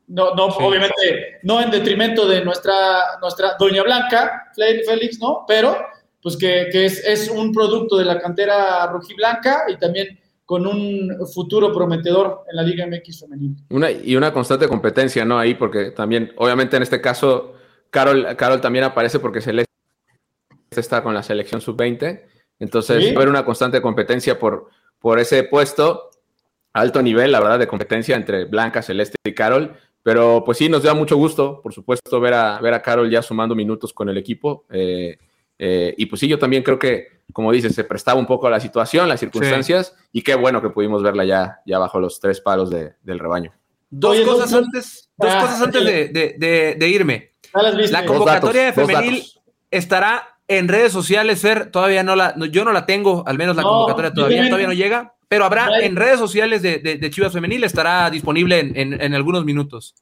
No, 0.06 0.34
no 0.34 0.46
obviamente, 0.46 1.38
no 1.42 1.62
en 1.62 1.70
detrimento 1.70 2.26
de 2.26 2.44
nuestra, 2.44 3.18
nuestra 3.20 3.56
Doña 3.58 3.82
Blanca, 3.82 4.50
Félix, 4.54 5.18
¿no? 5.18 5.44
Pero, 5.48 5.76
pues 6.22 6.36
que, 6.36 6.68
es, 6.72 7.02
es, 7.04 7.28
un 7.30 7.52
producto 7.52 7.96
de 7.96 8.04
la 8.04 8.20
cantera 8.20 8.86
rojiblanca 8.86 9.64
y 9.68 9.76
también 9.76 10.18
con 10.44 10.66
un 10.66 11.26
futuro 11.32 11.72
prometedor 11.72 12.44
en 12.50 12.56
la 12.56 12.62
Liga 12.62 12.86
MX 12.86 13.20
femenina. 13.20 13.56
Una, 13.70 13.90
y 13.90 14.14
una 14.14 14.32
constante 14.32 14.68
competencia, 14.68 15.24
¿no? 15.24 15.38
Ahí, 15.38 15.54
porque 15.54 15.90
también, 15.90 16.32
obviamente 16.36 16.76
en 16.76 16.82
este 16.82 17.00
caso, 17.00 17.54
Carol, 17.90 18.36
Carol 18.36 18.60
también 18.60 18.84
aparece 18.84 19.18
porque 19.18 19.40
Celeste 19.40 19.70
está 20.70 21.02
con 21.02 21.14
la 21.14 21.22
selección 21.22 21.60
sub-20. 21.60 22.24
Entonces, 22.58 23.04
¿Sí? 23.04 23.10
va 23.10 23.12
a 23.12 23.16
haber 23.16 23.28
una 23.28 23.44
constante 23.44 23.80
competencia 23.80 24.38
por, 24.38 24.68
por 24.98 25.18
ese 25.18 25.44
puesto, 25.44 26.10
alto 26.72 27.02
nivel, 27.02 27.32
la 27.32 27.40
verdad, 27.40 27.58
de 27.58 27.66
competencia 27.66 28.16
entre 28.16 28.44
Blanca, 28.44 28.82
Celeste 28.82 29.16
y 29.24 29.32
Carol. 29.32 29.76
Pero 30.04 30.44
pues 30.44 30.58
sí, 30.58 30.68
nos 30.68 30.82
da 30.82 30.92
mucho 30.92 31.16
gusto, 31.16 31.62
por 31.62 31.72
supuesto, 31.72 32.20
ver 32.20 32.34
a, 32.34 32.60
ver 32.60 32.74
a 32.74 32.82
Carol 32.82 33.10
ya 33.10 33.22
sumando 33.22 33.54
minutos 33.54 33.94
con 33.94 34.10
el 34.10 34.18
equipo. 34.18 34.66
Eh, 34.70 35.16
eh, 35.58 35.94
y 35.96 36.04
pues 36.04 36.20
sí, 36.20 36.28
yo 36.28 36.38
también 36.38 36.62
creo 36.62 36.78
que, 36.78 37.22
como 37.32 37.50
dices, 37.50 37.74
se 37.74 37.84
prestaba 37.84 38.20
un 38.20 38.26
poco 38.26 38.46
a 38.46 38.50
la 38.50 38.60
situación, 38.60 39.08
las 39.08 39.18
circunstancias, 39.18 39.96
y 40.12 40.20
qué 40.20 40.34
bueno 40.34 40.60
que 40.60 40.68
pudimos 40.68 41.02
verla 41.02 41.24
ya, 41.24 41.60
ya 41.64 41.78
bajo 41.78 41.98
los 42.00 42.20
tres 42.20 42.42
palos 42.42 42.68
del 42.68 43.18
rebaño. 43.18 43.54
Dos 43.88 44.20
cosas 44.20 44.52
antes, 44.52 45.10
dos 45.16 45.32
ah, 45.32 45.40
cosas 45.40 45.62
antes 45.62 45.82
de, 45.82 46.88
irme. 46.88 47.32
La 47.90 48.04
convocatoria 48.04 48.66
de 48.66 48.72
femenil 48.74 49.24
estará 49.70 50.36
en 50.48 50.68
redes 50.68 50.92
sociales, 50.92 51.40
Fer, 51.40 51.70
todavía 51.70 52.02
no 52.02 52.14
la, 52.14 52.34
yo 52.50 52.66
no 52.66 52.72
la 52.72 52.84
tengo, 52.84 53.24
al 53.26 53.38
menos 53.38 53.56
la 53.56 53.62
convocatoria 53.62 54.12
todavía, 54.12 54.44
todavía 54.44 54.66
no 54.66 54.74
llega, 54.74 55.13
pero 55.28 55.44
habrá 55.44 55.80
en 55.80 55.96
redes 55.96 56.18
sociales 56.18 56.62
de, 56.62 57.10
Chivas 57.10 57.32
Femenil, 57.32 57.64
estará 57.64 58.10
disponible 58.10 58.72
en, 58.74 59.14
algunos 59.14 59.44
minutos. 59.44 59.94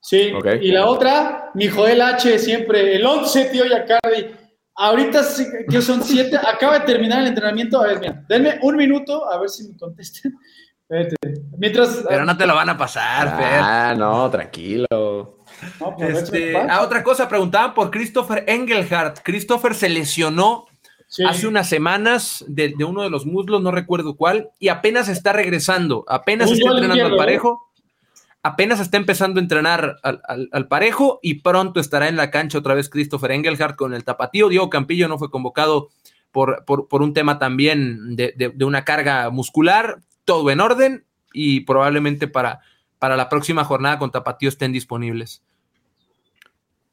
Sí, 0.00 0.32
y 0.62 0.72
la 0.72 0.86
otra, 0.86 1.50
mi 1.54 1.68
Joel 1.68 2.00
H, 2.00 2.38
siempre, 2.38 2.96
el 2.96 3.04
11, 3.04 3.44
tío 3.46 3.66
Yacardi 3.66 4.40
Ahorita 4.82 5.22
que 5.68 5.82
son 5.82 6.02
siete, 6.02 6.38
acaba 6.38 6.78
de 6.78 6.86
terminar 6.86 7.20
el 7.20 7.26
entrenamiento. 7.26 7.82
A 7.82 7.86
ver, 7.86 8.00
mira, 8.00 8.24
denme 8.26 8.58
un 8.62 8.76
minuto 8.76 9.30
a 9.30 9.38
ver 9.38 9.50
si 9.50 9.68
me 9.68 9.76
contesten. 9.76 10.34
Vete. 10.88 11.16
Mientras. 11.58 12.02
Pero 12.08 12.24
no 12.24 12.34
te 12.34 12.46
lo 12.46 12.54
van 12.54 12.70
a 12.70 12.78
pasar, 12.78 13.36
Fer. 13.36 13.60
Ah, 13.60 13.94
no, 13.94 14.30
tranquilo. 14.30 14.86
No, 14.90 15.96
pues, 15.98 16.22
Este, 16.22 16.46
vete, 16.46 16.66
ah, 16.70 16.80
otra 16.80 17.02
cosa, 17.02 17.28
preguntaban 17.28 17.74
por 17.74 17.90
Christopher 17.90 18.42
Engelhardt. 18.46 19.18
Christopher 19.22 19.74
se 19.74 19.90
lesionó 19.90 20.64
Sí. 21.12 21.24
hace 21.24 21.48
unas 21.48 21.68
semanas 21.68 22.44
de, 22.46 22.68
de 22.78 22.84
uno 22.84 23.02
de 23.02 23.10
los 23.10 23.26
muslos, 23.26 23.60
no 23.60 23.72
recuerdo 23.72 24.14
cuál, 24.14 24.50
y 24.60 24.68
apenas 24.68 25.08
está 25.08 25.32
regresando, 25.32 26.04
apenas 26.06 26.48
Muslo 26.48 26.66
está 26.66 26.68
entrenando 26.70 26.92
al 26.92 26.98
izquierdo, 26.98 27.16
parejo, 27.18 27.70
apenas 28.44 28.78
está 28.78 28.96
empezando 28.96 29.40
a 29.40 29.42
entrenar 29.42 29.96
al, 30.04 30.22
al- 30.28 30.48
al 30.52 30.68
parejo 30.68 31.18
y 31.20 31.40
pronto 31.40 31.80
estará 31.80 32.06
en 32.06 32.14
la 32.16 32.30
cancha 32.30 32.58
otra 32.58 32.74
vez 32.74 32.88
Christopher 32.88 33.32
Engelhardt 33.32 33.74
con 33.74 33.92
el 33.92 34.04
tapatío. 34.04 34.48
Diego 34.48 34.70
Campillo 34.70 35.08
no 35.08 35.18
fue 35.18 35.32
convocado 35.32 35.88
por, 36.30 36.64
por, 36.64 36.86
por 36.86 37.02
un 37.02 37.12
tema 37.12 37.40
también 37.40 38.14
de, 38.14 38.32
de- 38.36 38.50
de 38.50 38.64
una 38.64 38.84
carga 38.84 39.30
muscular, 39.30 39.98
todo 40.24 40.48
en 40.52 40.60
orden 40.60 41.04
y 41.32 41.62
probablemente 41.62 42.28
para, 42.28 42.60
para 43.00 43.16
la 43.16 43.28
próxima 43.28 43.64
jornada 43.64 43.98
con 43.98 44.12
tapatío 44.12 44.48
estén 44.48 44.70
disponibles. 44.70 45.42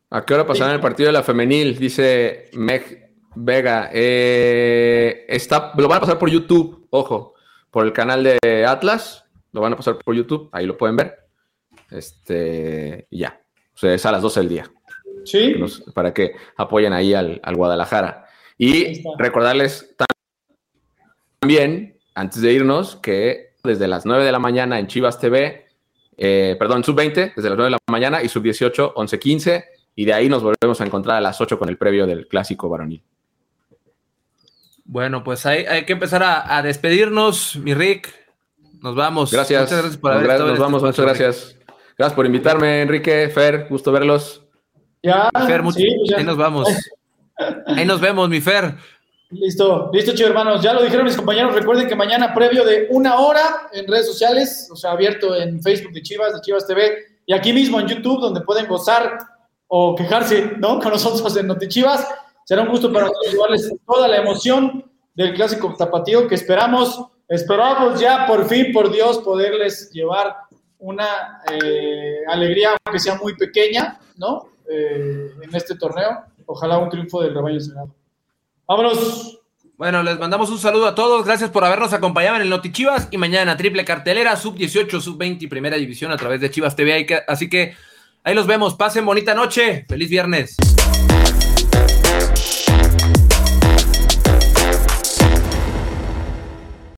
¿A 0.10 0.26
qué 0.26 0.34
hora 0.34 0.48
pasará 0.48 0.74
el 0.74 0.80
partido 0.80 1.06
de 1.08 1.14
la 1.14 1.22
femenil? 1.24 1.78
Dice 1.78 2.50
Meg 2.54 3.07
Vega. 3.44 3.90
Eh, 3.94 5.26
está, 5.28 5.72
lo 5.78 5.88
van 5.88 5.98
a 5.98 6.02
pasar 6.02 6.18
por 6.20 6.30
YouTube, 6.30 6.88
ojo, 6.90 7.36
por 7.72 7.86
el 7.86 7.94
canal 7.94 8.24
de 8.24 8.66
Atlas. 8.68 9.26
Lo 9.52 9.62
van 9.62 9.74
a 9.74 9.76
pasar 9.78 9.98
por 9.98 10.16
YouTube, 10.16 10.50
ahí 10.52 10.66
lo 10.66 10.78
pueden 10.78 10.96
ver. 10.98 11.16
Este, 11.92 13.08
ya. 13.12 13.42
O 13.74 13.78
sea, 13.78 13.94
es 13.94 14.06
a 14.06 14.12
las 14.12 14.22
12 14.22 14.40
del 14.42 14.50
día. 14.50 14.72
Sí. 15.26 15.54
que 15.54 15.60
nos- 15.60 15.82
para 15.94 16.14
que 16.14 16.32
apoyen 16.56 16.94
ahí 16.94 17.14
al, 17.14 17.40
al 17.44 17.56
Guadalajara. 17.56 18.26
Y 18.58 19.04
recordarles 19.18 19.96
también, 21.42 21.98
antes 22.16 22.42
de 22.42 22.54
irnos, 22.54 22.96
que 22.96 23.56
desde 23.64 23.88
las 23.88 24.06
9 24.06 24.24
de 24.24 24.32
la 24.32 24.40
mañana 24.40 24.80
en 24.80 24.88
Chivas 24.88 25.20
TV, 25.20 25.66
eh, 26.18 26.56
perdón, 26.58 26.84
sub-20, 26.84 27.34
desde 27.36 27.50
las 27.50 27.58
9 27.58 27.66
de 27.66 27.72
la 27.72 27.78
mañana 27.92 28.24
y 28.24 28.30
sub-18, 28.30 28.94
11-15, 28.96 29.66
y 29.96 30.06
de 30.06 30.14
ahí 30.14 30.30
nos 30.30 30.42
volvemos 30.44 30.80
a 30.82 30.86
encontrar 30.86 31.18
a 31.18 31.22
las 31.22 31.40
8 31.42 31.60
con 31.60 31.70
el 31.70 31.78
previo 31.78 32.08
del 32.08 32.28
clásico 32.28 32.70
varonil. 32.70 33.04
Bueno, 34.88 35.24
pues 35.24 35.46
hay, 35.46 35.66
hay 35.66 35.86
que 35.86 35.94
empezar 35.94 36.24
a, 36.24 36.58
a 36.58 36.62
despedirnos, 36.62 37.58
mi 37.58 37.74
Rick. 37.74 38.08
Nos 38.82 38.96
vamos. 38.96 39.32
Gracias. 39.32 39.62
Muchas 39.62 39.78
gracias 39.80 39.98
por 39.98 40.12
nos, 40.12 40.20
haber 40.20 40.32
estado 40.32 40.50
este 40.52 40.62
vamos, 40.62 40.82
muchas 40.82 41.06
gracias. 41.06 41.56
Gracias 41.98 42.16
por 42.16 42.26
invitarme, 42.26 42.82
Enrique, 42.82 43.30
Fer, 43.30 43.68
gusto 43.70 43.92
verlos. 43.92 44.44
Ya. 45.04 45.30
Fer, 45.46 45.62
mucho- 45.62 45.80
sí, 45.80 45.88
pues 45.98 46.10
ya. 46.12 46.18
ahí 46.18 46.24
nos 46.24 46.38
vamos. 46.38 46.70
Ahí 47.68 47.86
nos 47.86 48.00
vemos, 48.00 48.30
mi 48.30 48.40
Fer. 48.40 48.76
Listo, 49.30 49.90
listo, 49.92 50.12
chicos 50.12 50.30
hermanos. 50.30 50.62
Ya 50.62 50.74
lo 50.74 50.82
dijeron 50.84 51.06
mis 51.06 51.18
compañeros. 51.18 51.54
Recuerden 51.54 51.88
que 51.88 51.96
mañana, 51.96 52.34
previo 52.34 52.64
de 52.64 52.88
una 52.92 53.18
hora 53.20 53.68
en 53.74 53.88
redes 53.88 54.06
sociales, 54.08 54.70
o 54.72 54.76
sea, 54.76 54.92
abierto 54.92 55.36
en 55.36 55.62
Facebook 55.62 55.92
de 55.92 56.02
Chivas, 56.02 56.34
de 56.34 56.42
Chivas 56.42 56.66
TV, 56.66 56.98
y 57.26 57.34
aquí 57.34 57.52
mismo 57.52 57.80
en 57.80 57.88
YouTube, 57.88 58.22
donde 58.22 58.42
pueden 58.42 58.68
gozar 58.68 59.18
o 59.68 59.96
quejarse, 59.96 60.54
¿no? 60.58 60.80
Con 60.82 60.92
nosotros 60.92 61.36
en 61.36 61.48
Notichivas. 61.48 62.08
Será 62.48 62.62
un 62.62 62.70
gusto 62.70 62.94
para 62.94 63.08
nosotros 63.08 63.34
llevarles 63.34 63.74
toda 63.86 64.08
la 64.08 64.18
emoción 64.20 64.90
del 65.14 65.34
clásico 65.34 65.76
tapatío 65.78 66.30
que 66.30 66.36
esperamos, 66.36 67.04
esperamos 67.28 68.00
ya 68.00 68.26
por 68.26 68.48
fin, 68.48 68.72
por 68.72 68.90
Dios, 68.90 69.18
poderles 69.18 69.92
llevar 69.92 70.34
una 70.80 71.42
eh, 71.52 72.20
alegría, 72.26 72.78
aunque 72.86 73.00
sea 73.00 73.16
muy 73.16 73.36
pequeña, 73.36 74.00
¿no? 74.16 74.48
Eh, 74.70 75.30
en 75.42 75.56
este 75.56 75.76
torneo. 75.76 76.24
Ojalá 76.46 76.78
un 76.78 76.90
triunfo 76.90 77.22
del 77.22 77.36
rebaño 77.36 77.60
sagrado. 77.60 77.94
Vámonos. 78.66 79.42
Bueno, 79.76 80.02
les 80.02 80.18
mandamos 80.18 80.50
un 80.50 80.58
saludo 80.58 80.88
a 80.88 80.96
todos. 80.96 81.26
Gracias 81.26 81.50
por 81.50 81.66
habernos 81.66 81.92
acompañado 81.92 82.38
en 82.38 82.44
el 82.44 82.50
Noti 82.50 82.72
Chivas 82.72 83.10
y 83.12 83.18
mañana 83.18 83.58
triple 83.58 83.84
cartelera, 83.84 84.38
sub 84.38 84.56
18, 84.56 85.02
sub 85.02 85.18
20 85.18 85.44
y 85.44 85.48
primera 85.50 85.76
división 85.76 86.14
a 86.14 86.18
través 86.18 86.40
de 86.40 86.50
Chivas 86.50 86.78
TV. 86.78 87.26
Así 87.28 87.50
que 87.50 87.76
ahí 88.24 88.34
los 88.34 88.48
vemos. 88.48 88.76
Pasen 88.76 89.06
bonita 89.06 89.34
noche. 89.34 89.86
Feliz 89.90 90.10
viernes. 90.10 90.56